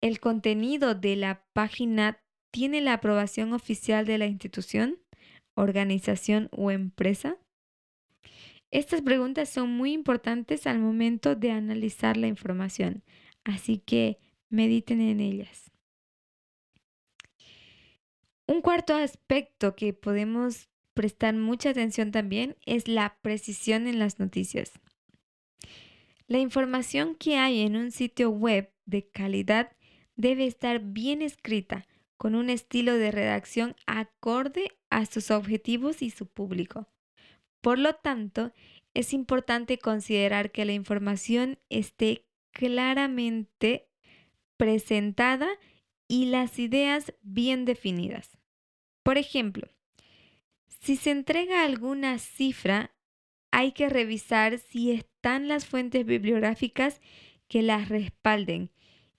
¿El 0.00 0.18
contenido 0.18 0.96
de 0.96 1.14
la 1.14 1.46
página 1.52 2.18
tiene 2.52 2.80
la 2.80 2.94
aprobación 2.94 3.52
oficial 3.52 4.04
de 4.04 4.18
la 4.18 4.26
institución, 4.26 4.98
organización 5.54 6.48
o 6.50 6.72
empresa? 6.72 7.38
Estas 8.74 9.02
preguntas 9.02 9.48
son 9.50 9.70
muy 9.70 9.92
importantes 9.92 10.66
al 10.66 10.80
momento 10.80 11.36
de 11.36 11.52
analizar 11.52 12.16
la 12.16 12.26
información, 12.26 13.04
así 13.44 13.78
que 13.78 14.18
mediten 14.48 15.00
en 15.00 15.20
ellas. 15.20 15.70
Un 18.48 18.62
cuarto 18.62 18.96
aspecto 18.96 19.76
que 19.76 19.92
podemos 19.92 20.70
prestar 20.92 21.34
mucha 21.34 21.70
atención 21.70 22.10
también 22.10 22.56
es 22.66 22.88
la 22.88 23.16
precisión 23.22 23.86
en 23.86 24.00
las 24.00 24.18
noticias. 24.18 24.72
La 26.26 26.40
información 26.40 27.14
que 27.14 27.36
hay 27.36 27.60
en 27.60 27.76
un 27.76 27.92
sitio 27.92 28.30
web 28.30 28.72
de 28.86 29.08
calidad 29.08 29.70
debe 30.16 30.46
estar 30.46 30.80
bien 30.80 31.22
escrita, 31.22 31.86
con 32.16 32.34
un 32.34 32.50
estilo 32.50 32.94
de 32.94 33.12
redacción 33.12 33.76
acorde 33.86 34.72
a 34.90 35.06
sus 35.06 35.30
objetivos 35.30 36.02
y 36.02 36.10
su 36.10 36.26
público. 36.26 36.88
Por 37.64 37.78
lo 37.78 37.94
tanto, 37.94 38.52
es 38.92 39.14
importante 39.14 39.78
considerar 39.78 40.52
que 40.52 40.66
la 40.66 40.74
información 40.74 41.58
esté 41.70 42.26
claramente 42.52 43.88
presentada 44.58 45.48
y 46.06 46.26
las 46.26 46.58
ideas 46.58 47.14
bien 47.22 47.64
definidas. 47.64 48.36
Por 49.02 49.16
ejemplo, 49.16 49.70
si 50.82 50.96
se 50.96 51.10
entrega 51.10 51.64
alguna 51.64 52.18
cifra, 52.18 52.94
hay 53.50 53.72
que 53.72 53.88
revisar 53.88 54.58
si 54.58 54.90
están 54.90 55.48
las 55.48 55.64
fuentes 55.64 56.04
bibliográficas 56.04 57.00
que 57.48 57.62
las 57.62 57.88
respalden 57.88 58.72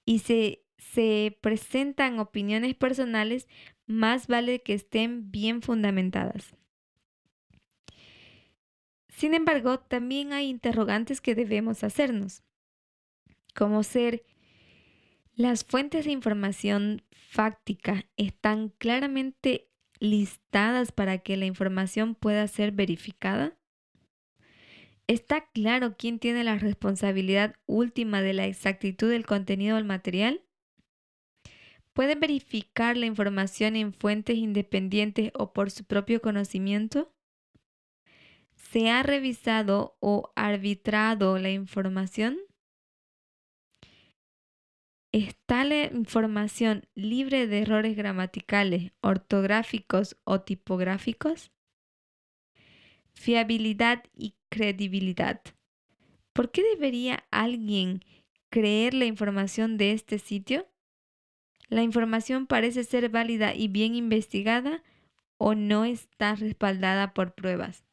y 0.05 0.19
si 0.19 0.59
se 0.77 1.35
presentan 1.41 2.19
opiniones 2.19 2.75
personales, 2.75 3.47
más 3.87 4.27
vale 4.27 4.61
que 4.61 4.75
estén 4.75 5.31
bien 5.31 5.63
fundamentadas. 5.63 6.55
Sin 9.15 9.33
embargo, 9.33 9.79
también 9.79 10.33
hay 10.33 10.49
interrogantes 10.49 11.21
que 11.21 11.35
debemos 11.35 11.85
hacernos, 11.85 12.43
como 13.53 13.81
ser, 13.83 14.25
¿las 15.35 15.63
fuentes 15.63 16.03
de 16.03 16.11
información 16.11 17.01
fáctica 17.11 18.05
están 18.17 18.73
claramente 18.77 19.69
listadas 19.99 20.91
para 20.91 21.19
que 21.19 21.37
la 21.37 21.45
información 21.45 22.15
pueda 22.15 22.45
ser 22.49 22.73
verificada? 22.73 23.57
¿Está 25.07 25.49
claro 25.53 25.95
quién 25.97 26.19
tiene 26.19 26.43
la 26.43 26.57
responsabilidad 26.57 27.55
última 27.67 28.21
de 28.21 28.33
la 28.33 28.47
exactitud 28.47 29.09
del 29.09 29.25
contenido 29.25 29.77
del 29.77 29.85
material? 29.85 30.41
¿Pueden 31.93 32.19
verificar 32.19 32.97
la 32.97 33.05
información 33.05 33.77
en 33.77 33.93
fuentes 33.93 34.35
independientes 34.35 35.31
o 35.35 35.53
por 35.53 35.71
su 35.71 35.85
propio 35.85 36.21
conocimiento? 36.21 37.14
¿Se 38.71 38.89
ha 38.89 39.03
revisado 39.03 39.95
o 39.99 40.33
arbitrado 40.35 41.37
la 41.37 41.49
información? 41.51 42.37
¿Está 45.13 45.63
la 45.63 45.85
información 45.85 46.85
libre 46.93 47.47
de 47.47 47.59
errores 47.59 47.95
gramaticales, 47.95 48.91
ortográficos 49.01 50.17
o 50.25 50.41
tipográficos? 50.41 51.53
Fiabilidad 53.13 54.03
y 54.13 54.35
credibilidad. 54.49 55.41
¿Por 56.33 56.51
qué 56.51 56.63
debería 56.63 57.23
alguien 57.31 58.03
creer 58.49 58.93
la 58.93 59.05
información 59.05 59.77
de 59.77 59.91
este 59.91 60.19
sitio? 60.19 60.67
¿La 61.69 61.83
información 61.83 62.45
parece 62.45 62.83
ser 62.83 63.09
válida 63.09 63.55
y 63.55 63.69
bien 63.69 63.95
investigada 63.95 64.83
o 65.37 65.55
no 65.55 65.85
está 65.85 66.35
respaldada 66.35 67.13
por 67.13 67.35
pruebas? 67.35 67.84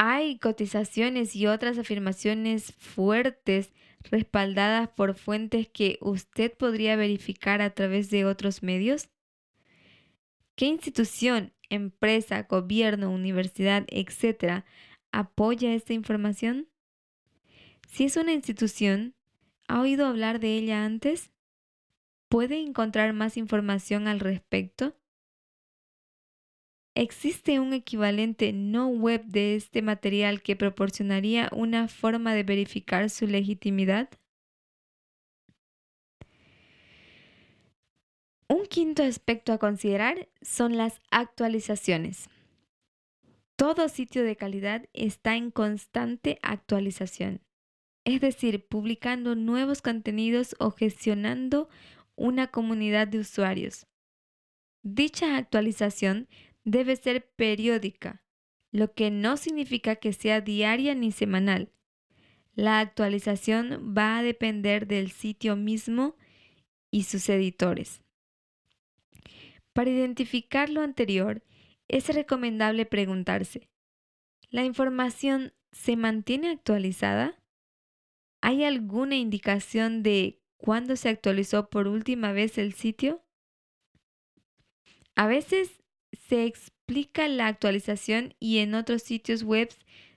Hay 0.00 0.38
cotizaciones 0.38 1.34
y 1.34 1.48
otras 1.48 1.76
afirmaciones 1.76 2.72
fuertes 2.74 3.72
respaldadas 4.12 4.88
por 4.90 5.16
fuentes 5.16 5.68
que 5.68 5.98
usted 6.00 6.56
podría 6.56 6.94
verificar 6.94 7.60
a 7.60 7.70
través 7.70 8.08
de 8.08 8.24
otros 8.24 8.62
medios? 8.62 9.08
¿Qué 10.54 10.66
institución, 10.66 11.52
empresa, 11.68 12.44
gobierno, 12.44 13.10
universidad, 13.10 13.86
etcétera, 13.88 14.64
apoya 15.10 15.74
esta 15.74 15.94
información? 15.94 16.68
Si 17.88 18.04
es 18.04 18.16
una 18.16 18.32
institución, 18.32 19.16
¿ha 19.66 19.80
oído 19.80 20.06
hablar 20.06 20.38
de 20.38 20.58
ella 20.58 20.84
antes? 20.84 21.32
¿Puede 22.28 22.60
encontrar 22.60 23.14
más 23.14 23.36
información 23.36 24.06
al 24.06 24.20
respecto? 24.20 24.94
¿Existe 27.00 27.60
un 27.60 27.74
equivalente 27.74 28.52
no 28.52 28.88
web 28.88 29.24
de 29.24 29.54
este 29.54 29.82
material 29.82 30.42
que 30.42 30.56
proporcionaría 30.56 31.48
una 31.52 31.86
forma 31.86 32.34
de 32.34 32.42
verificar 32.42 33.08
su 33.08 33.28
legitimidad? 33.28 34.10
Un 38.48 38.66
quinto 38.66 39.04
aspecto 39.04 39.52
a 39.52 39.58
considerar 39.58 40.28
son 40.42 40.76
las 40.76 41.00
actualizaciones. 41.12 42.28
Todo 43.54 43.88
sitio 43.88 44.24
de 44.24 44.34
calidad 44.34 44.88
está 44.92 45.36
en 45.36 45.52
constante 45.52 46.40
actualización, 46.42 47.42
es 48.04 48.20
decir, 48.20 48.66
publicando 48.66 49.36
nuevos 49.36 49.82
contenidos 49.82 50.56
o 50.58 50.72
gestionando 50.72 51.68
una 52.16 52.48
comunidad 52.48 53.06
de 53.06 53.20
usuarios. 53.20 53.86
Dicha 54.82 55.36
actualización 55.36 56.28
debe 56.70 56.96
ser 56.96 57.30
periódica, 57.30 58.22
lo 58.70 58.92
que 58.92 59.10
no 59.10 59.36
significa 59.36 59.96
que 59.96 60.12
sea 60.12 60.40
diaria 60.40 60.94
ni 60.94 61.12
semanal. 61.12 61.72
La 62.54 62.80
actualización 62.80 63.94
va 63.96 64.18
a 64.18 64.22
depender 64.22 64.86
del 64.86 65.10
sitio 65.10 65.56
mismo 65.56 66.16
y 66.90 67.04
sus 67.04 67.28
editores. 67.28 68.02
Para 69.72 69.90
identificar 69.90 70.68
lo 70.68 70.82
anterior, 70.82 71.42
es 71.86 72.08
recomendable 72.08 72.84
preguntarse, 72.84 73.70
¿la 74.50 74.64
información 74.64 75.54
se 75.72 75.96
mantiene 75.96 76.50
actualizada? 76.50 77.40
¿Hay 78.42 78.64
alguna 78.64 79.16
indicación 79.16 80.02
de 80.02 80.42
cuándo 80.58 80.96
se 80.96 81.08
actualizó 81.08 81.70
por 81.70 81.88
última 81.88 82.32
vez 82.32 82.58
el 82.58 82.74
sitio? 82.74 83.24
A 85.14 85.26
veces 85.26 85.77
se 86.26 86.44
explica 86.44 87.28
la 87.28 87.46
actualización 87.46 88.34
y 88.38 88.58
en 88.58 88.74
otros 88.74 89.02
sitios 89.02 89.42
web 89.42 89.70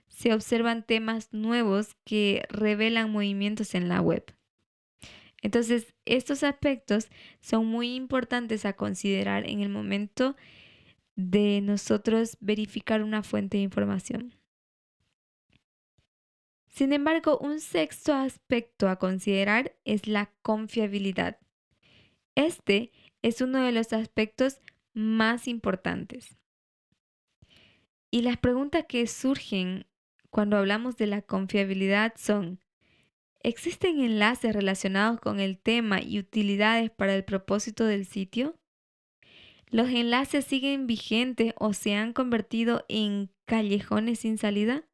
se 0.08 0.34
observan 0.34 0.84
temas 0.84 1.32
nuevos 1.32 1.94
que 2.04 2.44
revelan 2.50 3.10
movimientos 3.10 3.74
en 3.74 3.88
la 3.88 4.00
web. 4.00 4.24
Entonces, 5.40 5.94
estos 6.04 6.44
aspectos 6.44 7.08
son 7.40 7.66
muy 7.66 7.94
importantes 7.94 8.64
a 8.64 8.74
considerar 8.74 9.48
en 9.48 9.60
el 9.60 9.68
momento 9.68 10.36
de 11.16 11.60
nosotros 11.62 12.36
verificar 12.40 13.02
una 13.02 13.22
fuente 13.22 13.56
de 13.56 13.64
información. 13.64 14.34
Sin 16.68 16.92
embargo, 16.92 17.38
un 17.38 17.60
sexto 17.60 18.14
aspecto 18.14 18.88
a 18.88 18.96
considerar 18.96 19.76
es 19.84 20.06
la 20.06 20.32
confiabilidad. 20.42 21.38
Este 22.34 22.92
es 23.20 23.40
uno 23.40 23.62
de 23.62 23.72
los 23.72 23.92
aspectos 23.92 24.60
más 24.94 25.48
importantes. 25.48 26.38
Y 28.10 28.22
las 28.22 28.36
preguntas 28.36 28.84
que 28.88 29.06
surgen 29.06 29.86
cuando 30.30 30.56
hablamos 30.56 30.96
de 30.96 31.06
la 31.06 31.22
confiabilidad 31.22 32.14
son, 32.16 32.60
¿existen 33.40 34.00
enlaces 34.00 34.54
relacionados 34.54 35.20
con 35.20 35.40
el 35.40 35.58
tema 35.58 36.02
y 36.02 36.18
utilidades 36.18 36.90
para 36.90 37.14
el 37.14 37.24
propósito 37.24 37.84
del 37.84 38.06
sitio? 38.06 38.58
¿Los 39.68 39.88
enlaces 39.88 40.44
siguen 40.44 40.86
vigentes 40.86 41.54
o 41.58 41.72
se 41.72 41.94
han 41.94 42.12
convertido 42.12 42.84
en 42.88 43.30
callejones 43.46 44.20
sin 44.20 44.36
salida? 44.36 44.84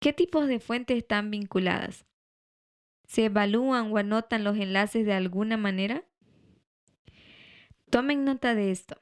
¿Qué 0.00 0.12
tipos 0.12 0.48
de 0.48 0.60
fuentes 0.60 0.98
están 0.98 1.30
vinculadas? 1.30 2.06
¿Se 3.06 3.26
evalúan 3.26 3.92
o 3.92 3.98
anotan 3.98 4.42
los 4.42 4.56
enlaces 4.56 5.06
de 5.06 5.12
alguna 5.12 5.56
manera? 5.56 6.04
Tomen 7.90 8.24
nota 8.24 8.54
de 8.54 8.70
esto. 8.72 9.00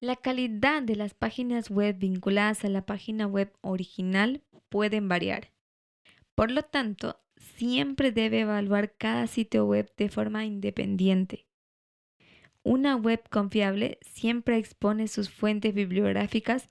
La 0.00 0.16
calidad 0.16 0.82
de 0.82 0.96
las 0.96 1.14
páginas 1.14 1.70
web 1.70 1.96
vinculadas 1.96 2.64
a 2.64 2.68
la 2.68 2.84
página 2.84 3.26
web 3.26 3.52
original 3.60 4.42
pueden 4.68 5.08
variar. 5.08 5.52
Por 6.34 6.50
lo 6.50 6.62
tanto, 6.62 7.20
siempre 7.36 8.10
debe 8.10 8.40
evaluar 8.40 8.96
cada 8.96 9.28
sitio 9.28 9.64
web 9.64 9.92
de 9.96 10.08
forma 10.08 10.44
independiente. 10.44 11.46
Una 12.64 12.96
web 12.96 13.22
confiable 13.28 13.98
siempre 14.02 14.56
expone 14.56 15.06
sus 15.06 15.30
fuentes 15.30 15.72
bibliográficas 15.72 16.68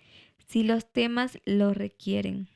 si 0.47 0.63
los 0.63 0.91
temas 0.91 1.39
lo 1.45 1.73
requieren. 1.73 2.49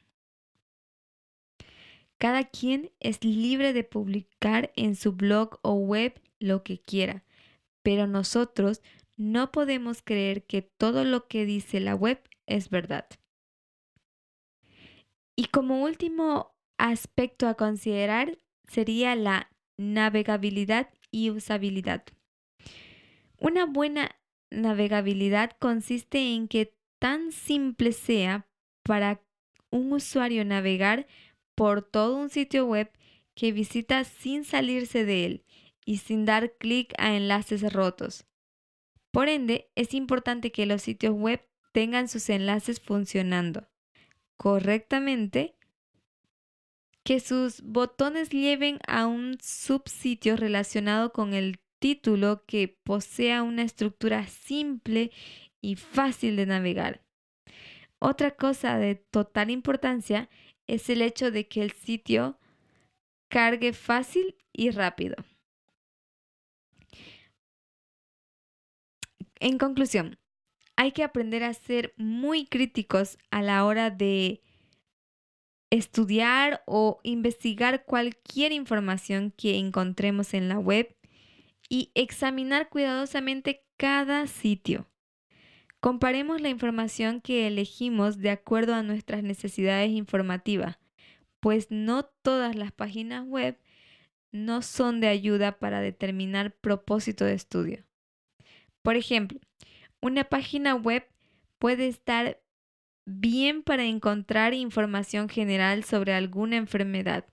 Cada 2.17 2.43
quien 2.43 2.91
es 2.99 3.23
libre 3.23 3.71
de 3.71 3.83
publicar 3.83 4.71
en 4.75 4.95
su 4.95 5.13
blog 5.13 5.59
o 5.61 5.73
web 5.73 6.21
lo 6.39 6.63
que 6.63 6.79
quiera, 6.79 7.23
pero 7.85 8.07
nosotros 8.07 8.81
no 9.15 9.51
podemos 9.51 10.01
creer 10.01 10.43
que 10.43 10.63
todo 10.63 11.03
lo 11.03 11.27
que 11.27 11.45
dice 11.45 11.79
la 11.79 11.93
web 11.93 12.19
es 12.47 12.71
verdad. 12.71 13.05
Y 15.37 15.45
como 15.45 15.83
último 15.83 16.55
aspecto 16.79 17.47
a 17.47 17.53
considerar 17.53 18.39
sería 18.67 19.15
la 19.15 19.51
navegabilidad 19.77 20.89
y 21.11 21.29
usabilidad. 21.29 22.03
Una 23.37 23.67
buena 23.67 24.15
navegabilidad 24.49 25.51
consiste 25.59 26.33
en 26.33 26.47
que 26.47 26.75
tan 26.99 27.31
simple 27.31 27.91
sea 27.91 28.47
para 28.83 29.21
un 29.69 29.93
usuario 29.93 30.43
navegar 30.43 31.05
por 31.53 31.83
todo 31.83 32.17
un 32.17 32.31
sitio 32.31 32.65
web 32.65 32.91
que 33.35 33.51
visita 33.51 34.05
sin 34.05 34.43
salirse 34.43 35.05
de 35.05 35.25
él 35.25 35.45
y 35.85 35.97
sin 35.97 36.25
dar 36.25 36.53
clic 36.57 36.93
a 36.97 37.15
enlaces 37.15 37.71
rotos. 37.71 38.25
Por 39.11 39.29
ende, 39.29 39.71
es 39.75 39.93
importante 39.93 40.51
que 40.51 40.65
los 40.65 40.81
sitios 40.81 41.13
web 41.13 41.47
tengan 41.71 42.09
sus 42.09 42.29
enlaces 42.29 42.81
funcionando 42.81 43.69
correctamente, 44.37 45.55
que 47.03 47.19
sus 47.19 47.61
botones 47.61 48.29
lleven 48.29 48.79
a 48.87 49.05
un 49.05 49.37
subsitio 49.41 50.35
relacionado 50.35 51.13
con 51.13 51.33
el 51.33 51.59
título 51.79 52.43
que 52.45 52.67
posea 52.67 53.43
una 53.43 53.61
estructura 53.61 54.25
simple 54.27 55.11
y 55.61 55.75
fácil 55.75 56.35
de 56.35 56.45
navegar. 56.45 57.01
Otra 57.99 58.31
cosa 58.31 58.77
de 58.77 58.95
total 58.95 59.51
importancia 59.51 60.29
es 60.67 60.89
el 60.89 61.01
hecho 61.01 61.31
de 61.31 61.47
que 61.47 61.61
el 61.61 61.71
sitio 61.71 62.39
cargue 63.29 63.73
fácil 63.73 64.35
y 64.51 64.71
rápido. 64.71 65.15
En 69.39 69.57
conclusión, 69.57 70.17
hay 70.75 70.91
que 70.91 71.03
aprender 71.03 71.43
a 71.43 71.53
ser 71.53 71.93
muy 71.97 72.45
críticos 72.45 73.17
a 73.31 73.41
la 73.41 73.65
hora 73.65 73.89
de 73.91 74.41
estudiar 75.69 76.63
o 76.65 76.99
investigar 77.03 77.85
cualquier 77.85 78.51
información 78.51 79.31
que 79.31 79.57
encontremos 79.57 80.33
en 80.33 80.47
la 80.47 80.59
web 80.59 80.95
y 81.69 81.91
examinar 81.95 82.69
cuidadosamente 82.69 83.65
cada 83.77 84.27
sitio. 84.27 84.87
Comparemos 85.79 86.41
la 86.41 86.49
información 86.49 87.21
que 87.21 87.47
elegimos 87.47 88.17
de 88.17 88.31
acuerdo 88.31 88.73
a 88.73 88.83
nuestras 88.83 89.23
necesidades 89.23 89.91
informativas, 89.91 90.77
pues 91.39 91.67
no 91.69 92.05
todas 92.23 92.55
las 92.55 92.71
páginas 92.71 93.25
web 93.25 93.59
no 94.31 94.61
son 94.61 94.99
de 94.99 95.07
ayuda 95.07 95.59
para 95.59 95.81
determinar 95.81 96.55
propósito 96.55 97.23
de 97.23 97.33
estudio. 97.33 97.85
Por 98.85 98.97
ejemplo, 98.97 99.39
una 99.99 100.25
página 100.25 100.75
web 100.75 101.07
puede 101.57 101.87
estar 101.87 102.39
bien 103.07 103.63
para 103.63 103.83
encontrar 103.85 104.53
información 104.53 105.27
general 105.27 105.83
sobre 105.83 106.13
alguna 106.13 106.57
enfermedad. 106.57 107.25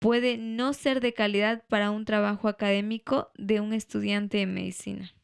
Puede 0.00 0.36
no 0.36 0.72
ser 0.72 1.00
de 1.00 1.14
calidad 1.14 1.64
para 1.68 1.92
un 1.92 2.04
trabajo 2.04 2.48
académico 2.48 3.30
de 3.36 3.60
un 3.60 3.72
estudiante 3.72 4.38
de 4.38 4.46
medicina. 4.46 5.14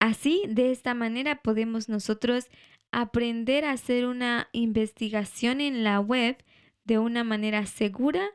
Así, 0.00 0.42
de 0.46 0.70
esta 0.70 0.92
manera 0.92 1.40
podemos 1.40 1.88
nosotros 1.88 2.48
aprender 2.92 3.64
a 3.64 3.72
hacer 3.72 4.04
una 4.04 4.50
investigación 4.52 5.62
en 5.62 5.82
la 5.82 5.98
web 5.98 6.36
de 6.84 6.98
una 6.98 7.24
manera 7.24 7.64
segura 7.64 8.28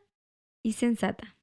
y 0.64 0.74
sensata. 0.74 1.38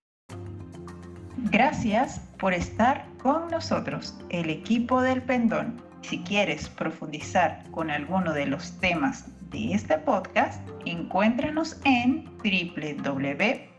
Gracias 1.45 2.20
por 2.39 2.53
estar 2.53 3.07
con 3.22 3.49
nosotros, 3.49 4.14
el 4.28 4.51
equipo 4.51 5.01
del 5.01 5.22
Pendón. 5.22 5.80
Si 6.03 6.18
quieres 6.18 6.68
profundizar 6.68 7.62
con 7.70 7.91
alguno 7.91 8.32
de 8.32 8.47
los 8.47 8.72
temas 8.80 9.26
de 9.51 9.72
este 9.72 9.99
podcast, 9.99 10.61
encuéntranos 10.84 11.80
en 11.84 12.24
www.librito.org. 12.39 13.78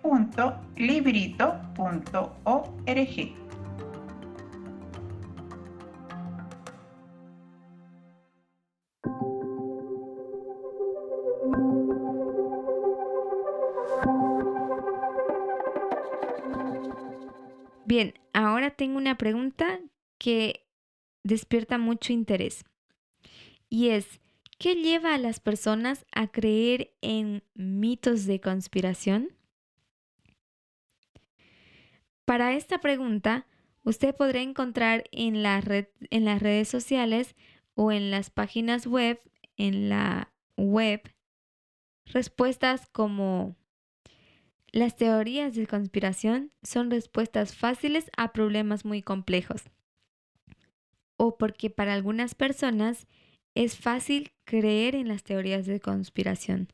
tengo 18.80 18.98
una 18.98 19.18
pregunta 19.18 19.82
que 20.18 20.66
despierta 21.22 21.78
mucho 21.78 22.14
interés. 22.14 22.64
Y 23.68 23.90
es, 23.90 24.22
¿qué 24.58 24.76
lleva 24.76 25.14
a 25.14 25.18
las 25.18 25.42
personas 25.42 26.06
a 26.14 26.28
creer 26.28 26.94
en 27.02 27.44
mitos 27.56 28.26
de 28.26 28.40
conspiración? 28.40 29.36
Para 32.24 32.54
esta 32.54 32.80
pregunta, 32.80 33.48
usted 33.84 34.16
podrá 34.16 34.40
encontrar 34.40 35.04
en, 35.12 35.36
en 35.36 36.26
las 36.26 36.42
redes 36.42 36.70
sociales 36.70 37.36
o 37.74 37.92
en 37.92 38.12
las 38.12 38.30
páginas 38.30 38.88
web, 38.88 39.20
en 39.58 39.90
la 39.90 40.32
web, 40.56 41.02
respuestas 42.06 42.88
como 42.94 43.58
las 44.72 44.96
teorías 44.96 45.56
de 45.56 45.66
conspiración 45.66 46.52
son 46.62 46.92
respuestas 46.92 47.56
fáciles 47.56 48.12
a 48.18 48.34
problemas 48.34 48.86
muy 48.86 49.02
complejos. 49.02 49.64
O 51.18 51.38
porque 51.38 51.70
para 51.70 51.94
algunas 51.94 52.36
personas 52.36 53.08
es 53.56 53.78
fácil 53.78 54.32
creer 54.46 54.96
en 54.96 55.08
las 55.08 55.24
teorías 55.24 55.66
de 55.66 55.80
conspiración, 55.80 56.70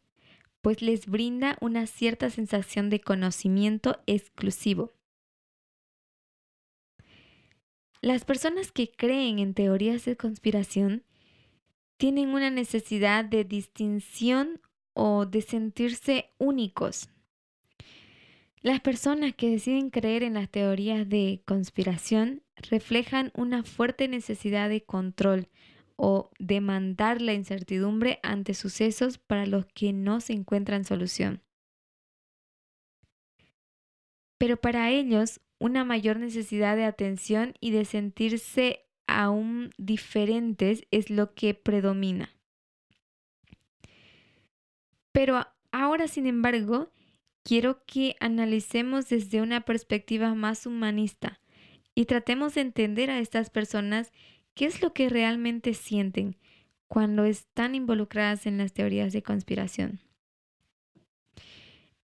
pues 0.61 0.81
les 0.81 1.07
brinda 1.07 1.57
una 1.61 1.87
cierta 1.87 2.29
sensación 2.29 2.89
de 2.89 2.99
conocimiento 2.99 4.01
exclusivo. 4.07 4.93
Las 8.01 8.25
personas 8.25 8.71
que 8.71 8.91
creen 8.91 9.39
en 9.39 9.53
teorías 9.53 10.05
de 10.05 10.17
conspiración 10.17 11.03
tienen 11.97 12.29
una 12.29 12.51
necesidad 12.51 13.23
de 13.23 13.45
distinción 13.45 14.61
o 14.93 15.25
de 15.25 15.41
sentirse 15.41 16.29
únicos 16.37 17.09
las 18.65 18.81
personas 18.81 19.35
que 19.35 19.51
deciden 19.51 19.91
creer 19.91 20.23
en 20.23 20.33
las 20.33 20.49
teorías 20.49 21.07
de 21.07 21.43
conspiración 21.45 22.41
reflejan 22.71 23.31
una 23.35 23.61
fuerte 23.61 24.07
necesidad 24.07 24.69
de 24.69 24.83
control 24.83 25.49
o 25.97 26.31
demandar 26.39 27.21
la 27.21 27.33
incertidumbre 27.33 28.19
ante 28.23 28.55
sucesos 28.55 29.19
para 29.19 29.45
los 29.45 29.67
que 29.67 29.93
no 29.93 30.19
se 30.19 30.33
encuentran 30.33 30.83
solución. 30.83 31.43
Pero 34.39 34.57
para 34.57 34.89
ellos, 34.89 35.41
una 35.59 35.85
mayor 35.85 36.17
necesidad 36.17 36.75
de 36.75 36.85
atención 36.85 37.53
y 37.59 37.69
de 37.69 37.85
sentirse 37.85 38.87
aún 39.05 39.69
diferentes 39.77 40.87
es 40.89 41.11
lo 41.11 41.35
que 41.35 41.53
predomina. 41.53 42.31
Pero 45.11 45.45
ahora, 45.71 46.07
sin 46.07 46.25
embargo, 46.25 46.89
quiero 47.45 47.85
que 47.85 48.15
analicemos 48.19 49.07
desde 49.07 49.41
una 49.41 49.61
perspectiva 49.61 50.33
más 50.33 50.65
humanista 50.65 51.39
y 51.93 52.05
tratemos 52.05 52.55
de 52.55 52.61
entender 52.61 53.11
a 53.11 53.19
estas 53.19 53.51
personas 53.51 54.11
qué 54.55 54.65
es 54.65 54.81
lo 54.81 54.93
que 54.93 55.09
realmente 55.09 55.75
sienten 55.75 56.37
cuando 56.87 57.23
están 57.23 57.75
involucradas 57.75 58.47
en 58.47 58.57
las 58.57 58.73
teorías 58.73 59.13
de 59.13 59.21
conspiración. 59.21 59.99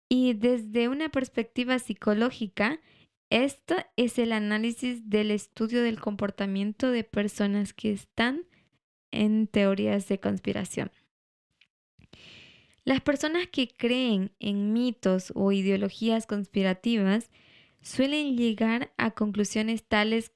Y 0.10 0.34
desde 0.34 0.90
una 0.90 1.10
perspectiva 1.10 1.78
psicológica, 1.78 2.80
esto 3.30 3.76
es 3.96 4.18
el 4.18 4.32
análisis 4.32 5.10
del 5.10 5.32
estudio 5.32 5.84
del 5.84 6.00
comportamiento 6.00 6.90
de 6.90 7.04
personas 7.04 7.74
que 7.74 7.92
están 7.92 8.46
en 9.12 9.48
teorías 9.48 10.08
de 10.08 10.20
conspiración. 10.20 10.92
Las 12.88 13.02
personas 13.02 13.48
que 13.48 13.68
creen 13.68 14.32
en 14.40 14.72
mitos 14.72 15.34
o 15.36 15.52
ideologías 15.52 16.26
conspirativas 16.26 17.30
suelen 17.82 18.38
llegar 18.38 18.94
a 18.96 19.12
conclusiones 19.12 19.84
tales 19.84 20.32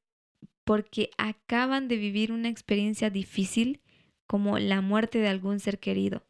porque 0.65 1.11
acaban 1.17 1.87
de 1.87 1.95
vivir 1.95 2.33
una 2.33 2.49
experiencia 2.49 3.09
difícil 3.09 3.79
como 4.27 4.59
la 4.59 4.81
muerte 4.81 5.19
de 5.19 5.29
algún 5.29 5.61
ser 5.61 5.79
querido, 5.79 6.25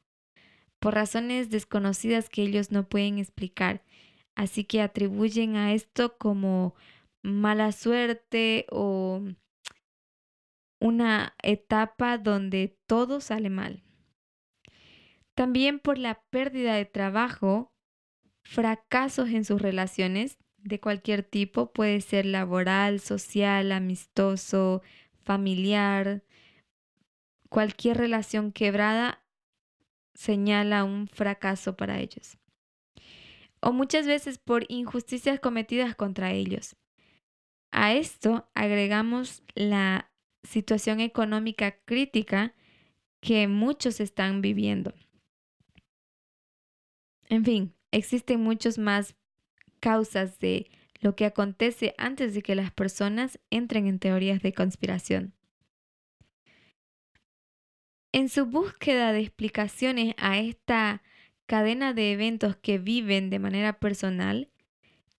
por 0.80 0.94
razones 0.94 1.50
desconocidas 1.50 2.30
que 2.30 2.44
ellos 2.44 2.70
no 2.72 2.88
pueden 2.88 3.18
explicar, 3.18 3.84
así 4.36 4.64
que 4.64 4.82
atribuyen 4.82 5.56
a 5.56 5.74
esto 5.74 6.20
como 6.20 6.76
mala 7.24 7.72
suerte 7.72 8.68
o 8.70 9.24
una 10.80 11.34
etapa 11.42 12.20
donde 12.20 12.78
todo 12.86 13.22
sale 13.22 13.50
mal. 13.50 13.82
También 15.42 15.80
por 15.80 15.98
la 15.98 16.22
pérdida 16.30 16.76
de 16.76 16.86
trabajo, 16.86 17.74
fracasos 18.44 19.30
en 19.30 19.44
sus 19.44 19.60
relaciones 19.60 20.38
de 20.58 20.80
cualquier 20.80 21.24
tipo, 21.24 21.74
puede 21.74 22.00
ser 22.02 22.28
laboral, 22.28 23.00
social, 23.00 23.72
amistoso, 23.72 24.84
familiar, 25.24 26.24
cualquier 27.50 27.98
relación 27.98 28.52
quebrada 28.52 29.26
señala 30.14 30.84
un 30.84 31.08
fracaso 31.08 31.76
para 31.76 32.00
ellos. 32.00 32.38
O 33.62 33.72
muchas 33.72 34.06
veces 34.06 34.38
por 34.38 34.66
injusticias 34.70 35.40
cometidas 35.40 35.96
contra 35.96 36.34
ellos. 36.34 36.76
A 37.72 37.96
esto 37.96 38.48
agregamos 38.54 39.42
la 39.56 40.14
situación 40.44 41.00
económica 41.00 41.80
crítica 41.84 42.54
que 43.22 43.48
muchos 43.48 44.00
están 44.00 44.42
viviendo. 44.42 44.94
En 47.32 47.46
fin, 47.46 47.74
existen 47.92 48.42
muchas 48.42 48.78
más 48.78 49.16
causas 49.80 50.38
de 50.40 50.70
lo 51.00 51.16
que 51.16 51.24
acontece 51.24 51.96
antes 51.98 52.34
de 52.34 52.42
que 52.42 52.56
las 52.56 52.72
personas 52.72 53.40
entren 53.50 53.88
en 53.88 54.00
teorías 54.00 54.42
de 54.42 54.52
conspiración. 54.52 55.34
En 58.12 58.28
su 58.28 58.46
búsqueda 58.46 59.14
de 59.14 59.22
explicaciones 59.22 60.14
a 60.18 60.40
esta 60.40 61.04
cadena 61.46 61.94
de 61.94 62.12
eventos 62.12 62.58
que 62.58 62.80
viven 62.80 63.30
de 63.30 63.40
manera 63.40 63.80
personal, 63.80 64.50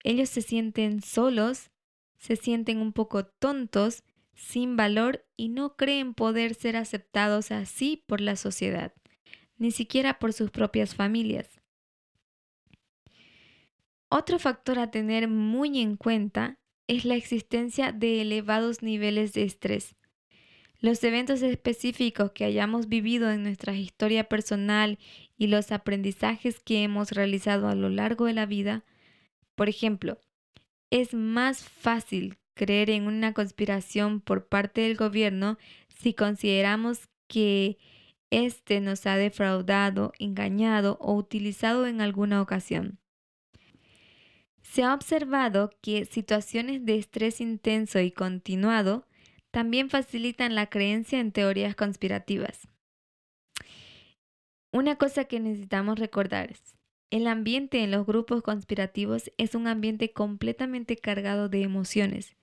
ellos 0.05 0.29
se 0.29 0.43
sienten 0.43 1.01
solos, 1.01 1.71
se 2.19 2.37
sienten 2.37 2.77
un 2.77 2.93
poco 2.93 3.25
tontos, 3.25 4.05
sin 4.35 4.77
valor 4.77 5.25
y 5.35 5.49
no 5.49 5.77
creen 5.77 6.13
poder 6.13 6.55
ser 6.55 6.77
aceptados 6.77 7.51
así 7.53 8.05
por 8.07 8.21
la 8.21 8.37
sociedad, 8.37 8.93
ni 9.57 9.71
siquiera 9.71 10.19
por 10.19 10.35
sus 10.35 10.51
propias 10.51 10.95
familias. 10.95 11.62
Otro 14.15 14.39
factor 14.39 14.79
a 14.79 14.91
tener 14.91 15.27
muy 15.27 15.81
en 15.81 15.97
cuenta 15.97 16.59
es 16.87 17.07
la 17.07 17.15
existencia 17.15 17.93
de 17.93 18.21
elevados 18.21 18.83
niveles 18.83 19.33
de 19.33 19.45
estrés. 19.45 19.97
Los 20.81 21.03
eventos 21.03 21.41
específicos 21.41 22.33
que 22.33 22.45
hayamos 22.45 22.91
vivido 22.91 23.31
en 23.31 23.43
nuestra 23.43 23.75
historia 23.75 24.25
personal 24.25 24.99
y 25.39 25.47
los 25.47 25.73
aprendizajes 25.73 26.61
que 26.61 26.83
hemos 26.83 27.13
realizado 27.13 27.69
a 27.69 27.75
lo 27.75 27.89
largo 27.89 28.27
de 28.27 28.35
la 28.35 28.45
vida, 28.45 28.85
por 29.55 29.71
ejemplo, 29.71 30.19
es 30.91 31.15
más 31.15 31.65
fácil 31.65 32.37
creer 32.53 32.91
en 32.91 33.07
una 33.07 33.33
conspiración 33.33 34.21
por 34.21 34.47
parte 34.47 34.83
del 34.83 34.99
gobierno 34.99 35.57
si 35.89 36.13
consideramos 36.13 37.09
que 37.29 37.79
éste 38.29 38.83
nos 38.83 39.07
ha 39.07 39.17
defraudado, 39.17 40.13
engañado 40.19 40.99
o 41.01 41.15
utilizado 41.15 41.87
en 41.87 42.03
alguna 42.03 42.43
ocasión. 42.43 42.99
Se 44.73 44.85
ha 44.85 44.95
observado 44.95 45.71
que 45.83 46.07
situaciones 46.07 46.87
de 46.87 46.97
estrés 46.97 47.43
intenso 47.43 48.01
y 48.01 48.11
continuado 48.11 49.07
también 49.51 49.91
facilitan 49.91 50.55
la 50.55 50.71
creencia 50.71 51.21
en 51.21 51.31
teorías 51.31 51.77
conspirativas. 51.77 52.69
Una 54.73 54.97
cosa 54.97 55.27
que 55.27 55.41
necesitamos 55.41 55.99
recordar 55.99 56.53
es, 56.53 56.75
el 57.11 57.27
ambiente 57.27 57.85
en 57.85 57.91
los 57.91 58.07
grupos 58.07 58.43
conspirativos 58.43 59.31
es 59.37 59.55
un 59.55 59.67
ambiente 59.67 60.15
completamente 60.15 60.97
cargado 60.97 61.51
de 61.51 61.61
emociones, 61.61 62.39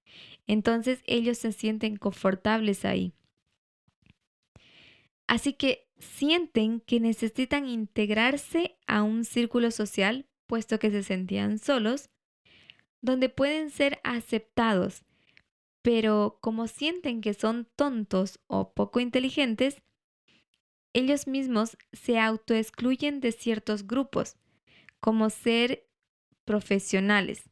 entonces 0.46 1.02
ellos 1.08 1.40
se 1.40 1.52
sienten 1.52 1.98
confortables 1.98 2.86
ahí. 2.86 3.12
Así 5.26 5.54
que 5.54 5.88
sienten 5.98 6.80
que 6.82 7.00
necesitan 7.00 7.68
integrarse 7.68 8.78
a 8.86 9.02
un 9.02 9.26
círculo 9.26 9.72
social, 9.72 10.28
puesto 10.46 10.78
que 10.78 10.92
se 10.92 11.02
sentían 11.02 11.58
solos, 11.58 12.12
donde 13.02 13.30
pueden 13.30 13.70
ser 13.70 14.00
aceptados, 14.04 15.04
pero 15.82 16.38
como 16.42 16.68
sienten 16.68 17.22
que 17.22 17.34
son 17.34 17.68
tontos 17.76 18.40
o 18.48 18.74
poco 18.74 19.00
inteligentes, 19.00 19.82
ellos 20.94 21.28
mismos 21.28 21.78
se 21.94 22.20
autoexcluyen 22.20 23.22
de 23.22 23.32
ciertos 23.32 23.86
grupos, 23.88 24.36
como 25.00 25.30
ser 25.30 25.88
profesionales, 26.46 27.50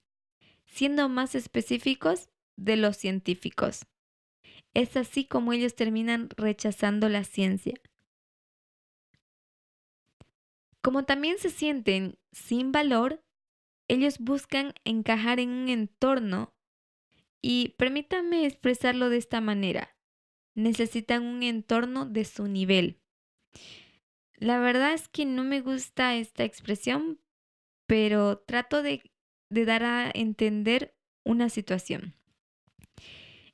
siendo 0.66 1.08
más 1.08 1.36
específicos 1.36 2.30
de 2.56 2.78
los 2.78 2.98
científicos. 2.98 3.86
Es 4.74 4.98
así 4.98 5.26
como 5.26 5.54
ellos 5.54 5.76
terminan 5.76 6.30
rechazando 6.36 7.10
la 7.10 7.24
ciencia. 7.24 7.76
Como 10.82 11.05
también 11.05 11.38
se 11.38 11.50
sienten 11.50 12.17
sin 12.32 12.71
valor, 12.71 13.24
ellos 13.88 14.20
buscan 14.20 14.74
encajar 14.84 15.39
en 15.39 15.50
un 15.50 15.70
entorno 15.70 16.54
y 17.42 17.76
permítanme 17.78 18.46
expresarlo 18.46 19.09
de 19.09 19.18
esta 19.18 19.42
manera. 19.42 19.96
Necesitan 20.55 21.24
un 21.24 21.43
entorno 21.43 22.05
de 22.05 22.26
su 22.26 22.47
nivel. 22.47 23.00
La 24.36 24.59
verdad 24.59 24.93
es 24.93 25.08
que 25.08 25.26
no 25.26 25.43
me 25.43 25.62
gusta 25.62 26.16
esta 26.16 26.43
expresión, 26.43 27.20
pero 27.88 28.39
trato 28.39 28.82
de, 28.82 29.12
de 29.50 29.66
dar 29.66 29.84
a 29.84 30.12
entender 30.14 30.96
una 31.24 31.50
situación. 31.50 32.16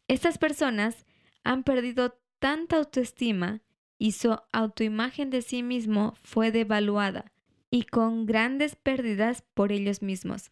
Estas 0.07 0.37
personas 0.37 1.05
han 1.43 1.63
perdido 1.63 2.19
tanta 2.39 2.77
autoestima 2.77 3.61
y 3.97 4.13
su 4.13 4.37
autoimagen 4.51 5.29
de 5.29 5.41
sí 5.41 5.63
mismo 5.63 6.15
fue 6.23 6.51
devaluada 6.51 7.33
y 7.73 7.85
con 7.85 8.27
grandes 8.27 8.75
pérdidas 8.75 9.41
por 9.55 9.71
ellos 9.71 10.03
mismos. 10.03 10.51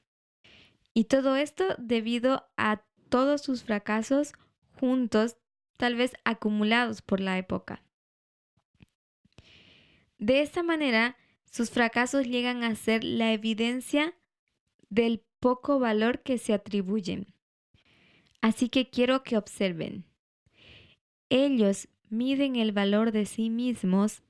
Y 0.91 1.03
todo 1.03 1.35
esto 1.35 1.75
debido 1.77 2.49
a 2.57 2.81
todos 3.09 3.43
sus 3.43 3.63
fracasos 3.63 4.33
juntos, 4.79 5.37
tal 5.77 5.95
vez 5.95 6.13
acumulados 6.25 7.03
por 7.03 7.19
la 7.19 7.37
época. 7.37 7.83
De 10.17 10.41
esta 10.41 10.63
manera, 10.63 11.15
sus 11.45 11.69
fracasos 11.69 12.25
llegan 12.25 12.63
a 12.63 12.73
ser 12.73 13.03
la 13.03 13.33
evidencia 13.33 14.15
del 14.89 15.23
poco 15.39 15.77
valor 15.77 16.23
que 16.23 16.39
se 16.39 16.55
atribuyen. 16.55 17.35
Así 18.41 18.67
que 18.67 18.89
quiero 18.89 19.21
que 19.21 19.37
observen. 19.37 20.05
Ellos 21.29 21.87
miden 22.09 22.55
el 22.55 22.71
valor 22.71 23.11
de 23.11 23.27
sí 23.27 23.51
mismos 23.51 24.23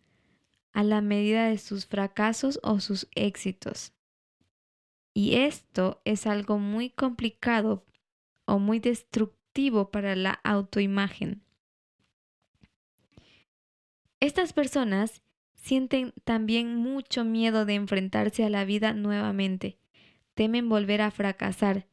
a 0.74 0.84
la 0.84 1.02
medida 1.02 1.48
de 1.48 1.58
sus 1.58 1.86
fracasos 1.86 2.60
o 2.64 2.80
sus 2.80 3.08
éxitos. 3.16 3.94
Y 5.14 5.36
esto 5.36 6.02
es 6.06 6.26
algo 6.26 6.58
muy 6.58 6.90
complicado 6.90 7.86
o 8.46 8.60
muy 8.60 8.80
destructivo 8.80 9.92
para 9.92 10.16
la 10.16 10.40
autoimagen. 10.44 11.44
Estas 14.20 14.54
personas 14.54 15.24
sienten 15.56 16.14
también 16.24 16.76
mucho 16.76 17.24
miedo 17.24 17.66
de 17.66 17.76
enfrentarse 17.76 18.44
a 18.44 18.50
la 18.50 18.66
vida 18.66 18.94
nuevamente, 18.94 19.80
temen 20.34 20.70
volver 20.70 21.02
a 21.02 21.12
fracasar, 21.12 21.88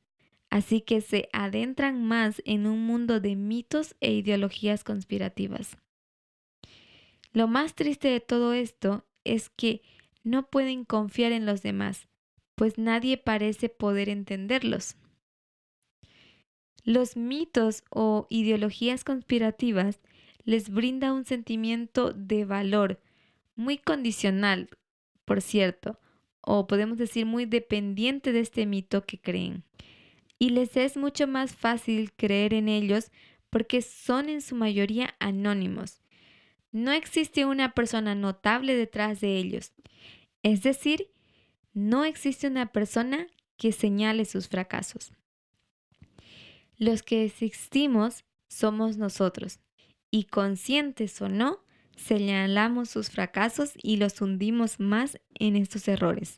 así 0.50 0.80
que 0.80 1.00
se 1.00 1.28
adentran 1.32 2.04
más 2.04 2.42
en 2.44 2.66
un 2.66 2.86
mundo 2.86 3.20
de 3.20 3.36
mitos 3.36 3.96
e 4.00 4.12
ideologías 4.12 4.84
conspirativas. 4.84 5.76
Lo 7.38 7.46
más 7.46 7.76
triste 7.76 8.08
de 8.08 8.18
todo 8.18 8.52
esto 8.52 9.06
es 9.22 9.48
que 9.48 9.80
no 10.24 10.50
pueden 10.50 10.84
confiar 10.84 11.30
en 11.30 11.46
los 11.46 11.62
demás, 11.62 12.08
pues 12.56 12.78
nadie 12.78 13.16
parece 13.16 13.68
poder 13.68 14.08
entenderlos. 14.08 14.96
Los 16.82 17.16
mitos 17.16 17.84
o 17.90 18.26
ideologías 18.28 19.04
conspirativas 19.04 20.00
les 20.42 20.68
brinda 20.68 21.12
un 21.12 21.24
sentimiento 21.24 22.12
de 22.12 22.44
valor 22.44 23.00
muy 23.54 23.78
condicional, 23.78 24.68
por 25.24 25.40
cierto, 25.40 26.00
o 26.40 26.66
podemos 26.66 26.98
decir 26.98 27.24
muy 27.24 27.46
dependiente 27.46 28.32
de 28.32 28.40
este 28.40 28.66
mito 28.66 29.06
que 29.06 29.20
creen. 29.20 29.62
Y 30.40 30.50
les 30.50 30.76
es 30.76 30.96
mucho 30.96 31.28
más 31.28 31.54
fácil 31.54 32.12
creer 32.14 32.52
en 32.52 32.68
ellos 32.68 33.12
porque 33.48 33.80
son 33.80 34.28
en 34.28 34.42
su 34.42 34.56
mayoría 34.56 35.14
anónimos 35.20 36.00
no 36.72 36.92
existe 36.92 37.44
una 37.44 37.72
persona 37.72 38.14
notable 38.14 38.74
detrás 38.76 39.20
de 39.20 39.36
ellos. 39.36 39.72
Es 40.42 40.62
decir, 40.62 41.10
no 41.72 42.04
existe 42.04 42.46
una 42.46 42.72
persona 42.72 43.26
que 43.56 43.72
señale 43.72 44.24
sus 44.24 44.48
fracasos. 44.48 45.12
Los 46.76 47.02
que 47.02 47.24
existimos 47.24 48.24
somos 48.48 48.96
nosotros, 48.96 49.60
y 50.10 50.24
conscientes 50.24 51.20
o 51.20 51.28
no, 51.28 51.64
señalamos 51.96 52.90
sus 52.90 53.10
fracasos 53.10 53.72
y 53.82 53.96
los 53.96 54.20
hundimos 54.20 54.80
más 54.80 55.20
en 55.34 55.56
estos 55.56 55.88
errores. 55.88 56.36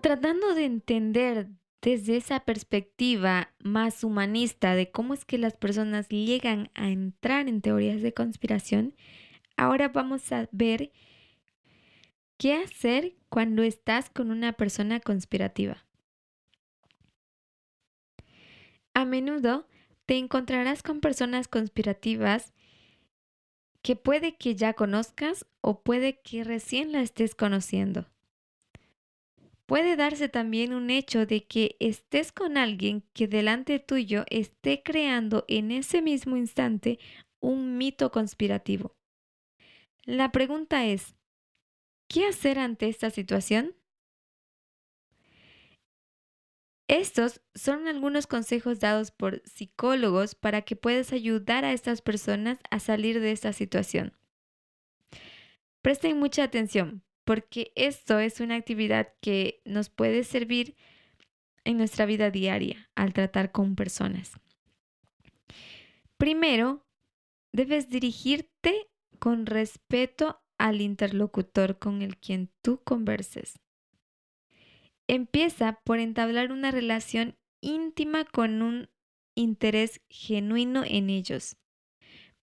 Tratando 0.00 0.54
de 0.54 0.64
entender 0.64 1.48
desde 1.82 2.16
esa 2.16 2.40
perspectiva 2.40 3.52
más 3.58 4.04
humanista 4.04 4.74
de 4.74 4.90
cómo 4.90 5.14
es 5.14 5.24
que 5.24 5.38
las 5.38 5.56
personas 5.56 6.08
llegan 6.08 6.70
a 6.74 6.88
entrar 6.88 7.48
en 7.48 7.60
teorías 7.60 8.02
de 8.02 8.14
conspiración, 8.14 8.94
ahora 9.56 9.88
vamos 9.88 10.30
a 10.32 10.48
ver 10.52 10.92
qué 12.36 12.54
hacer 12.54 13.16
cuando 13.28 13.62
estás 13.62 14.08
con 14.10 14.30
una 14.30 14.52
persona 14.52 15.00
conspirativa. 15.00 15.84
A 18.94 19.04
menudo 19.04 19.66
te 20.06 20.16
encontrarás 20.16 20.82
con 20.82 21.00
personas 21.00 21.48
conspirativas 21.48 22.52
que 23.82 23.96
puede 23.96 24.36
que 24.36 24.54
ya 24.54 24.74
conozcas 24.74 25.46
o 25.60 25.82
puede 25.82 26.20
que 26.20 26.44
recién 26.44 26.92
la 26.92 27.02
estés 27.02 27.34
conociendo. 27.34 28.06
Puede 29.68 29.96
darse 29.96 30.30
también 30.30 30.72
un 30.72 30.88
hecho 30.88 31.26
de 31.26 31.44
que 31.44 31.76
estés 31.78 32.32
con 32.32 32.56
alguien 32.56 33.02
que 33.12 33.28
delante 33.28 33.78
tuyo 33.78 34.24
esté 34.30 34.82
creando 34.82 35.44
en 35.46 35.72
ese 35.72 36.00
mismo 36.00 36.38
instante 36.38 36.98
un 37.38 37.76
mito 37.76 38.10
conspirativo. 38.10 38.96
La 40.04 40.32
pregunta 40.32 40.86
es, 40.86 41.14
¿qué 42.08 42.24
hacer 42.24 42.58
ante 42.58 42.88
esta 42.88 43.10
situación? 43.10 43.76
Estos 46.88 47.42
son 47.54 47.88
algunos 47.88 48.26
consejos 48.26 48.80
dados 48.80 49.10
por 49.10 49.42
psicólogos 49.44 50.34
para 50.34 50.62
que 50.62 50.76
puedas 50.76 51.12
ayudar 51.12 51.66
a 51.66 51.74
estas 51.74 52.00
personas 52.00 52.58
a 52.70 52.80
salir 52.80 53.20
de 53.20 53.32
esta 53.32 53.52
situación. 53.52 54.16
Presten 55.82 56.18
mucha 56.18 56.44
atención 56.44 57.04
porque 57.28 57.72
esto 57.74 58.20
es 58.20 58.40
una 58.40 58.54
actividad 58.54 59.12
que 59.20 59.60
nos 59.66 59.90
puede 59.90 60.24
servir 60.24 60.76
en 61.62 61.76
nuestra 61.76 62.06
vida 62.06 62.30
diaria 62.30 62.90
al 62.94 63.12
tratar 63.12 63.52
con 63.52 63.76
personas. 63.76 64.32
Primero, 66.16 66.86
debes 67.52 67.90
dirigirte 67.90 68.88
con 69.18 69.44
respeto 69.44 70.40
al 70.56 70.80
interlocutor 70.80 71.78
con 71.78 72.00
el 72.00 72.16
quien 72.16 72.50
tú 72.62 72.82
converses. 72.82 73.60
Empieza 75.06 75.82
por 75.84 75.98
entablar 75.98 76.50
una 76.50 76.70
relación 76.70 77.36
íntima 77.60 78.24
con 78.24 78.62
un 78.62 78.88
interés 79.34 80.00
genuino 80.08 80.82
en 80.82 81.10
ellos. 81.10 81.58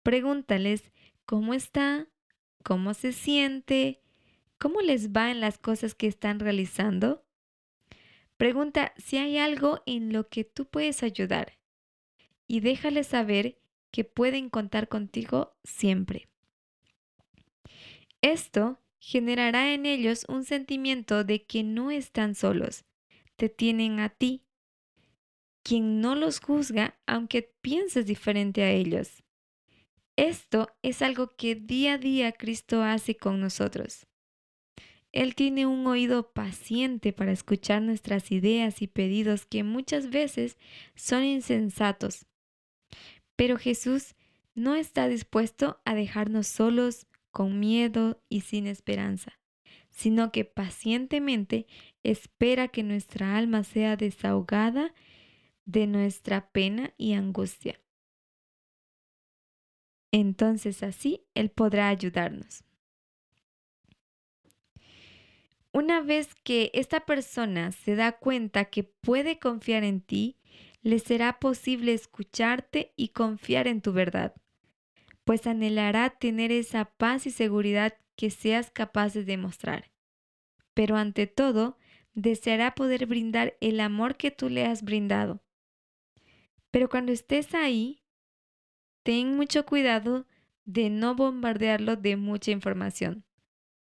Pregúntales 0.04 0.92
cómo 1.26 1.56
está, 1.56 2.08
cómo 2.64 2.94
se 2.94 3.14
siente, 3.14 4.05
¿Cómo 4.58 4.82
les 4.82 5.12
va 5.12 5.32
en 5.32 5.42
las 5.42 5.58
cosas 5.58 5.96
que 5.96 6.08
están 6.08 6.40
realizando? 6.40 7.26
Pregunta 8.38 8.94
si 8.98 9.18
hay 9.18 9.38
algo 9.38 9.82
en 9.86 10.12
lo 10.12 10.28
que 10.28 10.44
tú 10.44 10.66
puedes 10.66 11.04
ayudar 11.04 11.58
y 12.48 12.60
déjales 12.60 13.08
saber 13.08 13.58
que 13.92 14.04
pueden 14.04 14.50
contar 14.50 14.88
contigo 14.88 15.56
siempre. 15.64 16.28
Esto 18.22 18.80
generará 19.00 19.74
en 19.74 19.86
ellos 19.86 20.26
un 20.28 20.44
sentimiento 20.44 21.24
de 21.24 21.46
que 21.46 21.64
no 21.64 21.92
están 21.92 22.36
solos, 22.36 22.86
te 23.36 23.50
tienen 23.50 24.00
a 24.00 24.10
ti, 24.10 24.44
quien 25.64 26.02
no 26.02 26.16
los 26.16 26.40
juzga 26.40 27.00
aunque 27.06 27.54
pienses 27.62 28.06
diferente 28.06 28.64
a 28.64 28.72
ellos. 28.72 29.24
Esto 30.16 30.70
es 30.82 31.02
algo 31.02 31.36
que 31.36 31.56
día 31.56 31.94
a 31.94 31.98
día 31.98 32.32
Cristo 32.32 32.84
hace 32.84 33.16
con 33.16 33.40
nosotros. 33.42 34.08
Él 35.16 35.34
tiene 35.34 35.66
un 35.66 35.88
oído 35.88 36.34
paciente 36.34 37.14
para 37.14 37.32
escuchar 37.32 37.82
nuestras 37.82 38.34
ideas 38.34 38.82
y 38.82 38.88
pedidos 38.88 39.46
que 39.46 39.64
muchas 39.64 40.10
veces 40.10 40.58
son 40.94 41.24
insensatos. 41.24 42.26
Pero 43.38 43.58
Jesús 43.58 44.16
no 44.56 44.76
está 44.76 45.08
dispuesto 45.08 45.80
a 45.86 45.96
dejarnos 45.96 46.48
solos, 46.48 47.08
con 47.32 47.62
miedo 47.62 48.22
y 48.28 48.42
sin 48.42 48.68
esperanza, 48.68 49.40
sino 49.90 50.34
que 50.34 50.44
pacientemente 50.44 51.66
espera 52.04 52.68
que 52.68 52.84
nuestra 52.84 53.38
alma 53.38 53.64
sea 53.64 53.96
desahogada 53.96 54.94
de 55.64 55.88
nuestra 55.88 56.52
pena 56.52 56.94
y 56.98 57.14
angustia. 57.14 57.82
Entonces 60.12 60.84
así 60.84 61.26
Él 61.34 61.52
podrá 61.52 61.88
ayudarnos. 61.88 62.65
Una 65.76 66.00
vez 66.00 66.36
que 66.36 66.72
esta 66.74 67.02
persona 67.02 67.74
se 67.74 67.98
da 67.98 68.14
cuenta 68.14 68.64
que 68.64 68.86
puede 68.86 69.40
confiar 69.40 69.84
en 69.84 70.00
ti, 70.00 70.38
le 70.84 71.00
será 71.00 71.38
posible 71.38 71.92
escucharte 71.92 72.94
y 72.96 73.10
confiar 73.10 73.68
en 73.68 73.82
tu 73.82 73.92
verdad, 73.92 74.34
pues 75.26 75.48
anhelará 75.48 76.12
tener 76.12 76.54
esa 76.54 76.86
paz 76.86 77.28
y 77.28 77.32
seguridad 77.32 77.98
que 78.16 78.30
seas 78.30 78.72
capaz 78.72 79.14
de 79.14 79.26
demostrar. 79.26 79.92
Pero 80.74 80.96
ante 80.96 81.28
todo, 81.28 81.78
deseará 82.14 82.74
poder 82.74 83.06
brindar 83.06 83.58
el 83.60 83.82
amor 83.82 84.16
que 84.16 84.32
tú 84.32 84.48
le 84.48 84.64
has 84.64 84.82
brindado. 84.82 85.44
Pero 86.72 86.88
cuando 86.88 87.12
estés 87.12 87.54
ahí, 87.54 88.02
ten 89.04 89.36
mucho 89.36 89.66
cuidado 89.66 90.26
de 90.64 90.90
no 90.90 91.16
bombardearlo 91.16 91.98
de 91.98 92.16
mucha 92.16 92.52
información. 92.52 93.26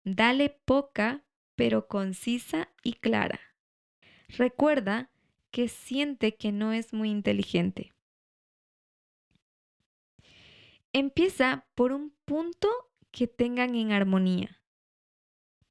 Dale 0.02 0.50
poca 0.64 1.22
pero 1.56 1.88
concisa 1.88 2.68
y 2.82 2.92
clara. 2.92 3.40
Recuerda 4.28 5.10
que 5.50 5.68
siente 5.68 6.36
que 6.36 6.52
no 6.52 6.72
es 6.72 6.92
muy 6.92 7.10
inteligente. 7.10 7.94
Empieza 10.92 11.66
por 11.74 11.92
un 11.92 12.14
punto 12.24 12.68
que 13.10 13.26
tengan 13.26 13.74
en 13.74 13.92
armonía. 13.92 14.62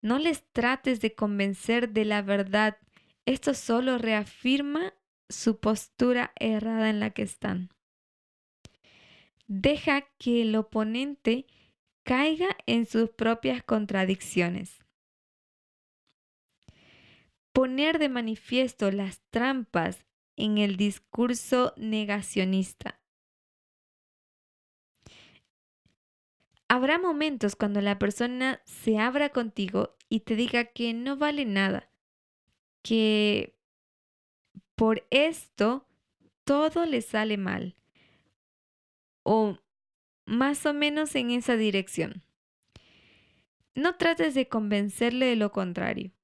No 0.02 0.20
les 0.20 0.44
trates 0.52 1.02
de 1.02 1.14
convencer 1.14 1.90
de 1.90 2.06
la 2.06 2.22
verdad. 2.22 2.78
Esto 3.26 3.54
solo 3.54 3.98
reafirma 3.98 4.94
su 5.30 5.60
postura 5.60 6.32
errada 6.40 6.90
en 6.90 7.00
la 7.00 7.12
que 7.12 7.24
están. 7.24 7.70
Deja 9.48 10.02
que 10.18 10.44
el 10.44 10.56
oponente 10.56 11.46
caiga 12.04 12.56
en 12.66 12.86
sus 12.86 13.10
propias 13.12 13.64
contradicciones 13.64 14.85
poner 17.56 18.00
de 18.00 18.10
manifiesto 18.10 18.92
las 18.92 19.22
trampas 19.30 20.06
en 20.36 20.58
el 20.58 20.76
discurso 20.76 21.74
negacionista. 21.78 23.00
Habrá 26.68 27.00
momentos 27.00 27.56
cuando 27.56 27.80
la 27.80 27.98
persona 27.98 28.62
se 28.66 29.00
abra 29.00 29.30
contigo 29.30 29.96
y 30.10 30.20
te 30.20 30.36
diga 30.36 30.66
que 30.66 30.94
no 30.94 31.16
vale 31.16 31.46
nada, 31.46 31.90
que 32.82 33.58
por 34.76 35.08
esto 35.10 35.88
todo 36.44 36.86
le 36.86 37.02
sale 37.02 37.38
mal, 37.38 37.78
o 39.24 39.58
más 40.26 40.66
o 40.66 40.74
menos 40.74 41.16
en 41.16 41.32
esa 41.32 41.56
dirección. 41.56 42.22
No 43.76 43.96
trates 43.96 44.34
de 44.34 44.50
convencerle 44.50 45.28
de 45.28 45.36
lo 45.38 45.54
contrario. 45.54 46.15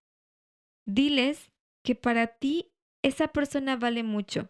Diles 0.85 1.51
que 1.83 1.95
para 1.95 2.27
ti 2.27 2.71
esa 3.01 3.29
persona 3.29 3.75
vale 3.75 4.03
mucho, 4.03 4.49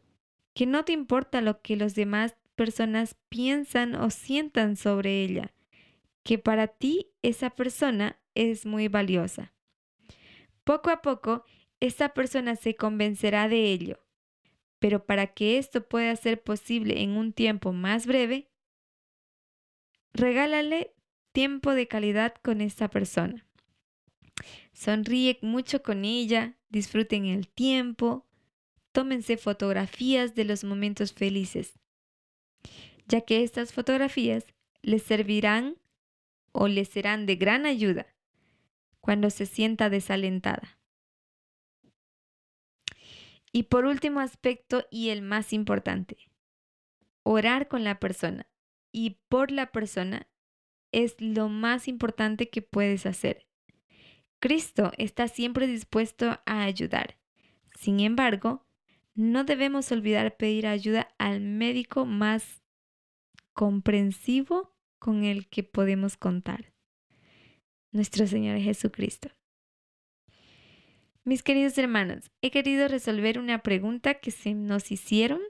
que 0.54 0.66
no 0.66 0.86
te 0.86 0.94
importa 0.94 1.42
lo 1.42 1.62
que 1.62 1.76
los 1.76 1.96
demás 1.96 2.36
personas 2.56 3.16
piensan 3.30 3.96
o 3.96 4.10
sientan 4.10 4.76
sobre 4.76 5.24
ella, 5.24 5.54
que 6.24 6.38
para 6.38 6.68
ti 6.68 7.08
esa 7.22 7.50
persona 7.50 8.20
es 8.36 8.66
muy 8.66 8.88
valiosa. 8.88 9.54
Poco 10.64 10.90
a 10.90 11.02
poco, 11.02 11.46
esa 11.80 12.10
persona 12.10 12.56
se 12.56 12.76
convencerá 12.76 13.48
de 13.48 13.72
ello, 13.72 14.00
pero 14.80 15.06
para 15.06 15.28
que 15.28 15.58
esto 15.58 15.88
pueda 15.88 16.16
ser 16.16 16.42
posible 16.42 17.02
en 17.02 17.12
un 17.12 17.34
tiempo 17.34 17.74
más 17.74 18.06
breve, 18.06 18.52
regálale 20.14 20.94
tiempo 21.32 21.72
de 21.74 21.88
calidad 21.88 22.36
con 22.44 22.62
esta 22.62 22.90
persona. 22.90 23.46
Sonríe 24.82 25.38
mucho 25.44 25.84
con 25.84 26.06
ella, 26.06 26.58
disfruten 26.70 27.28
el 27.28 27.48
tiempo, 27.48 28.26
tómense 28.92 29.38
fotografías 29.38 30.34
de 30.34 30.44
los 30.44 30.64
momentos 30.64 31.14
felices. 31.14 31.78
ya 33.08 33.22
que 33.22 33.44
estas 33.44 33.74
fotografías 33.74 34.48
les 34.82 35.04
servirán 35.04 35.78
o 36.52 36.68
les 36.68 36.90
serán 36.90 37.28
de 37.28 37.36
gran 37.36 37.68
ayuda 37.68 38.08
cuando 39.02 39.30
se 39.30 39.46
sienta 39.46 39.92
desalentada. 39.92 40.80
Y 43.52 43.64
por 43.64 43.86
último 43.86 44.20
aspecto 44.20 44.88
y 44.90 45.10
el 45.10 45.22
más 45.22 45.54
importante, 45.54 46.18
orar 47.22 47.68
con 47.68 47.84
la 47.84 48.00
persona 48.00 48.48
y 48.92 49.20
por 49.30 49.52
la 49.52 49.72
persona 49.72 50.28
es 50.92 51.22
lo 51.22 51.50
más 51.50 51.88
importante 51.88 52.50
que 52.50 52.64
puedes 52.64 53.06
hacer. 53.06 53.51
Cristo 54.42 54.92
está 54.98 55.28
siempre 55.28 55.68
dispuesto 55.68 56.42
a 56.46 56.64
ayudar. 56.64 57.18
Sin 57.80 58.00
embargo, 58.00 58.66
no 59.14 59.44
debemos 59.44 59.92
olvidar 59.92 60.36
pedir 60.36 60.66
ayuda 60.66 61.14
al 61.20 61.42
médico 61.42 62.06
más 62.08 62.64
comprensivo 63.54 64.76
con 65.00 65.24
el 65.26 65.48
que 65.48 65.62
podemos 65.62 66.18
contar, 66.18 66.74
nuestro 67.92 68.26
Señor 68.26 68.60
Jesucristo. 68.60 69.30
Mis 71.24 71.44
queridos 71.44 71.78
hermanos, 71.78 72.32
he 72.42 72.50
querido 72.50 72.88
resolver 72.88 73.38
una 73.38 73.62
pregunta 73.62 74.16
que 74.16 74.32
se 74.32 74.56
nos 74.56 74.92
hicieron 74.92 75.42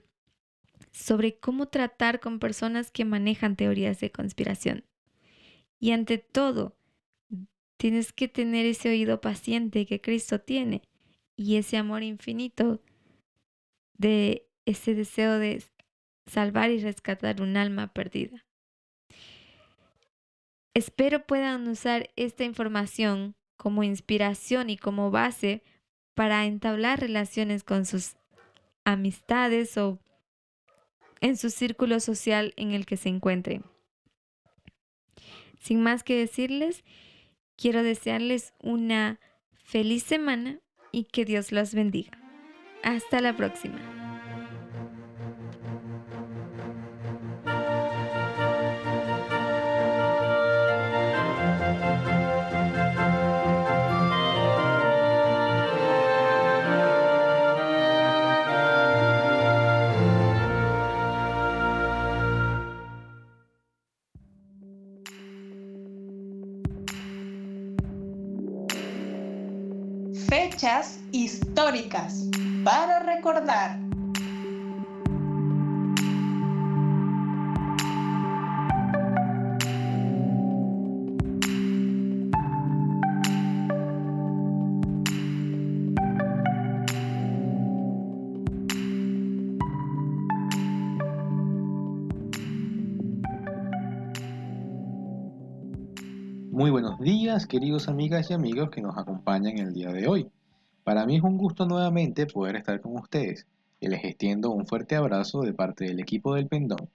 sobre 0.92 1.40
cómo 1.40 1.70
tratar 1.70 2.20
con 2.20 2.40
personas 2.40 2.92
que 2.92 3.06
manejan 3.06 3.56
teorías 3.56 4.02
de 4.02 4.12
conspiración. 4.12 4.84
Y 5.80 5.92
ante 5.92 6.18
todo, 6.18 6.78
tienes 7.82 8.14
que 8.14 8.28
tener 8.28 8.68
ese 8.68 8.90
oído 8.90 9.22
paciente 9.22 9.88
que 9.88 10.02
Cristo 10.02 10.40
tiene 10.40 10.84
y 11.36 11.56
ese 11.56 11.78
amor 11.78 12.04
infinito 12.04 12.80
de 13.98 14.48
ese 14.68 14.94
deseo 14.94 15.40
de 15.40 15.64
salvar 16.28 16.70
y 16.70 16.80
rescatar 16.80 17.42
un 17.42 17.58
alma 17.58 17.92
perdida. 17.92 18.46
Espero 20.76 21.26
puedan 21.26 21.68
usar 21.68 22.12
esta 22.16 22.44
información 22.44 23.34
como 23.58 23.82
inspiración 23.82 24.70
y 24.70 24.78
como 24.78 25.10
base 25.10 25.64
para 26.14 26.46
entablar 26.46 27.00
relaciones 27.00 27.64
con 27.64 27.88
sus 27.88 28.16
amistades 28.86 29.76
o 29.80 29.98
en 31.20 31.36
su 31.36 31.50
círculo 31.50 32.00
social 32.00 32.54
en 32.58 32.74
el 32.74 32.86
que 32.86 32.98
se 32.98 33.10
encuentren. 33.10 33.64
Sin 35.60 35.82
más 35.82 36.04
que 36.04 36.16
decirles, 36.16 36.84
quiero 37.62 37.84
desearles 37.84 38.54
una 38.60 39.20
feliz 39.54 40.04
semana 40.04 40.60
y 40.92 41.06
que 41.06 41.26
Dios 41.26 41.52
los 41.52 41.76
bendiga. 41.76 42.18
Hasta 42.84 43.22
la 43.22 43.38
próxima. 43.38 44.11
Históricas 71.22 72.28
para 72.64 73.00
recordar. 73.00 73.80
Muy 96.50 96.70
buenos 96.70 97.00
días, 97.00 97.46
queridos 97.46 97.88
amigas 97.88 98.30
y 98.30 98.34
amigos 98.34 98.72
que 98.72 98.82
nos 98.82 98.98
acompañan 98.98 99.60
el 99.60 99.74
día 99.74 99.92
de 99.92 100.08
hoy. 100.08 100.32
Para 100.84 101.06
mí 101.06 101.18
es 101.18 101.22
un 101.22 101.38
gusto 101.38 101.68
nuevamente 101.68 102.26
poder 102.26 102.56
estar 102.56 102.82
con 102.82 102.96
ustedes 102.96 103.46
y 103.80 103.88
les 103.88 104.04
extiendo 104.04 104.50
un 104.50 104.66
fuerte 104.66 104.96
abrazo 104.96 105.42
de 105.42 105.54
parte 105.54 105.86
del 105.86 106.00
equipo 106.00 106.34
del 106.34 106.48
Pendón. 106.48 106.90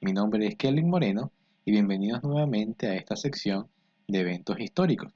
Mi 0.00 0.12
nombre 0.12 0.46
es 0.46 0.54
Kelvin 0.54 0.88
Moreno 0.88 1.32
y 1.64 1.72
bienvenidos 1.72 2.22
nuevamente 2.22 2.86
a 2.86 2.94
esta 2.94 3.16
sección 3.16 3.66
de 4.06 4.20
eventos 4.20 4.60
históricos. 4.60 5.12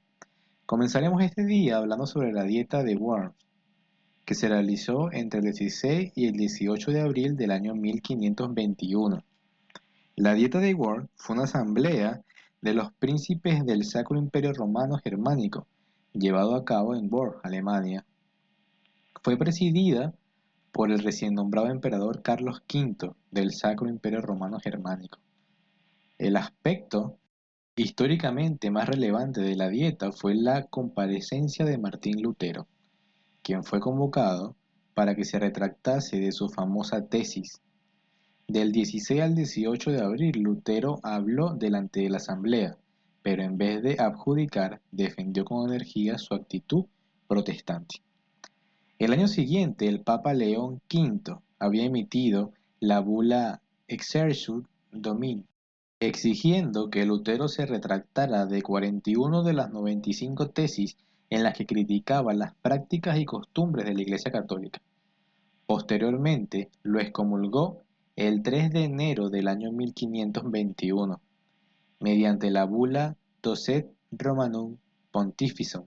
Comenzaremos 0.67 1.23
este 1.23 1.45
día 1.45 1.77
hablando 1.77 2.07
sobre 2.07 2.33
la 2.33 2.43
dieta 2.43 2.83
de 2.83 2.97
Worms, 2.97 3.37
que 4.25 4.35
se 4.35 4.49
realizó 4.49 5.13
entre 5.13 5.39
el 5.39 5.45
16 5.45 6.13
y 6.17 6.27
el 6.27 6.33
18 6.33 6.91
de 6.91 7.01
abril 7.03 7.37
del 7.37 7.53
año 7.53 7.77
1521. 7.77 9.23
La 10.17 10.35
dieta 10.35 10.59
de 10.59 10.75
Worms 10.75 11.09
fue 11.15 11.37
una 11.37 11.45
asamblea 11.45 12.21
de 12.63 12.75
los 12.75 12.93
príncipes 12.95 13.65
del 13.65 13.85
Sacro 13.85 14.19
Imperio 14.19 14.53
Romano 14.53 14.99
Germánico, 14.99 15.69
llevado 16.13 16.55
a 16.55 16.65
cabo 16.65 16.95
en 16.95 17.13
Worms, 17.13 17.39
Alemania. 17.43 18.05
Fue 19.23 19.37
presidida 19.37 20.15
por 20.73 20.91
el 20.91 21.01
recién 21.01 21.35
nombrado 21.35 21.69
emperador 21.69 22.23
Carlos 22.23 22.63
V 22.73 23.13
del 23.31 23.53
Sacro 23.53 23.89
Imperio 23.89 24.21
Romano 24.21 24.59
Germánico. 24.61 25.19
El 26.19 26.37
aspecto 26.37 27.19
históricamente 27.77 28.71
más 28.71 28.89
relevante 28.89 29.41
de 29.41 29.57
la 29.57 29.69
dieta 29.69 30.13
fue 30.13 30.35
la 30.35 30.65
comparecencia 30.65 31.65
de 31.65 31.79
Martín 31.79 32.21
Lutero, 32.23 32.67
quien 33.43 33.65
fue 33.65 33.81
convocado 33.81 34.57
para 34.95 35.15
que 35.15 35.25
se 35.25 35.39
retractase 35.39 36.19
de 36.19 36.33
su 36.33 36.49
famosa 36.49 37.07
tesis 37.07 37.61
del 38.51 38.73
16 38.73 39.21
al 39.21 39.35
18 39.35 39.91
de 39.91 40.01
abril, 40.01 40.41
Lutero 40.41 41.01
habló 41.03 41.53
delante 41.55 42.01
de 42.01 42.09
la 42.09 42.17
asamblea, 42.17 42.79
pero 43.23 43.43
en 43.43 43.59
vez 43.59 43.83
de 43.83 43.97
adjudicar, 43.99 44.81
defendió 44.91 45.45
con 45.45 45.69
energía 45.69 46.19
su 46.19 46.35
actitud 46.35 46.87
protestante. 47.27 47.97
El 48.99 49.13
año 49.13 49.29
siguiente, 49.29 49.87
el 49.87 50.01
Papa 50.01 50.35
León 50.35 50.81
V 50.93 51.39
había 51.59 51.85
emitido 51.85 52.53
la 52.81 53.01
bula 53.01 53.61
Exercit 53.87 54.67
Domini, 54.91 55.45
exigiendo 56.01 56.91
que 56.91 57.05
Lutero 57.05 57.49
se 57.49 57.67
retractara 57.67 58.47
de 58.47 58.63
41 58.63 59.43
de 59.43 59.53
las 59.53 59.71
95 59.71 60.51
tesis 60.51 60.97
en 61.31 61.43
las 61.43 61.55
que 61.55 61.67
criticaba 61.67 62.35
las 62.35 62.55
prácticas 62.55 63.19
y 63.19 63.25
costumbres 63.25 63.87
de 63.87 63.95
la 63.95 64.03
Iglesia 64.03 64.33
Católica. 64.33 64.81
Posteriormente, 65.67 66.71
lo 66.83 67.01
excomulgó 67.01 67.83
el 68.17 68.43
3 68.43 68.73
de 68.73 68.85
enero 68.85 69.29
del 69.29 69.49
año 69.49 69.71
1521, 69.71 71.21
mediante 72.01 72.51
la 72.51 72.65
bula 72.65 73.17
Docet 73.43 73.91
Romanum 74.11 74.77
Pontificum. 75.11 75.87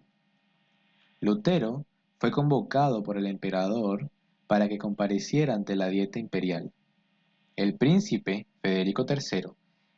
Lutero 1.20 1.86
fue 2.20 2.32
convocado 2.32 3.04
por 3.04 3.18
el 3.18 3.28
emperador 3.28 4.10
para 4.48 4.68
que 4.68 4.78
compareciera 4.78 5.54
ante 5.54 5.76
la 5.76 5.88
dieta 5.88 6.20
imperial. 6.20 6.72
El 7.56 7.78
príncipe 7.78 8.48
Federico 8.62 9.06
III, 9.08 9.52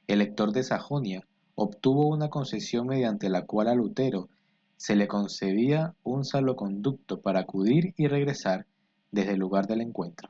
elector 0.08 0.52
de 0.52 0.64
Sajonia, 0.64 1.28
obtuvo 1.56 2.08
una 2.08 2.30
concesión 2.30 2.88
mediante 2.88 3.30
la 3.30 3.46
cual 3.46 3.68
a 3.68 3.76
Lutero 3.76 4.30
se 4.78 4.96
le 4.96 5.08
concedía 5.08 5.96
un 6.04 6.26
salvoconducto 6.26 7.22
para 7.22 7.42
acudir 7.42 7.94
y 7.98 8.08
regresar 8.08 8.66
desde 9.12 9.34
el 9.34 9.40
lugar 9.40 9.68
del 9.68 9.82
encuentro. 9.82 10.30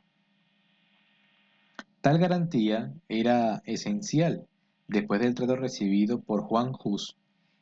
Tal 2.01 2.17
garantía 2.17 2.93
era 3.07 3.61
esencial 3.65 4.45
después 4.87 5.21
del 5.21 5.35
trato 5.35 5.55
recibido 5.55 6.19
por 6.21 6.41
Juan 6.41 6.73
Hus, 6.83 7.15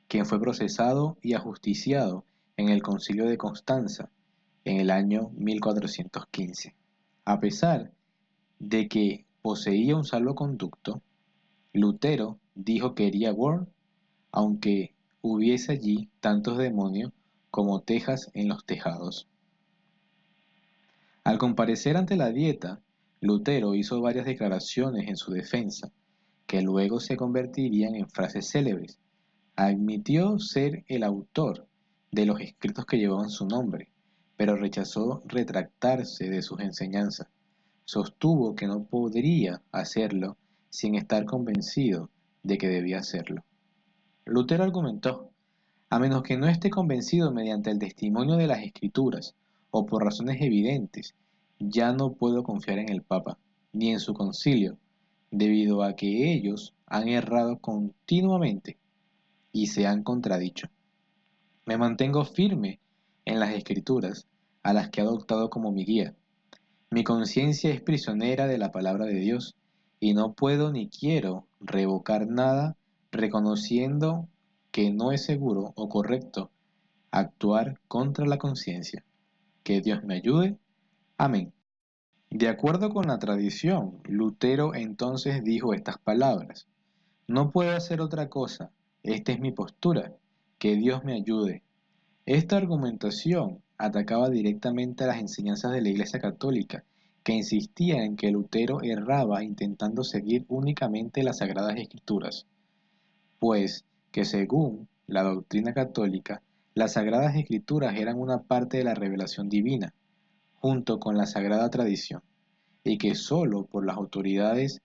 quien 0.07 0.25
fue 0.25 0.39
procesado 0.39 1.17
y 1.21 1.33
ajusticiado 1.33 2.25
en 2.57 2.69
el 2.69 2.81
concilio 2.81 3.25
de 3.25 3.37
Constanza 3.37 4.09
en 4.65 4.79
el 4.79 4.91
año 4.91 5.31
1415. 5.35 6.75
A 7.25 7.39
pesar 7.39 7.91
de 8.59 8.87
que 8.87 9.25
poseía 9.41 9.95
un 9.95 10.05
salvoconducto, 10.05 11.01
Lutero 11.73 12.37
dijo 12.55 12.93
que 12.93 13.05
quería 13.05 13.31
Worm, 13.31 13.67
aunque 14.31 14.93
hubiese 15.21 15.71
allí 15.71 16.09
tantos 16.19 16.57
demonios 16.57 17.11
como 17.49 17.81
tejas 17.81 18.29
en 18.33 18.47
los 18.49 18.65
tejados. 18.65 19.27
Al 21.23 21.37
comparecer 21.37 21.97
ante 21.97 22.15
la 22.15 22.31
dieta, 22.31 22.81
Lutero 23.19 23.75
hizo 23.75 24.01
varias 24.01 24.25
declaraciones 24.25 25.07
en 25.07 25.17
su 25.17 25.31
defensa, 25.31 25.91
que 26.45 26.61
luego 26.61 26.99
se 26.99 27.17
convertirían 27.17 27.95
en 27.95 28.09
frases 28.09 28.49
célebres. 28.49 28.99
Admitió 29.55 30.39
ser 30.39 30.83
el 30.87 31.03
autor 31.03 31.67
de 32.11 32.25
los 32.25 32.39
escritos 32.41 32.85
que 32.85 32.97
llevaban 32.97 33.29
su 33.29 33.45
nombre, 33.45 33.89
pero 34.35 34.55
rechazó 34.55 35.21
retractarse 35.25 36.29
de 36.29 36.41
sus 36.41 36.59
enseñanzas. 36.59 37.27
Sostuvo 37.85 38.55
que 38.55 38.67
no 38.67 38.83
podría 38.83 39.61
hacerlo, 39.71 40.37
sin 40.69 40.95
estar 40.95 41.25
convencido 41.25 42.09
de 42.43 42.57
que 42.57 42.67
debía 42.67 42.99
hacerlo. 42.99 43.43
Lutero 44.25 44.63
argumentó, 44.63 45.31
a 45.89 45.99
menos 45.99 46.23
que 46.23 46.37
no 46.37 46.47
esté 46.47 46.69
convencido 46.69 47.31
mediante 47.31 47.69
el 47.69 47.79
testimonio 47.79 48.35
de 48.35 48.47
las 48.47 48.63
escrituras 48.63 49.35
o 49.71 49.85
por 49.85 50.03
razones 50.03 50.41
evidentes, 50.41 51.15
ya 51.59 51.91
no 51.91 52.13
puedo 52.13 52.43
confiar 52.43 52.79
en 52.79 52.89
el 52.89 53.03
Papa, 53.03 53.37
ni 53.73 53.91
en 53.91 53.99
su 53.99 54.13
concilio, 54.13 54.77
debido 55.31 55.83
a 55.83 55.95
que 55.95 56.33
ellos 56.33 56.73
han 56.85 57.07
errado 57.07 57.57
continuamente 57.59 58.77
y 59.51 59.67
se 59.67 59.87
han 59.87 60.03
contradicho. 60.03 60.67
Me 61.65 61.77
mantengo 61.77 62.25
firme 62.25 62.79
en 63.25 63.39
las 63.39 63.53
escrituras, 63.53 64.27
a 64.63 64.73
las 64.73 64.89
que 64.89 65.01
he 65.01 65.03
adoptado 65.03 65.49
como 65.49 65.71
mi 65.71 65.85
guía. 65.85 66.13
Mi 66.89 67.03
conciencia 67.03 67.71
es 67.71 67.81
prisionera 67.81 68.47
de 68.47 68.57
la 68.57 68.71
palabra 68.71 69.05
de 69.05 69.15
Dios, 69.15 69.55
y 69.99 70.13
no 70.13 70.33
puedo 70.33 70.71
ni 70.71 70.89
quiero 70.89 71.47
revocar 71.59 72.27
nada 72.27 72.75
reconociendo 73.11 74.27
que 74.71 74.91
no 74.91 75.11
es 75.11 75.23
seguro 75.23 75.73
o 75.75 75.89
correcto 75.89 76.49
actuar 77.11 77.79
contra 77.87 78.25
la 78.25 78.37
conciencia. 78.37 79.05
Que 79.63 79.81
Dios 79.81 80.03
me 80.03 80.15
ayude. 80.15 80.57
Amén. 81.17 81.53
De 82.31 82.47
acuerdo 82.47 82.91
con 82.91 83.07
la 83.07 83.19
tradición, 83.19 83.99
Lutero 84.05 84.73
entonces 84.73 85.43
dijo 85.43 85.73
estas 85.73 85.97
palabras. 85.97 86.65
No 87.27 87.51
puedo 87.51 87.75
hacer 87.75 87.99
otra 87.99 88.29
cosa. 88.29 88.71
Esta 89.03 89.33
es 89.33 89.41
mi 89.41 89.51
postura. 89.51 90.15
Que 90.57 90.77
Dios 90.77 91.03
me 91.03 91.13
ayude. 91.13 91.61
Esta 92.25 92.55
argumentación 92.55 93.61
atacaba 93.77 94.29
directamente 94.29 95.03
a 95.03 95.07
las 95.07 95.19
enseñanzas 95.19 95.73
de 95.73 95.81
la 95.81 95.89
Iglesia 95.89 96.21
Católica, 96.21 96.85
que 97.23 97.33
insistía 97.33 98.05
en 98.05 98.15
que 98.15 98.31
Lutero 98.31 98.81
erraba 98.81 99.43
intentando 99.43 100.05
seguir 100.05 100.45
únicamente 100.47 101.23
las 101.23 101.39
Sagradas 101.39 101.75
Escrituras, 101.75 102.47
pues 103.39 103.83
que 104.11 104.23
según 104.23 104.87
la 105.05 105.23
doctrina 105.23 105.73
católica, 105.73 106.41
las 106.75 106.93
Sagradas 106.93 107.35
Escrituras 107.35 107.97
eran 107.97 108.17
una 108.17 108.43
parte 108.43 108.77
de 108.77 108.85
la 108.85 108.95
revelación 108.95 109.49
divina, 109.49 109.93
junto 110.61 110.99
con 110.99 111.17
la 111.17 111.25
sagrada 111.25 111.69
tradición, 111.71 112.21
y 112.83 112.99
que 112.99 113.15
sólo 113.15 113.65
por 113.65 113.83
las 113.83 113.97
autoridades 113.97 114.81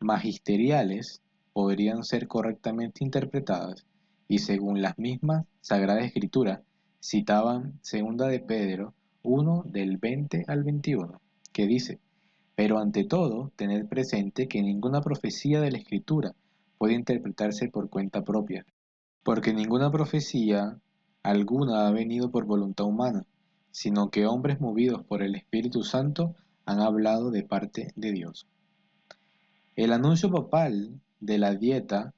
magisteriales 0.00 1.22
podrían 1.52 2.02
ser 2.02 2.26
correctamente 2.26 3.04
interpretadas, 3.04 3.86
y 4.26 4.40
según 4.40 4.82
las 4.82 4.98
mismas 4.98 5.46
Sagradas 5.60 6.04
Escrituras, 6.04 6.60
citaban 7.00 7.78
segunda 7.80 8.26
de 8.26 8.40
Pedro 8.40 8.92
1 9.22 9.64
del 9.66 9.98
20 9.98 10.46
al 10.48 10.64
21, 10.64 11.20
que 11.52 11.66
dice, 11.66 12.00
pero 12.56 12.78
ante 12.78 13.04
todo, 13.04 13.52
tened 13.54 13.86
presente 13.86 14.48
que 14.48 14.62
ninguna 14.62 15.00
profecía 15.00 15.60
de 15.60 15.70
la 15.70 15.78
Escritura 15.78 16.34
puede 16.76 16.94
interpretarse 16.94 17.68
por 17.68 17.88
cuenta 17.88 18.24
propia, 18.24 18.66
porque 19.22 19.54
ninguna 19.54 19.92
profecía 19.92 20.76
alguna 21.22 21.86
ha 21.86 21.92
venido 21.92 22.32
por 22.32 22.46
voluntad 22.46 22.86
humana, 22.86 23.26
sino 23.70 24.10
que 24.10 24.26
hombres 24.26 24.60
movidos 24.60 25.04
por 25.04 25.22
el 25.22 25.34
Espíritu 25.34 25.82
Santo 25.82 26.34
han 26.64 26.80
hablado 26.80 27.30
de 27.30 27.42
parte 27.42 27.92
de 27.96 28.12
Dios. 28.12 28.46
El 29.76 29.92
anuncio 29.92 30.30
papal 30.30 31.00
de 31.20 31.38
la 31.38 31.54
dieta 31.54 32.12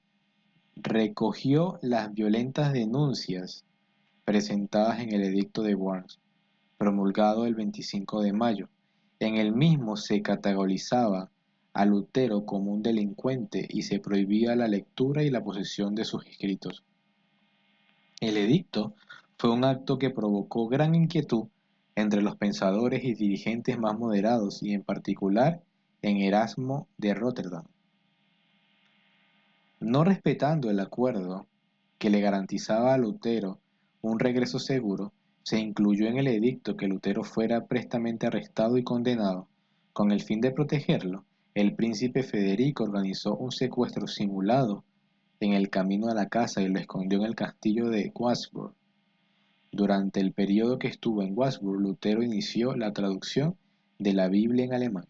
recogió 0.77 1.79
las 1.83 2.12
violentas 2.12 2.73
denuncias 2.73 3.65
presentadas 4.24 5.01
en 5.01 5.12
el 5.12 5.23
Edicto 5.23 5.62
de 5.62 5.74
Worms, 5.74 6.19
promulgado 6.79 7.47
el 7.47 7.55
25 7.55 8.23
de 8.23 8.33
mayo. 8.33 8.69
En 9.20 9.37
el 9.37 9.53
mismo 9.53 9.97
se 9.97 10.23
categorizaba 10.23 11.31
a 11.74 11.85
Lutero 11.85 12.45
como 12.45 12.73
un 12.73 12.83
delincuente 12.83 13.66
y 13.69 13.83
se 13.83 13.99
prohibía 13.99 14.57
la 14.57 14.69
lectura 14.69 15.23
y 15.23 15.31
la 15.31 15.43
posesión 15.43 15.95
de 15.95 16.05
sus 16.05 16.27
escritos. 16.27 16.85
El 18.20 18.37
edicto 18.37 18.95
fue 19.43 19.51
un 19.51 19.64
acto 19.64 19.98
que 19.98 20.10
provocó 20.10 20.69
gran 20.69 20.94
inquietud 20.94 21.48
entre 21.97 22.23
los 22.23 22.36
pensadores 22.36 23.02
y 23.02 23.14
dirigentes 23.14 23.77
más 23.77 23.98
moderados 23.98 24.62
y 24.62 24.73
en 24.73 24.85
particular 24.85 25.60
en 26.01 26.19
Erasmo 26.19 26.86
de 26.97 27.12
Rotterdam. 27.12 27.64
No 29.81 30.05
respetando 30.05 30.70
el 30.70 30.78
acuerdo 30.78 31.48
que 31.98 32.09
le 32.09 32.20
garantizaba 32.20 32.94
a 32.94 32.98
Lutero 32.98 33.59
un 34.01 34.20
regreso 34.20 34.60
seguro, 34.60 35.12
se 35.43 35.59
incluyó 35.59 36.06
en 36.06 36.19
el 36.19 36.28
edicto 36.28 36.77
que 36.77 36.86
Lutero 36.86 37.24
fuera 37.24 37.66
prestamente 37.66 38.28
arrestado 38.28 38.78
y 38.78 38.85
condenado. 38.85 39.48
Con 39.93 40.12
el 40.12 40.23
fin 40.23 40.40
de 40.40 40.52
protegerlo, 40.52 41.24
el 41.55 41.74
príncipe 41.74 42.23
Federico 42.23 42.85
organizó 42.85 43.35
un 43.35 43.51
secuestro 43.51 44.06
simulado 44.06 44.85
en 45.40 45.55
el 45.55 45.69
camino 45.69 46.06
a 46.10 46.14
la 46.14 46.28
casa 46.28 46.62
y 46.62 46.69
lo 46.69 46.78
escondió 46.78 47.19
en 47.19 47.24
el 47.24 47.35
castillo 47.35 47.89
de 47.89 48.12
Wasburg. 48.14 48.77
Durante 49.73 50.20
el 50.20 50.32
periodo 50.32 50.78
que 50.78 50.89
estuvo 50.89 51.23
en 51.23 51.36
Wasburg, 51.36 51.81
Lutero 51.81 52.23
inició 52.23 52.77
la 52.77 52.93
traducción 52.93 53.57
de 53.99 54.12
la 54.12 54.28
Biblia 54.28 54.65
en 54.66 54.74
alemán. 54.74 55.07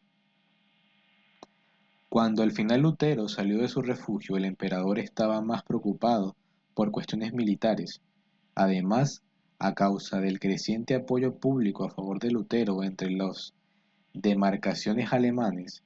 Cuando 2.08 2.42
al 2.42 2.52
final 2.52 2.80
Lutero 2.80 3.28
salió 3.28 3.58
de 3.58 3.68
su 3.68 3.82
refugio, 3.82 4.36
el 4.36 4.44
emperador 4.44 4.98
estaba 4.98 5.40
más 5.42 5.62
preocupado 5.64 6.36
por 6.74 6.90
cuestiones 6.90 7.32
militares 7.32 8.00
Además, 8.54 9.22
a 9.58 9.74
causa 9.74 10.20
del 10.20 10.38
creciente 10.38 10.94
apoyo 10.94 11.36
público 11.36 11.84
a 11.84 11.90
favor 11.90 12.18
de 12.18 12.30
Lutero 12.30 12.82
entre 12.82 13.10
los 13.10 13.54
demarcaciones 14.12 15.12
alemanes, 15.12 15.82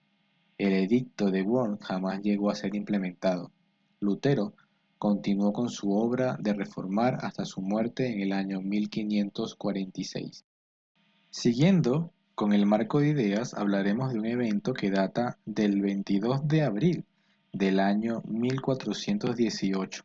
el 0.58 0.72
edicto 0.72 1.30
de 1.30 1.42
Worms 1.42 1.84
jamás 1.84 2.22
llegó 2.22 2.50
a 2.50 2.56
ser 2.56 2.74
implementado. 2.74 3.52
Lutero 4.00 4.54
continuó 4.98 5.52
con 5.52 5.68
su 5.68 5.92
obra 5.92 6.36
de 6.40 6.54
reformar 6.54 7.18
hasta 7.22 7.44
su 7.44 7.60
muerte 7.60 8.12
en 8.12 8.20
el 8.20 8.32
año 8.32 8.60
1546. 8.60 10.44
Siguiendo 11.30 12.12
con 12.34 12.52
el 12.52 12.66
marco 12.66 13.00
de 13.00 13.08
ideas, 13.08 13.54
hablaremos 13.54 14.12
de 14.12 14.18
un 14.18 14.26
evento 14.26 14.72
que 14.74 14.90
data 14.90 15.38
del 15.44 15.80
22 15.80 16.46
de 16.48 16.62
abril 16.62 17.04
del 17.52 17.80
año 17.80 18.22
1418 18.26 20.04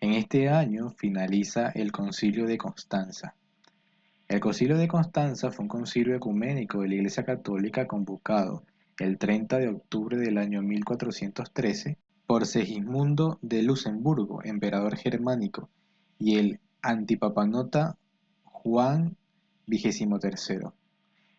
en 0.00 0.12
este 0.12 0.48
año 0.50 0.90
finaliza 0.90 1.70
el 1.70 1.90
Concilio 1.90 2.46
de 2.46 2.58
Constanza. 2.58 3.34
El 4.28 4.40
Concilio 4.40 4.76
de 4.76 4.88
Constanza 4.88 5.50
fue 5.50 5.62
un 5.62 5.68
concilio 5.68 6.14
ecuménico 6.14 6.82
de 6.82 6.88
la 6.88 6.94
Iglesia 6.96 7.24
Católica 7.24 7.86
convocado 7.86 8.64
el 8.98 9.16
30 9.16 9.58
de 9.58 9.68
octubre 9.68 10.18
del 10.18 10.38
año 10.38 10.60
1413 10.62 11.96
por 12.26 12.46
Segismundo 12.46 13.38
de 13.42 13.62
Luxemburgo, 13.62 14.42
emperador 14.44 14.96
germánico, 14.96 15.68
y 16.18 16.36
el 16.36 16.60
antipapanota 16.82 17.96
Juan 18.44 19.16
XXIII. 19.66 20.70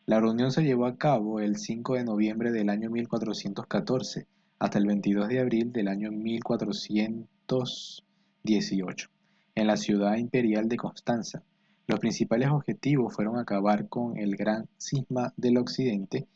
La 0.06 0.20
reunión 0.20 0.52
se 0.52 0.64
llevó 0.64 0.86
a 0.86 0.98
cabo 0.98 1.40
el 1.40 1.58
5 1.58 1.96
de 1.96 2.04
noviembre 2.04 2.52
del 2.52 2.70
año 2.70 2.90
1414 2.92 4.28
hasta 4.60 4.78
el 4.78 4.86
22 4.86 5.28
de 5.28 5.40
abril 5.40 5.72
del 5.72 5.88
año 5.88 6.12
1400 6.12 8.04
18. 8.44 9.10
En 9.56 9.68
la 9.68 9.78
ciudad 9.78 10.18
imperial 10.18 10.68
de 10.70 10.78
Constanza, 10.78 11.44
los 11.88 12.00
principales 12.00 12.50
objetivos 12.50 13.14
fueron 13.14 13.38
acabar 13.38 13.88
con 13.88 14.18
el 14.18 14.36
gran 14.36 14.68
cisma 14.78 15.34
del 15.38 15.58
occidente 15.58 16.28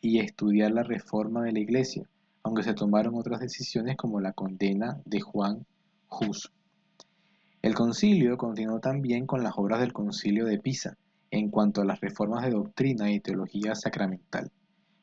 y 0.00 0.18
estudiar 0.18 0.72
la 0.72 0.82
reforma 0.82 1.42
de 1.42 1.52
la 1.52 1.60
iglesia, 1.60 2.08
aunque 2.44 2.62
se 2.62 2.74
tomaron 2.74 3.16
otras 3.16 3.40
decisiones 3.40 3.96
como 3.96 4.20
la 4.20 4.32
condena 4.32 5.00
de 5.06 5.20
Juan 5.20 5.66
Hus. 6.10 6.52
El 7.62 7.74
concilio 7.74 8.36
continuó 8.36 8.80
también 8.80 9.26
con 9.26 9.42
las 9.42 9.54
obras 9.56 9.80
del 9.80 9.94
concilio 9.94 10.44
de 10.44 10.58
Pisa 10.58 10.96
en 11.30 11.50
cuanto 11.50 11.80
a 11.80 11.86
las 11.86 12.00
reformas 12.00 12.44
de 12.44 12.50
doctrina 12.50 13.10
y 13.10 13.20
teología 13.20 13.74
sacramental. 13.74 14.52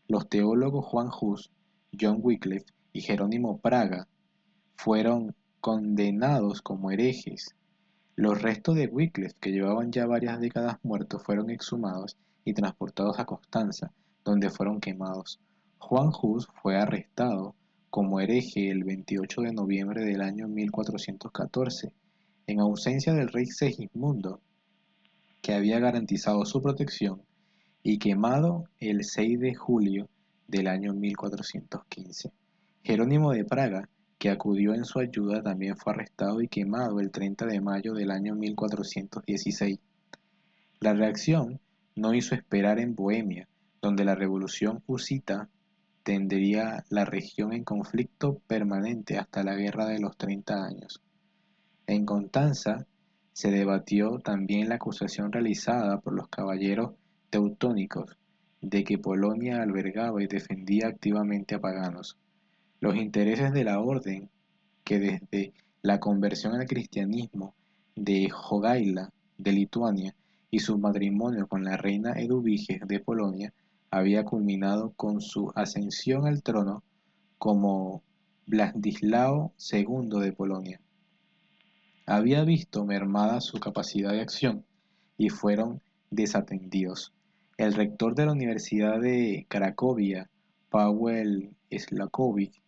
Los 0.08 0.30
teólogos 0.30 0.86
Juan 0.86 1.10
Hus, 1.20 1.52
John 2.00 2.20
Wycliffe 2.22 2.72
y 2.94 3.02
Jerónimo 3.02 3.58
Praga 3.58 4.08
fueron 4.76 5.36
condenados 5.60 6.62
como 6.62 6.92
herejes. 6.92 7.56
Los 8.16 8.40
restos 8.42 8.76
de 8.76 8.86
Wycliffe, 8.86 9.36
que 9.40 9.52
llevaban 9.52 9.92
ya 9.92 10.06
varias 10.06 10.40
décadas 10.40 10.78
muertos, 10.84 11.24
fueron 11.24 11.50
exhumados 11.50 12.18
y 12.46 12.54
transportados 12.54 13.18
a 13.20 13.26
Constanza, 13.26 13.92
donde 14.24 14.52
fueron 14.52 14.80
quemados. 14.80 15.40
Juan 15.82 16.12
Hus 16.22 16.48
fue 16.62 16.78
arrestado 16.78 17.54
como 17.90 18.22
hereje 18.22 18.70
el 18.70 18.86
28 18.86 19.42
de 19.42 19.52
noviembre 19.52 20.06
del 20.06 20.22
año 20.22 20.48
1414, 20.48 21.92
en 22.48 22.60
ausencia 22.62 23.14
del 23.14 23.28
rey 23.28 23.48
Segismundo, 23.48 24.40
que 25.42 25.54
había 25.54 25.80
garantizado 25.80 26.46
su 26.46 26.62
protección, 26.62 27.22
y 27.84 27.98
quemado 27.98 28.70
el 28.80 29.04
6 29.04 29.40
de 29.40 29.56
julio 29.56 30.08
del 30.48 30.68
año 30.68 30.94
1415. 30.94 32.32
Jerónimo 32.84 33.32
de 33.32 33.44
Praga 33.44 33.90
que 34.18 34.30
acudió 34.30 34.76
en 34.76 34.86
su 34.86 35.00
ayuda, 35.00 35.42
también 35.42 35.76
fue 35.76 35.94
arrestado 35.94 36.42
y 36.42 36.48
quemado 36.48 37.00
el 37.00 37.10
30 37.10 37.48
de 37.48 37.60
mayo 37.60 37.94
del 37.96 38.12
año 38.12 38.36
1416. 38.36 39.80
La 40.80 40.94
reacción 40.94 41.60
no 41.96 42.14
hizo 42.14 42.36
esperar 42.36 42.80
en 42.80 42.96
Bohemia, 42.96 43.50
donde 43.82 44.06
la 44.06 44.14
revolución 44.14 44.84
husita 44.86 45.50
tendría 46.04 46.84
la 46.90 47.06
región 47.06 47.54
en 47.54 47.64
conflicto 47.64 48.40
permanente 48.48 49.18
hasta 49.18 49.44
la 49.44 49.56
Guerra 49.56 49.86
de 49.86 50.00
los 50.00 50.18
Treinta 50.18 50.64
Años. 50.64 51.02
En 51.88 52.06
Constanza 52.06 52.86
se 53.34 53.52
debatió 53.52 54.20
también 54.20 54.70
la 54.70 54.76
acusación 54.76 55.32
realizada 55.32 56.00
por 56.00 56.14
los 56.14 56.28
caballeros 56.28 56.94
teutónicos 57.30 58.18
de 58.62 58.84
que 58.84 58.98
Polonia 58.98 59.62
albergaba 59.62 60.22
y 60.22 60.28
defendía 60.28 60.88
activamente 60.88 61.56
a 61.56 61.62
paganos. 61.62 62.18
Los 62.80 62.96
intereses 62.96 63.54
de 63.54 63.64
la 63.64 63.80
orden, 63.80 64.30
que 64.84 65.00
desde 65.00 65.54
la 65.82 66.00
conversión 66.00 66.56
al 66.56 66.68
cristianismo 66.68 67.56
de 67.96 68.30
Jogaila 68.30 69.12
de 69.38 69.52
Lituania 69.52 70.16
y 70.50 70.60
su 70.60 70.78
matrimonio 70.78 71.48
con 71.48 71.64
la 71.64 71.78
reina 71.78 72.14
Eduvige 72.14 72.80
de 72.86 73.00
Polonia 73.00 73.54
había 73.92 74.24
culminado 74.24 74.94
con 74.94 75.20
su 75.20 75.52
ascensión 75.54 76.26
al 76.26 76.42
trono 76.42 76.82
como 77.38 78.02
Vladislao 78.46 79.54
II 79.72 80.20
de 80.22 80.32
Polonia. 80.32 80.82
Había 82.06 82.44
visto 82.46 82.86
mermada 82.86 83.42
su 83.42 83.60
capacidad 83.60 84.12
de 84.12 84.22
acción 84.22 84.66
y 85.18 85.30
fueron 85.30 85.82
desatendidos. 86.10 87.14
El 87.58 87.74
rector 87.74 88.16
de 88.16 88.26
la 88.26 88.32
Universidad 88.32 89.00
de 89.00 89.46
Cracovia, 89.50 90.30
Paweł 90.70 91.54
Slakovic, 91.70 92.62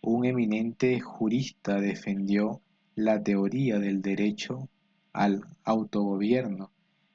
un 0.00 0.24
eminente 0.24 0.98
jurista, 1.00 1.80
defendió 1.80 2.62
la 2.94 3.22
teoría 3.22 3.78
del 3.78 4.00
derecho 4.00 4.68
al 5.12 5.42
autogobierno 5.64 6.70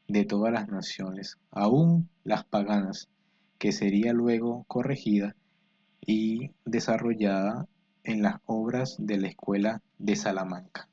de 0.08 0.26
todas 0.26 0.54
las 0.54 0.68
naciones, 0.68 1.38
aun 1.52 2.10
las 2.24 2.44
paganas, 2.46 3.10
que 3.64 3.72
sería 3.72 4.12
luego 4.12 4.66
corregida 4.68 5.38
y 6.02 6.52
desarrollada 6.66 7.66
en 8.04 8.22
las 8.22 8.42
obras 8.46 8.98
de 9.00 9.18
la 9.18 9.30
Escuela 9.30 9.82
de 9.98 10.18
Salamanca. 10.18 10.90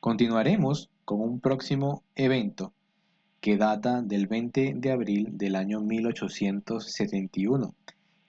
Continuaremos 0.00 0.90
con 1.04 1.20
un 1.20 1.38
próximo 1.38 2.02
evento 2.16 2.72
que 3.40 3.56
data 3.56 4.02
del 4.02 4.26
20 4.26 4.74
de 4.76 4.90
abril 4.90 5.38
del 5.38 5.54
año 5.54 5.80
1871 5.80 7.76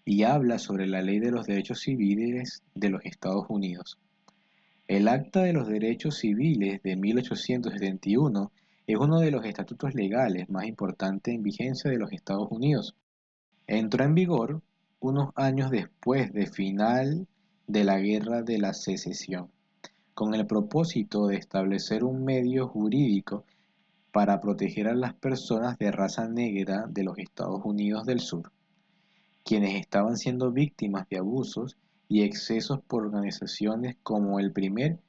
y 0.05 0.21
habla 0.21 0.59
sobre 0.59 0.85
la 0.85 1.01
Ley 1.01 1.17
de 1.17 1.31
los 1.31 1.47
Derechos 1.47 1.79
Civiles 1.79 2.61
de 2.75 2.89
los 2.89 3.03
Estados 3.03 3.47
Unidos. 3.49 3.97
El 4.87 5.07
Acta 5.07 5.41
de 5.41 5.53
los 5.53 5.67
Derechos 5.67 6.19
Civiles 6.19 6.83
de 6.83 6.95
1871 6.97 8.51
es 8.85 8.95
uno 8.95 9.19
de 9.19 9.31
los 9.31 9.43
estatutos 9.43 9.95
legales 9.95 10.51
más 10.51 10.67
importantes 10.67 11.33
en 11.33 11.41
vigencia 11.41 11.89
de 11.89 11.97
los 11.97 12.11
Estados 12.11 12.51
Unidos 12.51 12.95
Entró 13.67 14.03
en 14.03 14.13
vigor 14.13 14.61
unos 14.99 15.31
años 15.35 15.71
después 15.71 16.33
de 16.33 16.47
final 16.47 17.27
de 17.67 17.83
la 17.85 17.97
Guerra 17.97 18.41
de 18.41 18.57
la 18.57 18.73
Secesión, 18.73 19.49
con 20.13 20.33
el 20.33 20.45
propósito 20.45 21.27
de 21.27 21.37
establecer 21.37 22.03
un 22.03 22.25
medio 22.25 22.67
jurídico 22.67 23.45
para 24.11 24.41
proteger 24.41 24.87
a 24.87 24.95
las 24.95 25.13
personas 25.13 25.77
de 25.77 25.91
raza 25.91 26.27
negra 26.27 26.85
de 26.89 27.03
los 27.03 27.17
Estados 27.17 27.61
Unidos 27.63 28.05
del 28.05 28.19
Sur, 28.19 28.51
quienes 29.45 29.79
estaban 29.79 30.17
siendo 30.17 30.51
víctimas 30.51 31.07
de 31.09 31.17
abusos 31.17 31.77
y 32.09 32.23
excesos 32.23 32.81
por 32.81 33.05
organizaciones 33.05 33.95
como 34.03 34.39
el 34.39 34.51
primer 34.51 34.99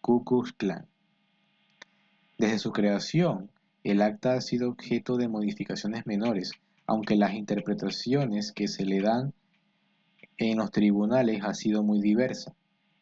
Ku 0.00 0.24
Klux 0.24 0.52
Klan. 0.52 0.86
Desde 2.38 2.58
su 2.58 2.72
creación, 2.72 3.50
el 3.82 4.00
acta 4.00 4.34
ha 4.34 4.40
sido 4.40 4.70
objeto 4.70 5.16
de 5.16 5.28
modificaciones 5.28 6.06
menores, 6.06 6.52
aunque 6.86 7.16
las 7.16 7.34
interpretaciones 7.34 8.52
que 8.52 8.68
se 8.68 8.84
le 8.84 9.00
dan 9.00 9.32
en 10.36 10.58
los 10.58 10.70
tribunales 10.70 11.42
ha 11.42 11.54
sido 11.54 11.82
muy 11.82 12.00
diversa. 12.00 12.54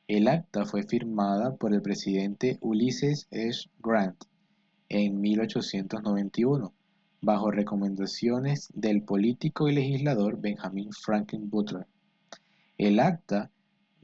El 0.07 0.29
acta 0.29 0.65
fue 0.65 0.83
firmada 0.83 1.57
por 1.57 1.73
el 1.73 1.83
presidente 1.83 2.59
Ulysses 2.61 3.27
S. 3.31 3.69
Grant 3.83 4.25
en 4.89 5.21
1891, 5.21 6.73
bajo 7.23 7.51
recomendaciones 7.51 8.69
del 8.75 9.03
político 9.03 9.69
y 9.69 9.75
legislador 9.75 10.41
Benjamin 10.41 10.93
Franklin 10.93 11.49
Butler. 11.49 11.87
El 12.77 13.01
acta 13.01 13.51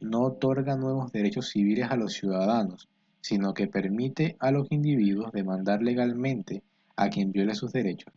no 0.01 0.23
otorga 0.23 0.77
nuevos 0.77 1.13
derechos 1.13 1.49
civiles 1.49 1.91
a 1.91 1.97
los 1.97 2.15
ciudadanos, 2.15 2.89
sino 3.21 3.53
que 3.53 3.67
permite 3.67 4.37
a 4.39 4.51
los 4.51 4.71
individuos 4.71 5.33
demandar 5.33 5.83
legalmente 5.83 6.63
a 6.97 7.11
quien 7.11 7.33
viole 7.33 7.55
sus 7.55 7.73
derechos 7.73 8.13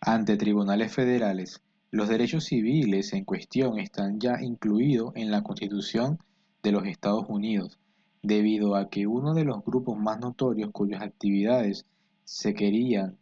ante 0.00 0.38
tribunales 0.38 0.94
federales, 0.94 1.60
los 1.90 2.08
derechos 2.08 2.44
civiles 2.44 3.12
en 3.12 3.24
cuestión 3.24 3.78
están 3.78 4.18
ya 4.18 4.40
incluidos 4.40 5.12
en 5.14 5.30
la 5.30 5.42
Constitución 5.42 6.18
de 6.62 6.72
los 6.72 6.86
Estados 6.86 7.26
Unidos, 7.28 7.78
debido 8.22 8.76
a 8.76 8.88
que 8.88 9.06
uno 9.06 9.34
de 9.34 9.44
los 9.44 9.62
grupos 9.64 9.98
más 9.98 10.18
notorios 10.18 10.70
cuyas 10.72 11.02
actividades 11.02 11.84
se 12.24 12.54
querían 12.54 13.18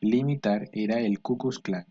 limitar 0.00 0.70
era 0.72 1.00
el 1.00 1.20
Ku 1.20 1.36
Klux 1.36 1.58
Klan. 1.58 1.86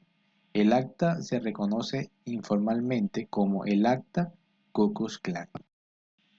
El 0.53 0.73
acta 0.73 1.22
se 1.22 1.39
reconoce 1.39 2.10
informalmente 2.26 3.27
como 3.27 3.65
el 3.65 3.85
Acta 3.85 4.34
Ku 4.72 4.93
Klux 4.93 5.19
Klan. 5.19 5.49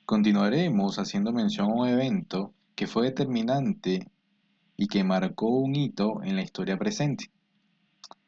Continuaremos 0.05 0.99
haciendo 0.99 1.33
mención 1.33 1.71
a 1.71 1.75
un 1.75 1.89
evento 1.89 2.53
que 2.75 2.87
fue 2.87 3.05
determinante 3.05 4.11
y 4.77 4.89
que 4.89 5.05
marcó 5.05 5.49
un 5.49 5.77
hito 5.77 6.23
en 6.23 6.37
la 6.37 6.43
historia 6.43 6.77
presente. 6.77 7.27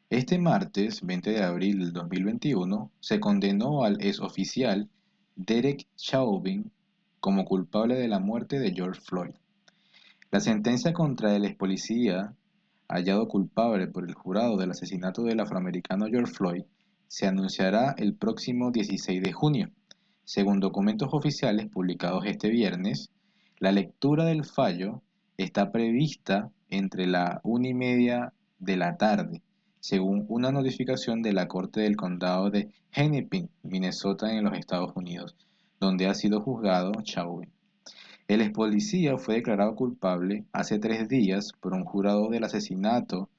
Este 0.09 0.39
martes 0.39 1.01
20 1.01 1.31
de 1.31 1.43
abril 1.43 1.79
del 1.79 1.91
2021 1.91 2.91
se 3.01 3.19
condenó 3.19 3.83
al 3.83 3.97
exoficial 3.99 4.87
Derek 5.35 5.85
Chauvin 5.97 6.71
como 7.19 7.43
culpable 7.43 7.95
de 7.95 8.07
la 8.07 8.21
muerte 8.21 8.57
de 8.57 8.71
George 8.71 9.01
Floyd. 9.01 9.33
La 10.31 10.39
sentencia 10.39 10.93
contra 10.93 11.35
el 11.35 11.43
ex 11.43 11.57
policía 11.57 12.33
hallado 12.87 13.27
culpable 13.27 13.87
por 13.87 14.07
el 14.07 14.13
jurado 14.13 14.55
del 14.55 14.71
asesinato 14.71 15.23
del 15.23 15.41
afroamericano 15.41 16.05
George 16.05 16.33
Floyd 16.33 16.63
se 17.09 17.27
anunciará 17.27 17.93
el 17.97 18.15
próximo 18.15 18.71
16 18.71 19.21
de 19.21 19.33
junio. 19.33 19.71
Según 20.23 20.61
documentos 20.61 21.09
oficiales 21.11 21.67
publicados 21.67 22.23
este 22.27 22.49
viernes, 22.49 23.11
la 23.59 23.73
lectura 23.73 24.23
del 24.23 24.45
fallo 24.45 25.01
está 25.35 25.73
prevista 25.73 26.49
entre 26.69 27.07
la 27.07 27.41
una 27.43 27.67
y 27.67 27.73
media 27.73 28.31
de 28.57 28.77
la 28.77 28.95
tarde 28.95 29.41
según 29.87 30.25
una 30.27 30.51
notificación 30.51 31.21
de 31.21 31.31
la 31.31 31.47
Corte 31.47 31.79
del 31.79 31.95
Condado 31.95 32.49
de 32.49 32.67
Hennepin, 32.91 33.49
Minnesota, 33.63 34.33
en 34.33 34.43
los 34.43 34.57
Estados 34.57 34.91
Unidos, 34.97 35.37
donde 35.79 36.07
ha 36.07 36.13
sido 36.13 36.41
juzgado 36.41 36.91
Chauvin. 37.03 37.49
El 38.27 38.41
ex 38.41 38.51
policía 38.51 39.17
fue 39.17 39.35
declarado 39.35 39.75
culpable 39.75 40.43
hace 40.51 40.77
tres 40.77 41.07
días 41.07 41.53
por 41.61 41.73
un 41.73 41.85
jurado 41.85 42.27
del 42.27 42.43
asesinato 42.43 43.29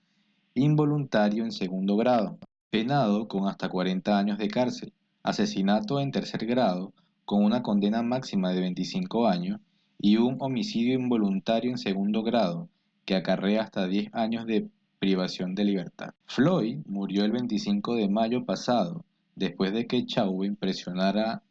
involuntario 0.54 1.44
en 1.44 1.52
segundo 1.52 1.98
grado, 1.98 2.38
penado 2.70 3.28
con 3.28 3.46
hasta 3.46 3.68
40 3.68 4.18
años 4.18 4.38
de 4.38 4.48
cárcel, 4.48 4.94
asesinato 5.22 6.00
en 6.00 6.12
tercer 6.12 6.46
grado 6.46 6.94
con 7.26 7.44
una 7.44 7.62
condena 7.62 8.02
máxima 8.02 8.54
de 8.54 8.60
25 8.60 9.28
años 9.28 9.60
y 9.98 10.16
un 10.16 10.38
homicidio 10.40 10.94
involuntario 10.94 11.70
en 11.70 11.76
segundo 11.76 12.22
grado 12.22 12.70
que 13.04 13.16
acarrea 13.16 13.64
hasta 13.64 13.86
10 13.86 14.14
años 14.14 14.46
de 14.46 14.70
privación 14.98 15.54
de 15.54 15.64
libertad. 15.64 16.14
Floyd 16.26 16.78
murió 16.86 17.24
el 17.24 17.32
25 17.32 17.94
de 17.94 18.08
mayo 18.08 18.44
pasado, 18.44 19.04
después 19.36 19.72
de 19.72 19.86
que 19.86 20.04
Chauvin 20.04 20.56
presionara 20.56 21.42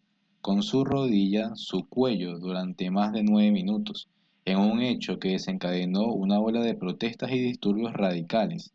con 0.42 0.64
su 0.64 0.84
rodilla 0.84 1.52
su 1.56 1.88
cuello 1.88 2.40
durante 2.40 2.92
más 2.92 3.14
de 3.14 3.24
nueve 3.24 3.52
minutos, 3.52 4.10
en 4.46 4.60
un 4.60 4.82
hecho 4.82 5.20
que 5.20 5.30
desencadenó 5.30 6.06
una 6.06 6.40
ola 6.40 6.62
de 6.62 6.76
protestas 6.76 7.32
y 7.32 7.40
disturbios 7.40 7.94
radicales 7.94 8.72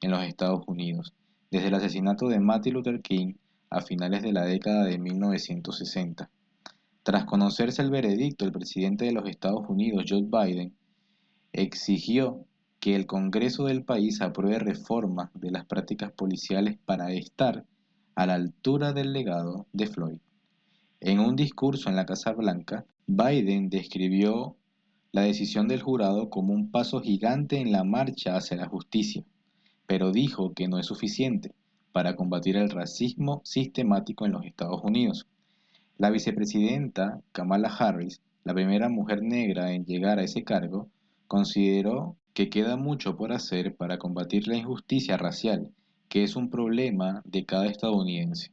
en 0.00 0.10
los 0.10 0.22
Estados 0.22 0.62
Unidos, 0.66 1.12
desde 1.50 1.68
el 1.68 1.74
asesinato 1.74 2.28
de 2.28 2.40
Martin 2.40 2.74
Luther 2.74 3.00
King 3.00 3.34
a 3.70 3.80
finales 3.80 4.22
de 4.22 4.32
la 4.32 4.44
década 4.44 4.84
de 4.84 4.98
1960. 4.98 6.30
Tras 7.02 7.24
conocerse 7.24 7.82
el 7.82 7.90
veredicto, 7.90 8.44
el 8.44 8.52
presidente 8.52 9.06
de 9.06 9.12
los 9.12 9.28
Estados 9.28 9.68
Unidos, 9.68 10.04
Joe 10.08 10.22
Biden, 10.22 10.74
exigió 11.52 12.44
que 12.80 12.94
el 12.94 13.06
Congreso 13.06 13.64
del 13.64 13.84
país 13.84 14.20
apruebe 14.20 14.58
reformas 14.58 15.30
de 15.34 15.50
las 15.50 15.64
prácticas 15.64 16.12
policiales 16.12 16.78
para 16.84 17.12
estar 17.12 17.64
a 18.14 18.26
la 18.26 18.34
altura 18.34 18.92
del 18.92 19.12
legado 19.12 19.66
de 19.72 19.86
Floyd. 19.86 20.18
En 21.00 21.20
un 21.20 21.36
discurso 21.36 21.88
en 21.88 21.96
la 21.96 22.06
Casa 22.06 22.32
Blanca, 22.32 22.84
Biden 23.06 23.70
describió 23.70 24.56
la 25.12 25.22
decisión 25.22 25.68
del 25.68 25.82
jurado 25.82 26.28
como 26.28 26.52
un 26.52 26.70
paso 26.70 27.00
gigante 27.00 27.58
en 27.58 27.72
la 27.72 27.84
marcha 27.84 28.36
hacia 28.36 28.56
la 28.56 28.68
justicia, 28.68 29.24
pero 29.86 30.12
dijo 30.12 30.52
que 30.52 30.68
no 30.68 30.78
es 30.78 30.86
suficiente 30.86 31.54
para 31.92 32.14
combatir 32.14 32.56
el 32.56 32.70
racismo 32.70 33.40
sistemático 33.44 34.26
en 34.26 34.32
los 34.32 34.44
Estados 34.44 34.82
Unidos. 34.84 35.26
La 35.96 36.10
vicepresidenta 36.10 37.22
Kamala 37.32 37.68
Harris, 37.68 38.20
la 38.44 38.54
primera 38.54 38.88
mujer 38.88 39.22
negra 39.22 39.72
en 39.72 39.84
llegar 39.84 40.18
a 40.18 40.24
ese 40.24 40.44
cargo, 40.44 40.88
consideró 41.26 42.17
que 42.34 42.48
queda 42.48 42.76
mucho 42.76 43.16
por 43.16 43.32
hacer 43.32 43.74
para 43.74 43.98
combatir 43.98 44.48
la 44.48 44.56
injusticia 44.56 45.16
racial, 45.16 45.70
que 46.08 46.24
es 46.24 46.36
un 46.36 46.50
problema 46.50 47.22
de 47.24 47.44
cada 47.44 47.66
estadounidense. 47.66 48.52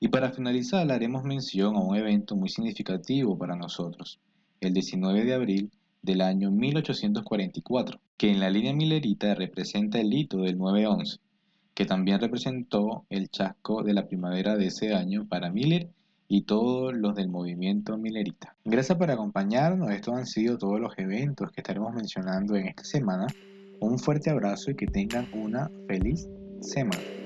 Y 0.00 0.08
para 0.08 0.32
finalizar 0.32 0.90
haremos 0.90 1.24
mención 1.24 1.76
a 1.76 1.80
un 1.80 1.96
evento 1.96 2.36
muy 2.36 2.48
significativo 2.48 3.38
para 3.38 3.56
nosotros, 3.56 4.20
el 4.60 4.72
19 4.72 5.24
de 5.24 5.34
abril 5.34 5.70
del 6.02 6.20
año 6.20 6.50
1844, 6.50 8.00
que 8.16 8.30
en 8.30 8.40
la 8.40 8.50
línea 8.50 8.74
milerita 8.74 9.34
representa 9.34 9.98
el 9.98 10.12
hito 10.12 10.38
del 10.38 10.58
911, 10.58 11.18
que 11.74 11.84
también 11.84 12.20
representó 12.20 13.04
el 13.10 13.28
chasco 13.28 13.82
de 13.82 13.94
la 13.94 14.06
primavera 14.06 14.56
de 14.56 14.66
ese 14.66 14.94
año 14.94 15.26
para 15.28 15.50
Miller 15.50 15.90
y 16.28 16.42
todos 16.42 16.94
los 16.94 17.14
del 17.14 17.28
movimiento 17.28 17.96
Millerita. 17.96 18.56
Gracias 18.64 18.98
por 18.98 19.10
acompañarnos, 19.10 19.90
estos 19.90 20.14
han 20.14 20.26
sido 20.26 20.58
todos 20.58 20.80
los 20.80 20.98
eventos 20.98 21.50
que 21.52 21.60
estaremos 21.60 21.94
mencionando 21.94 22.56
en 22.56 22.68
esta 22.68 22.84
semana. 22.84 23.26
Un 23.80 23.98
fuerte 23.98 24.30
abrazo 24.30 24.70
y 24.70 24.74
que 24.74 24.86
tengan 24.86 25.28
una 25.34 25.70
feliz 25.86 26.28
semana. 26.60 27.25